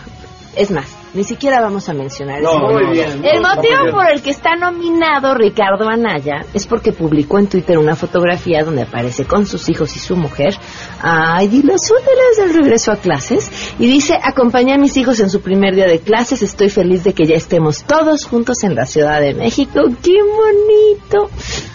es 0.56 0.70
más, 0.70 0.96
ni 1.18 1.24
siquiera 1.24 1.60
vamos 1.60 1.88
a 1.88 1.94
mencionar 1.94 2.40
No, 2.40 2.50
ese 2.52 2.58
muy 2.60 2.72
motivo. 2.74 2.92
bien, 2.92 3.24
El 3.24 3.42
no, 3.42 3.48
motivo 3.56 3.74
muy 3.74 3.82
bien. 3.82 3.94
por 3.94 4.06
el 4.12 4.22
que 4.22 4.30
está 4.30 4.54
nominado 4.54 5.34
Ricardo 5.34 5.88
Anaya 5.88 6.44
es 6.54 6.64
porque 6.68 6.92
publicó 6.92 7.40
en 7.40 7.48
Twitter 7.48 7.76
una 7.76 7.96
fotografía 7.96 8.62
donde 8.62 8.82
aparece 8.82 9.24
con 9.24 9.44
sus 9.44 9.68
hijos 9.68 9.96
y 9.96 9.98
su 9.98 10.14
mujer. 10.16 10.54
Ay, 11.02 11.48
y 11.52 11.62
las 11.64 11.90
útiles 11.90 12.36
del 12.38 12.54
regreso 12.54 12.92
a 12.92 12.96
clases. 12.96 13.50
Y 13.80 13.88
dice, 13.88 14.16
acompañé 14.22 14.74
a 14.74 14.78
mis 14.78 14.96
hijos 14.96 15.18
en 15.18 15.28
su 15.28 15.40
primer 15.40 15.74
día 15.74 15.86
de 15.86 15.98
clases. 15.98 16.40
Estoy 16.42 16.70
feliz 16.70 17.02
de 17.02 17.12
que 17.12 17.26
ya 17.26 17.34
estemos 17.34 17.82
todos 17.82 18.24
juntos 18.24 18.62
en 18.62 18.76
la 18.76 18.86
Ciudad 18.86 19.20
de 19.20 19.34
México. 19.34 19.80
¡Qué 20.02 20.18
bonito! 20.22 21.30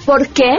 ¿Por 0.05 0.29
qué? 0.29 0.55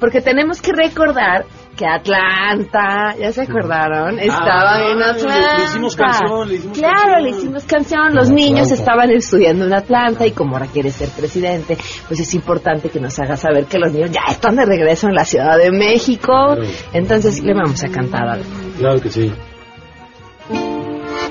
Porque 0.00 0.20
tenemos 0.20 0.60
que 0.60 0.72
recordar 0.72 1.44
que 1.78 1.86
Atlanta, 1.86 3.14
¿ya 3.18 3.30
se 3.32 3.42
acordaron? 3.42 4.18
Estaba 4.18 4.80
en 4.90 4.98
le- 4.98 5.04
Atlanta. 5.04 5.58
le 5.58 5.64
hicimos 5.64 5.94
canción, 5.96 6.48
le 6.48 6.54
hicimos 6.56 6.76
claro, 6.78 6.96
canción. 6.98 7.22
le 7.22 7.30
hicimos 7.30 7.64
canción. 7.64 8.14
Los 8.14 8.30
niños 8.30 8.70
estaban 8.72 9.10
estudiando 9.10 9.64
en 9.66 9.72
Atlanta 9.72 10.26
y 10.26 10.32
como 10.32 10.56
ahora 10.56 10.66
quiere 10.66 10.90
ser 10.90 11.08
presidente, 11.10 11.78
pues 12.08 12.18
es 12.18 12.34
importante 12.34 12.88
que 12.90 12.98
nos 13.00 13.16
haga 13.20 13.36
saber 13.36 13.66
que 13.66 13.78
los 13.78 13.92
niños 13.92 14.10
ya 14.10 14.22
están 14.28 14.56
de 14.56 14.64
regreso 14.66 15.06
en 15.08 15.14
la 15.14 15.24
Ciudad 15.24 15.56
de 15.56 15.70
México. 15.70 16.56
Entonces 16.92 17.40
le 17.44 17.54
vamos 17.54 17.82
a 17.84 17.88
cantar 17.88 18.28
algo. 18.28 18.44
Claro 18.76 19.00
que 19.00 19.10
sí. 19.10 19.32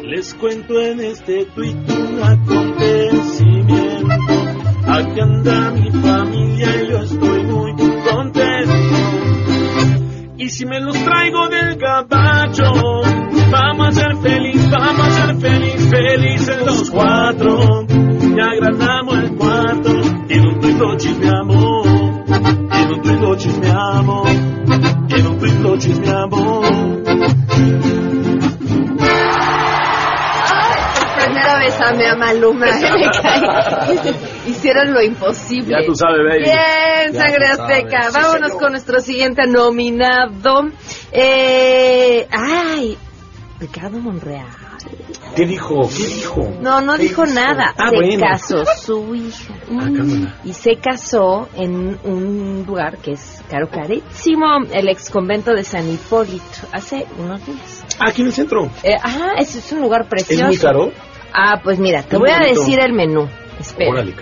Les 0.04 0.34
cuento 0.36 0.80
en 0.80 1.02
este 1.02 1.46
tuit 1.54 1.76
un 1.90 2.24
acontecimiento. 2.24 4.08
Aquí 4.88 5.20
anda 5.20 5.72
mi 5.72 5.92
familia 5.92 6.70
Y 10.48 10.50
si 10.50 10.66
me 10.66 10.80
los 10.80 10.98
traigo 11.04 11.50
del 11.50 11.76
gabacho, 11.76 12.72
vamos 13.52 13.88
a 13.90 13.92
ser 13.92 14.16
feliz, 14.16 14.72
vamos 14.72 15.06
a 15.06 15.12
ser 15.12 15.36
feliz, 15.42 15.90
felices 15.90 16.66
los 16.66 16.90
cuatro. 16.90 17.86
Ya 18.34 18.52
agrandamos 18.52 19.18
el 19.18 19.36
cuarto, 19.36 19.90
en 20.30 20.48
un 20.48 20.60
tuit 20.62 20.78
lo 20.78 20.96
chismeamos, 20.96 21.88
en 21.88 22.94
un 22.94 23.02
tuit 23.02 23.20
lo 23.20 23.36
chismeamos, 23.36 24.30
en 24.30 25.28
un 25.28 25.38
tuit 25.38 25.60
lo 25.60 25.78
chismeamos. 25.78 26.66
Amé 31.82 32.08
a 32.08 32.16
Maluma. 32.16 32.68
Hicieron 34.48 34.94
lo 34.94 35.02
imposible. 35.02 35.72
Ya 35.80 35.86
tú 35.86 35.96
sabes, 35.96 36.20
baby. 36.28 36.44
Bien, 36.44 37.14
Ya 37.14 37.22
sangre 37.22 37.48
sabes. 37.56 37.60
azteca. 37.60 38.04
Sí, 38.04 38.18
Vámonos 38.22 38.52
con 38.54 38.72
nuestro 38.72 39.00
siguiente 39.02 39.48
nominado. 39.48 40.70
Eh, 41.12 42.28
ay, 42.32 42.98
Ricardo 43.60 44.00
Monreal. 44.00 44.46
¿Qué 45.36 45.46
dijo? 45.46 45.90
¿Qué 45.90 46.04
dijo? 46.06 46.54
No, 46.62 46.80
no 46.82 46.96
¿Qué 46.96 47.04
dijo 47.04 47.26
hizo? 47.26 47.34
nada. 47.34 47.74
Ah, 47.78 47.90
se 47.90 47.96
bueno. 47.96 48.26
casó 48.26 48.64
su 48.80 49.16
hija. 49.16 49.54
Ah. 49.72 50.36
Y 50.46 50.54
se 50.54 50.76
casó 50.78 51.50
en 51.56 52.00
un 52.04 52.64
lugar 52.66 52.98
que 53.00 53.12
es 53.12 53.42
caro 53.50 53.68
carísimo, 53.70 54.46
el 54.72 54.88
ex 54.88 55.10
convento 55.10 55.54
de 55.54 55.64
San 55.64 55.90
Hipólito, 55.92 56.44
hace 56.72 57.06
unos 57.18 57.46
días. 57.46 57.84
Ah, 58.00 58.06
aquí 58.10 58.22
en 58.22 58.28
el 58.28 58.34
centro. 58.34 58.70
Eh, 58.84 58.96
ajá, 59.02 59.34
es 59.40 59.72
un 59.72 59.82
lugar 59.82 60.08
precioso. 60.08 60.44
¿Es 60.44 60.48
muy 60.48 60.58
caro? 60.58 60.92
Ah, 61.34 61.60
pues 61.64 61.80
mira, 61.80 62.04
te 62.04 62.18
voy 62.18 62.30
a 62.30 62.40
decir 62.40 62.80
el 62.80 62.94
menú. 62.94 63.28
Espera. 63.60 63.90
Órale. 63.90 64.14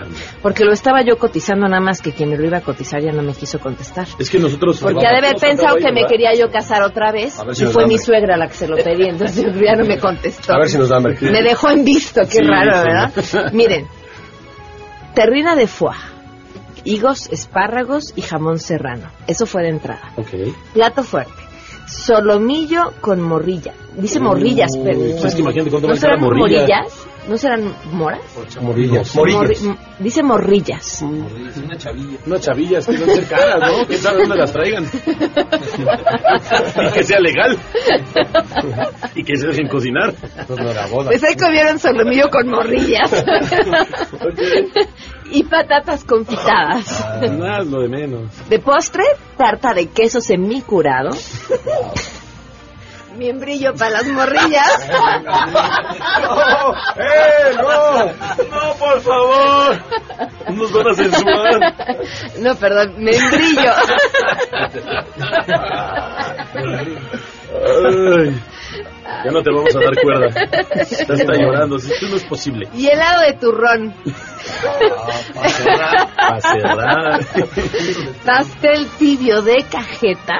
Porque 0.42 0.64
lo 0.64 0.72
estaba 0.72 1.02
yo 1.02 1.18
cotizando 1.18 1.68
nada 1.68 1.82
más 1.82 2.02
que 2.02 2.14
quien 2.14 2.30
me 2.30 2.38
lo 2.38 2.46
iba 2.46 2.60
a 2.60 2.62
cotizar 2.62 3.02
ya 3.02 3.12
no 3.12 3.22
me 3.22 3.34
quiso 3.34 3.60
contestar. 3.60 4.08
Es 4.18 4.30
que 4.30 4.40
nosotros... 4.40 4.80
Porque 4.80 5.06
ha 5.06 5.12
de 5.12 5.18
haber 5.18 5.36
pensado 5.36 5.76
que 5.76 5.92
me 5.92 6.06
quería 6.06 6.34
yo 6.36 6.50
casar 6.50 6.82
otra 6.84 7.12
vez 7.12 7.34
si 7.52 7.66
y 7.66 7.68
fue 7.68 7.86
mi 7.86 7.96
hambre. 7.96 8.06
suegra 8.06 8.38
la 8.38 8.48
que 8.48 8.54
se 8.54 8.68
lo 8.68 8.78
pedí, 8.78 9.10
entonces 9.10 9.46
ya 9.62 9.76
no 9.76 9.84
me 9.84 10.00
contestó. 10.00 10.54
A 10.54 10.60
ver 10.60 10.70
si 10.70 10.78
nos 10.78 10.88
da 10.88 10.98
hambre. 10.98 11.18
Me 11.20 11.42
dejó 11.42 11.70
en 11.70 11.84
visto, 11.84 12.22
qué 12.22 12.38
Sí, 12.38 12.44
raro, 12.44 12.72
sí. 12.82 12.88
¿verdad? 12.88 13.52
Miren, 13.54 13.88
terrina 15.14 15.56
de 15.58 15.68
foie, 15.68 15.98
higos, 16.86 17.28
espárragos 17.30 18.14
y 18.16 18.22
jamón 18.22 18.60
serrano. 18.60 19.10
Eso 19.28 19.46
fue 19.46 19.64
de 19.64 19.70
entrada. 19.70 20.14
Ok. 20.16 20.30
Plato 20.74 21.04
fuerte. 21.04 21.34
Solomillo 21.88 22.94
con 23.02 23.22
morrilla. 23.22 23.74
Dice 23.98 24.20
morrillas, 24.20 24.72
Uy, 24.76 24.82
pero... 24.84 25.00
que 25.36 25.42
imagínate 25.42 25.70
cuánto 25.72 25.88
¿No 25.88 25.94
vale 25.94 26.02
cada 26.02 26.14
serán 26.16 26.22
morrilla. 26.22 26.60
morillas? 26.62 27.08
¿No 27.28 27.38
serán 27.38 27.74
moras? 27.92 28.20
Morillas. 28.62 29.16
Morri- 29.16 29.58
m- 29.66 29.78
dice 30.00 30.22
morrillas. 30.22 31.02
Una 31.02 31.76
chavilla. 31.78 32.18
Una 32.26 32.40
chavilla, 32.40 32.78
es 32.80 32.86
que 32.86 32.98
no 33.00 33.06
ser 33.08 33.28
caras, 33.28 33.72
¿no? 33.72 33.86
¿Quién 33.88 34.00
sabe 34.00 34.20
dónde 34.22 34.36
las 34.38 34.52
traigan? 34.54 34.86
y 34.86 36.94
que 36.94 37.04
sea 37.04 37.20
legal. 37.20 37.58
y 39.16 39.24
que 39.24 39.36
se 39.38 39.48
dejen 39.48 39.68
cocinar. 39.68 40.14
Pues 40.48 40.60
no 40.60 40.70
era 40.70 40.86
boda. 40.88 41.10
Pues 41.10 41.24
ahí 41.24 41.36
comieron 41.36 41.80
solomillo 41.80 42.30
con 42.30 42.48
morrillas. 42.48 43.12
y 45.32 45.44
patatas 45.44 46.04
confitadas. 46.04 47.06
Nada, 47.32 47.60
es 47.62 47.68
lo 47.68 47.82
de 47.82 47.90
menos. 47.90 48.30
De 48.50 48.60
postre, 48.60 49.04
tarta 49.38 49.74
de 49.74 49.88
queso 49.88 50.22
semicurado. 50.22 51.10
Miembrillo 53.16 53.74
para 53.76 53.92
las 53.92 54.08
morrillas. 54.08 54.90
¡Eh, 56.98 57.54
no! 57.58 58.06
¡No, 58.06 58.74
por 58.78 59.02
favor! 59.02 59.78
Nos 60.50 60.72
van 60.72 60.88
a 60.88 60.94
censurar. 60.94 61.76
No, 62.40 62.56
perdón, 62.56 62.96
membrillo. 62.98 63.72
Ay, 67.66 68.42
ya 69.24 69.32
no 69.32 69.42
te 69.42 69.52
vamos 69.52 69.76
a 69.76 69.80
dar 69.80 69.96
cuerda. 70.02 70.30
Ya 71.08 71.14
está 71.14 71.34
llorando. 71.34 71.78
Esto 71.78 72.08
no 72.10 72.16
es 72.16 72.24
posible. 72.26 72.68
y 72.74 72.88
helado 72.88 73.22
de 73.22 73.34
turrón. 73.34 73.94
Para 76.16 76.42
cerrar. 76.42 77.20
Pastel 78.26 78.88
tibio 78.98 79.42
de 79.42 79.64
cajeta. 79.70 80.40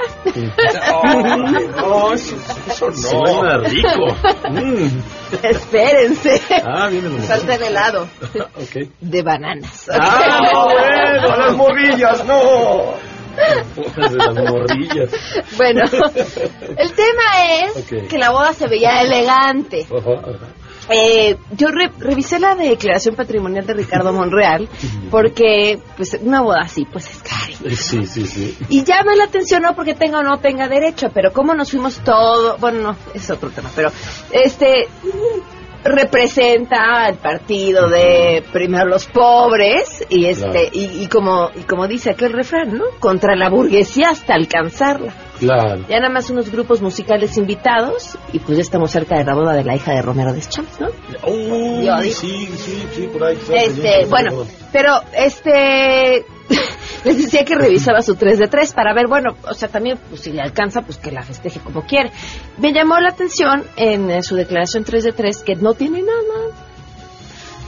no, 1.76 2.12
eso, 2.12 2.36
eso 2.68 2.90
no. 2.90 2.96
Suena 2.96 3.58
rico. 3.58 4.16
Mm. 4.50 5.00
Espérense. 5.42 6.40
Ah, 6.64 6.88
viene 6.88 7.08
el 7.08 7.62
helado. 7.62 8.08
Ok. 8.54 8.88
De 9.00 9.22
bananas. 9.22 9.88
¡Ah, 9.92 10.50
no, 10.52 10.64
bueno! 10.64 11.32
¡A 11.32 11.36
las 11.36 11.56
morrillas, 11.56 12.24
no! 12.24 12.94
De 13.36 14.16
las 14.16 14.34
morrillas. 14.50 15.10
Bueno, 15.56 15.82
el 16.76 16.92
tema 16.92 17.64
es 17.64 17.84
que 18.08 18.18
la 18.18 18.30
boda 18.30 18.52
se 18.52 18.66
veía 18.66 19.02
elegante. 19.02 19.86
Ajá, 19.90 20.12
ajá. 20.20 20.46
Eh, 20.88 21.36
yo 21.56 21.66
re- 21.66 21.90
revisé 21.98 22.38
la 22.38 22.54
declaración 22.54 23.16
patrimonial 23.16 23.66
de 23.66 23.74
Ricardo 23.74 24.12
Monreal 24.12 24.68
porque 25.10 25.80
pues 25.96 26.16
una 26.22 26.42
boda 26.42 26.60
así 26.62 26.84
pues 26.84 27.10
es 27.10 27.22
carísima. 27.24 27.70
Sí, 27.74 28.06
sí, 28.06 28.24
sí. 28.24 28.56
Y 28.68 28.84
llama 28.84 29.16
la 29.16 29.24
atención 29.24 29.62
no 29.62 29.74
porque 29.74 29.94
tenga 29.94 30.20
o 30.20 30.22
no 30.22 30.38
tenga 30.38 30.68
derecho, 30.68 31.10
pero 31.12 31.32
cómo 31.32 31.54
nos 31.54 31.72
fuimos 31.72 31.96
todo, 32.04 32.56
bueno, 32.58 32.80
no, 32.92 32.96
es 33.14 33.28
otro 33.30 33.50
tema, 33.50 33.68
pero 33.74 33.90
este 34.30 34.86
representa 35.88 37.08
el 37.08 37.16
partido 37.16 37.88
de 37.88 38.42
primero 38.52 38.86
los 38.86 39.06
pobres 39.06 40.04
y 40.08 40.26
este 40.26 40.46
Claro. 40.50 40.68
y, 40.72 41.02
y 41.02 41.06
como 41.08 41.50
y 41.54 41.60
como 41.62 41.86
dice 41.88 42.10
aquel 42.10 42.32
refrán, 42.32 42.76
¿no? 42.76 42.84
Contra 43.00 43.34
la 43.36 43.48
burguesía 43.48 44.10
hasta 44.10 44.34
alcanzarla. 44.34 45.14
Claro. 45.38 45.84
Ya 45.88 45.98
nada 45.98 46.08
más 46.12 46.30
unos 46.30 46.50
grupos 46.50 46.80
musicales 46.80 47.36
invitados 47.36 48.16
y 48.32 48.38
pues 48.38 48.56
ya 48.56 48.62
estamos 48.62 48.90
cerca 48.90 49.18
de 49.18 49.24
la 49.24 49.34
boda 49.34 49.52
de 49.54 49.64
la 49.64 49.76
hija 49.76 49.92
de 49.92 50.02
Romero 50.02 50.32
Deschamps, 50.32 50.80
¿no? 50.80 50.88
Sí, 52.10 52.48
sí, 52.56 52.86
sí, 52.94 53.08
por 53.12 53.24
ahí. 53.24 53.38
Este, 53.52 54.06
bueno, 54.06 54.46
pero 54.72 54.92
este 55.14 56.24
les 57.06 57.18
decía 57.18 57.44
que 57.44 57.54
revisaba 57.54 58.02
su 58.02 58.16
3 58.16 58.36
de 58.36 58.48
3 58.48 58.72
para 58.74 58.92
ver, 58.92 59.06
bueno, 59.06 59.36
o 59.48 59.54
sea, 59.54 59.68
también 59.68 59.96
pues 60.08 60.22
si 60.22 60.32
le 60.32 60.42
alcanza, 60.42 60.82
pues 60.82 60.98
que 60.98 61.12
la 61.12 61.22
festeje 61.22 61.60
como 61.60 61.82
quiere. 61.82 62.10
Me 62.58 62.72
llamó 62.72 62.98
la 62.98 63.10
atención 63.10 63.62
en, 63.76 64.10
eh, 64.10 64.24
su 64.24 64.34
declaración 64.34 64.82
3 64.82 65.04
de 65.04 65.12
3 65.12 65.42
que 65.44 65.54
no 65.54 65.74
tiene 65.74 66.02
nada. 66.02 66.52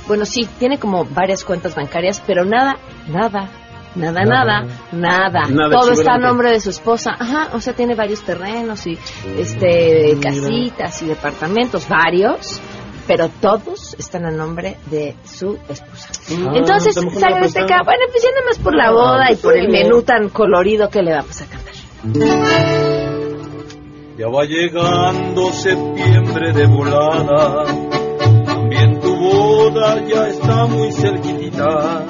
Bueno, 0.09 0.26
sí, 0.26 0.49
tiene 0.59 0.78
como 0.78 1.05
varias 1.05 1.45
cuentas 1.45 1.76
bancarias, 1.76 2.20
pero 2.26 2.45
nada, 2.45 2.78
nada, 3.07 3.49
nada, 3.95 4.24
nada, 4.24 4.66
nada. 4.91 5.47
Nada 5.49 5.70
Todo 5.70 5.93
está 5.93 6.14
a 6.14 6.18
nombre 6.18 6.51
de 6.51 6.59
su 6.59 6.70
esposa. 6.70 7.12
Ajá, 7.16 7.51
o 7.53 7.61
sea, 7.61 7.74
tiene 7.74 7.95
varios 7.95 8.24
terrenos 8.24 8.89
y 8.89 8.99
este 9.39 10.18
casitas 10.20 11.01
y 11.03 11.07
departamentos, 11.07 11.89
varios, 11.89 12.61
pero 13.09 13.30
todos 13.40 13.96
están 13.98 14.26
a 14.26 14.30
nombre 14.30 14.76
de 14.90 15.16
su 15.24 15.59
esposa. 15.68 16.11
Ah, 16.30 16.52
Entonces, 16.54 16.94
la 16.94 17.38
Azteca, 17.38 17.66
pasada. 17.66 17.82
bueno, 17.84 18.04
pues 18.12 18.22
ya 18.22 18.30
nada 18.30 18.46
más 18.46 18.59
por 18.59 18.74
la 18.76 18.90
boda 18.92 19.32
y 19.32 19.36
por 19.36 19.56
el 19.56 19.70
menú 19.70 20.02
tan 20.02 20.28
colorido 20.28 20.90
que 20.90 21.02
le 21.02 21.12
vamos 21.12 21.40
a 21.40 21.46
cantar. 21.46 21.74
Ya 24.18 24.28
va 24.28 24.44
llegando 24.44 25.52
septiembre 25.52 26.52
de 26.52 26.66
volada, 26.66 27.64
también 28.44 29.00
tu 29.00 29.16
boda 29.16 30.04
ya 30.06 30.28
está 30.28 30.66
muy 30.66 30.92
cerquitita. 30.92 32.04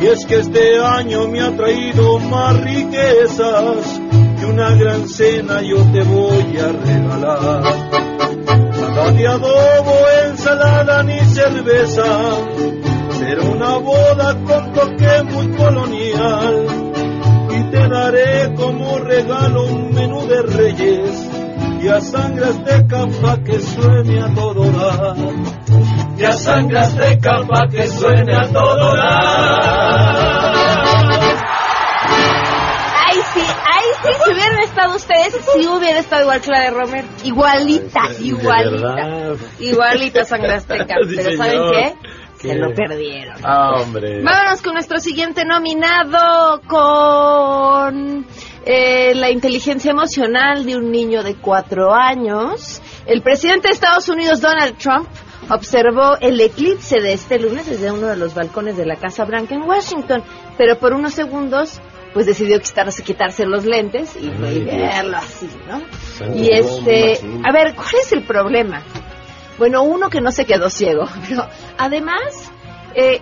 Y 0.00 0.06
es 0.06 0.26
que 0.26 0.36
este 0.36 0.78
año 0.80 1.28
me 1.28 1.40
ha 1.42 1.56
traído 1.56 2.18
más 2.18 2.60
riquezas 2.60 4.00
y 4.40 4.44
una 4.44 4.74
gran 4.74 5.08
cena 5.08 5.60
yo 5.62 5.76
te 5.92 6.02
voy 6.02 6.58
a 6.58 6.72
regalar. 6.72 8.17
De 9.08 9.26
adobo, 9.26 9.96
ensalada 10.26 11.02
ni 11.02 11.18
cerveza, 11.20 12.04
será 13.18 13.42
una 13.42 13.78
boda 13.78 14.34
con 14.44 14.72
toque 14.72 15.22
muy 15.24 15.56
colonial 15.56 16.66
y 17.50 17.62
te 17.70 17.88
daré 17.88 18.54
como 18.54 18.98
regalo 18.98 19.64
un 19.66 19.94
menú 19.94 20.26
de 20.26 20.42
reyes 20.42 21.28
y 21.80 21.88
a 21.88 22.00
sangre 22.00 22.44
azteca 22.46 23.06
pa' 23.20 23.42
que 23.42 23.58
suene 23.60 24.22
a 24.22 24.34
todo 24.34 24.70
dar. 24.70 25.16
Y 26.16 26.24
a 26.24 26.32
sangre 26.32 26.78
azteca 26.78 27.42
pa' 27.48 27.68
que 27.68 27.86
suene 27.86 28.34
a 28.36 28.46
todo 28.48 28.96
dar. 28.96 30.27
Estado 34.96 35.28
ustedes, 35.28 35.44
sí 35.54 35.66
hubiera 35.66 35.98
estado 35.98 36.22
igual 36.22 36.40
que 36.40 36.50
la 36.50 36.60
de 36.60 36.70
Romer. 36.70 37.04
Igualita, 37.24 38.00
igualita. 38.20 39.34
Igualita 39.58 40.24
Sangre 40.24 40.54
Azteca. 40.54 40.94
Sí, 41.08 41.16
Pero 41.16 41.36
¿saben 41.36 41.60
qué? 41.72 41.94
¿Qué? 42.40 42.48
Se 42.48 42.54
lo 42.54 42.72
perdieron. 42.72 43.36
Ah, 43.42 43.80
hombre. 43.80 44.22
Vámonos 44.22 44.62
con 44.62 44.74
nuestro 44.74 44.98
siguiente 45.00 45.44
nominado, 45.44 46.60
con 46.68 48.26
eh, 48.64 49.12
la 49.16 49.30
inteligencia 49.30 49.90
emocional 49.90 50.64
de 50.64 50.76
un 50.76 50.90
niño 50.90 51.24
de 51.24 51.34
cuatro 51.34 51.92
años. 51.92 52.80
El 53.06 53.22
presidente 53.22 53.68
de 53.68 53.74
Estados 53.74 54.08
Unidos, 54.08 54.40
Donald 54.40 54.78
Trump, 54.78 55.08
observó 55.50 56.16
el 56.20 56.40
eclipse 56.40 57.00
de 57.00 57.14
este 57.14 57.40
lunes 57.40 57.66
desde 57.66 57.90
uno 57.90 58.06
de 58.06 58.16
los 58.16 58.34
balcones 58.34 58.76
de 58.76 58.86
la 58.86 58.96
Casa 58.96 59.24
Blanca 59.24 59.56
en 59.56 59.62
Washington, 59.62 60.22
pero 60.56 60.78
por 60.78 60.92
unos 60.92 61.14
segundos 61.14 61.80
pues 62.18 62.26
decidió 62.26 62.60
quitarse, 62.60 63.04
quitarse 63.04 63.46
los 63.46 63.64
lentes 63.64 64.16
y, 64.16 64.26
y 64.26 64.64
verlo 64.64 65.18
así, 65.18 65.48
¿no? 65.68 65.80
Y 66.34 66.50
este, 66.50 67.20
a 67.44 67.52
ver, 67.52 67.76
¿cuál 67.76 67.94
es 68.02 68.10
el 68.10 68.24
problema? 68.24 68.82
Bueno, 69.56 69.84
uno 69.84 70.10
que 70.10 70.20
no 70.20 70.32
se 70.32 70.44
quedó 70.44 70.68
ciego, 70.68 71.04
pero 71.28 71.46
además, 71.78 72.50
eh, 72.96 73.20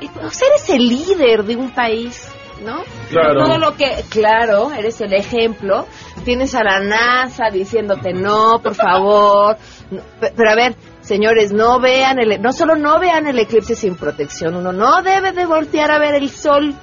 eres 0.00 0.70
el 0.70 0.88
líder 0.88 1.44
de 1.44 1.54
un 1.54 1.70
país, 1.70 2.26
¿no? 2.66 2.82
Claro. 3.10 3.44
Todo 3.44 3.58
lo 3.58 3.76
que, 3.76 4.04
claro, 4.08 4.72
eres 4.72 5.00
el 5.00 5.12
ejemplo. 5.12 5.86
Tienes 6.24 6.56
a 6.56 6.64
la 6.64 6.80
NASA 6.80 7.44
diciéndote 7.52 8.12
no, 8.12 8.60
por 8.60 8.74
favor. 8.74 9.56
No, 9.92 10.02
pero 10.18 10.50
a 10.50 10.56
ver, 10.56 10.74
señores, 11.00 11.52
no 11.52 11.78
vean 11.78 12.18
el, 12.18 12.42
no 12.42 12.52
solo 12.52 12.74
no 12.74 12.98
vean 12.98 13.28
el 13.28 13.38
eclipse 13.38 13.76
sin 13.76 13.94
protección, 13.94 14.56
uno 14.56 14.72
no 14.72 15.00
debe 15.02 15.30
de 15.30 15.46
voltear 15.46 15.92
a 15.92 16.00
ver 16.00 16.16
el 16.16 16.28
sol 16.28 16.74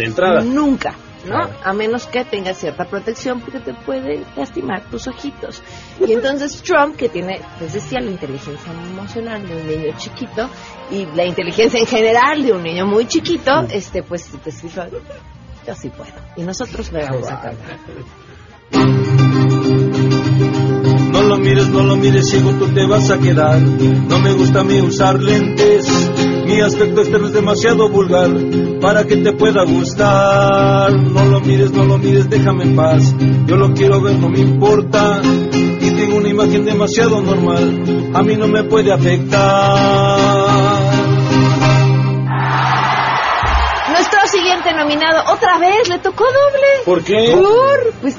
De 0.00 0.06
entrada. 0.06 0.40
Nunca, 0.40 0.94
¿no? 1.26 1.36
Claro. 1.36 1.54
A 1.62 1.72
menos 1.74 2.06
que 2.06 2.24
tenga 2.24 2.54
cierta 2.54 2.86
protección 2.86 3.40
porque 3.40 3.60
te 3.60 3.74
puede 3.74 4.24
lastimar 4.34 4.82
tus 4.90 5.06
ojitos. 5.06 5.62
Y 6.06 6.12
entonces 6.12 6.62
Trump, 6.62 6.96
que 6.96 7.10
tiene, 7.10 7.40
les 7.60 7.74
decía, 7.74 8.00
la 8.00 8.10
inteligencia 8.10 8.72
emocional 8.72 9.46
de 9.46 9.56
un 9.56 9.66
niño 9.66 9.94
chiquito 9.98 10.48
y 10.90 11.04
la 11.14 11.26
inteligencia 11.26 11.78
en 11.78 11.86
general 11.86 12.42
de 12.42 12.52
un 12.52 12.62
niño 12.62 12.86
muy 12.86 13.06
chiquito, 13.06 13.66
este 13.70 14.02
pues, 14.02 14.30
pues 14.42 14.62
dijo, 14.62 14.82
yo 15.66 15.74
sí 15.74 15.90
puedo. 15.90 16.12
Y 16.36 16.42
nosotros 16.42 16.90
le 16.92 17.04
vamos 17.04 17.30
a 17.30 17.40
cantar. 17.42 17.78
No 21.12 21.22
lo 21.22 21.36
mires, 21.36 21.68
no 21.68 21.82
lo 21.82 21.96
mires, 21.96 22.30
ciego, 22.30 22.52
tú 22.52 22.68
te 22.68 22.86
vas 22.86 23.10
a 23.10 23.18
quedar. 23.18 23.60
No 23.60 24.18
me 24.20 24.32
gusta 24.32 24.60
a 24.60 24.64
mí 24.64 24.80
usar 24.80 25.20
lentes. 25.20 25.86
Mi 26.60 26.66
aspecto 26.66 27.00
externo 27.00 27.26
es 27.28 27.32
demasiado 27.32 27.88
vulgar 27.88 28.28
para 28.82 29.06
que 29.06 29.16
te 29.16 29.32
pueda 29.32 29.64
gustar. 29.64 30.92
No 30.92 31.24
lo 31.24 31.40
mires, 31.40 31.72
no 31.72 31.86
lo 31.86 31.96
mires, 31.96 32.28
déjame 32.28 32.64
en 32.64 32.76
paz. 32.76 33.14
Yo 33.46 33.56
lo 33.56 33.72
quiero 33.72 34.02
ver, 34.02 34.16
no 34.16 34.28
me 34.28 34.40
importa. 34.40 35.22
Y 35.24 35.90
tengo 35.92 36.18
una 36.18 36.28
imagen 36.28 36.66
demasiado 36.66 37.22
normal. 37.22 38.10
A 38.12 38.22
mí 38.22 38.36
no 38.36 38.46
me 38.46 38.62
puede 38.64 38.92
afectar. 38.92 40.18
Nuestro 43.88 44.20
siguiente 44.26 44.74
nominado, 44.74 45.32
otra 45.32 45.58
vez, 45.58 45.88
le 45.88 45.98
tocó 46.00 46.24
doble. 46.24 46.66
¿Por 46.84 47.02
qué? 47.02 47.30
Por, 47.32 47.94
pues, 48.02 48.18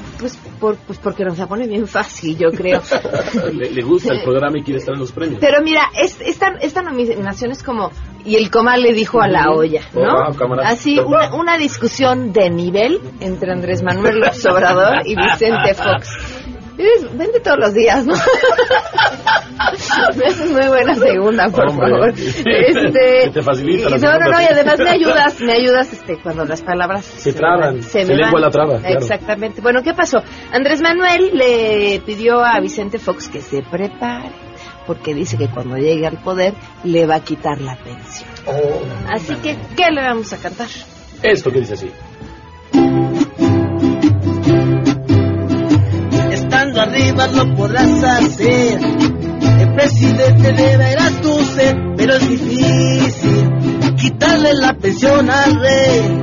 por, 0.62 0.76
pues 0.76 1.00
porque 1.00 1.24
nos 1.24 1.36
la 1.38 1.48
pone 1.48 1.66
bien 1.66 1.88
fácil, 1.88 2.38
yo 2.38 2.50
creo. 2.52 2.80
Le, 3.52 3.70
le 3.72 3.82
gusta 3.82 4.12
el 4.14 4.22
programa 4.22 4.58
y 4.58 4.62
quiere 4.62 4.78
estar 4.78 4.94
en 4.94 5.00
los 5.00 5.10
premios. 5.10 5.40
Pero 5.40 5.60
mira, 5.60 5.90
es- 6.00 6.20
esta, 6.20 6.52
esta 6.60 6.82
nominación 6.82 7.50
es 7.50 7.64
como, 7.64 7.90
y 8.24 8.36
el 8.36 8.48
comal 8.48 8.80
le 8.80 8.92
dijo 8.92 9.20
a 9.20 9.26
la 9.26 9.50
olla, 9.50 9.82
¿no? 9.92 10.14
Oh. 10.28 10.32
Así, 10.64 11.00
una, 11.00 11.34
una 11.34 11.58
discusión 11.58 12.32
de 12.32 12.48
nivel 12.48 13.00
entre 13.20 13.50
Andrés 13.52 13.82
Manuel 13.82 14.20
López 14.20 14.46
Obrador 14.46 15.02
y 15.04 15.16
Vicente 15.16 15.74
Fox. 15.74 16.08
Eres- 16.78 17.16
Vente 17.18 17.40
todos 17.40 17.58
los 17.58 17.74
días, 17.74 18.04
¿no? 18.06 18.14
Me 20.16 20.26
haces 20.26 20.50
muy 20.50 20.66
buena 20.66 20.94
segunda, 20.94 21.48
por 21.48 21.68
Hombre. 21.68 21.90
favor. 21.90 22.08
Este, 22.16 23.20
Que 23.24 23.30
te 23.32 23.42
facilita 23.42 23.90
la 23.90 23.96
y- 23.96 24.00
no, 24.00 24.18
no, 24.18 24.30
no, 24.30 24.40
y 24.42 24.44
además 24.44 24.78
me 24.78 24.90
ayudas, 24.90 25.40
me 25.40 25.52
ayudas 25.52 25.92
este, 25.92 26.18
cuando 26.20 26.44
las 26.44 26.62
palabras 26.62 27.04
Se 27.04 27.32
traban, 27.32 27.82
se 27.82 28.04
me 28.04 28.14
lengua 28.16 28.32
van. 28.32 28.42
la 28.42 28.50
traba, 28.50 28.78
claro. 28.78 28.98
Exactamente. 28.98 29.60
Bueno, 29.60 29.82
¿qué 29.82 29.94
pasó? 29.94 30.22
Andrés 30.52 30.80
Manuel 30.80 31.30
le 31.34 32.02
pidió 32.04 32.40
a 32.44 32.58
Vicente 32.60 32.98
Fox 32.98 33.28
que 33.28 33.40
se 33.42 33.62
prepare 33.62 34.30
porque 34.86 35.14
dice 35.14 35.36
que 35.38 35.48
cuando 35.48 35.76
llegue 35.76 36.06
al 36.06 36.16
poder 36.22 36.54
le 36.84 37.06
va 37.06 37.16
a 37.16 37.20
quitar 37.20 37.60
la 37.60 37.76
pensión. 37.76 38.28
Oh. 38.46 38.80
Así 39.08 39.34
que, 39.36 39.56
¿qué 39.76 39.90
le 39.92 40.02
vamos 40.02 40.32
a 40.32 40.38
cantar? 40.38 40.68
Esto 41.22 41.52
que 41.52 41.60
dice 41.60 41.74
así. 41.74 41.90
Arriba 46.74 47.26
lo 47.28 47.54
podrás 47.54 48.02
hacer. 48.02 48.80
El 49.60 49.74
presidente 49.74 50.52
deberás 50.52 51.20
tú 51.20 51.38
ser, 51.54 51.76
pero 51.96 52.14
es 52.14 52.28
difícil 52.28 53.50
quitarle 53.96 54.54
la 54.54 54.72
pensión 54.74 55.28
al 55.30 55.54
rey. 55.60 56.22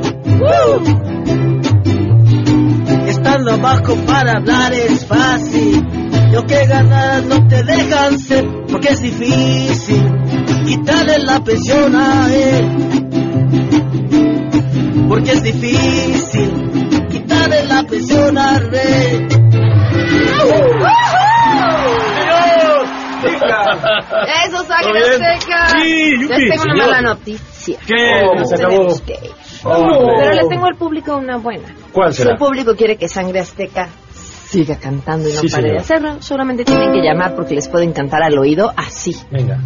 Estando 3.07 3.53
abajo 3.53 3.95
para 4.07 4.37
hablar 4.37 4.73
es 4.73 5.05
fácil. 5.05 5.87
Lo 6.31 6.45
que 6.45 6.65
ganas 6.65 7.25
no 7.25 7.47
te 7.47 7.63
dejan 7.63 8.19
ser, 8.19 8.45
porque 8.69 8.89
es 8.89 9.01
difícil 9.01 10.03
quitarle 10.65 11.19
la 11.19 11.43
pensión 11.43 11.95
a 11.95 12.33
él. 12.33 12.65
Porque 15.07 15.31
es 15.31 15.43
difícil 15.43 16.51
quitarle 17.09 17.65
la 17.65 17.83
pensión 17.83 18.37
al 18.37 18.71
rey. 18.71 19.38
¡Eso, 24.79 24.89
sangre 24.89 25.01
Muy 25.01 25.09
bien. 25.09 25.21
seca! 25.41 25.69
Sí, 25.69 26.17
Les 26.17 26.27
tengo 26.49 26.63
una 26.63 26.73
señor. 26.73 26.87
mala 26.87 27.01
noticia. 27.01 27.79
¿Qué? 27.85 28.25
No 28.35 28.45
Se 28.45 28.55
tenemos 28.57 29.01
acabó. 29.01 29.05
que. 29.05 29.19
Oh. 29.63 30.15
Pero 30.19 30.33
les 30.33 30.47
tengo 30.49 30.65
al 30.65 30.75
público 30.75 31.15
una 31.17 31.37
buena. 31.37 31.75
¿Cuál 31.91 32.13
Si 32.13 32.19
será? 32.21 32.31
el 32.33 32.37
público 32.37 32.75
quiere 32.75 32.95
que 32.97 33.07
Sangre 33.09 33.39
Azteca 33.41 33.89
siga 34.13 34.77
cantando 34.79 35.27
y 35.29 35.33
no 35.33 35.41
Sí, 35.41 35.47
pare 35.49 35.71
de 35.71 35.77
hacerlo, 35.77 36.21
solamente 36.21 36.63
tienen 36.65 36.91
que 36.91 37.01
llamar 37.01 37.35
porque 37.35 37.53
les 37.55 37.67
pueden 37.67 37.91
cantar 37.93 38.23
al 38.23 38.37
oído 38.37 38.71
así. 38.75 39.15
Venga. 39.29 39.59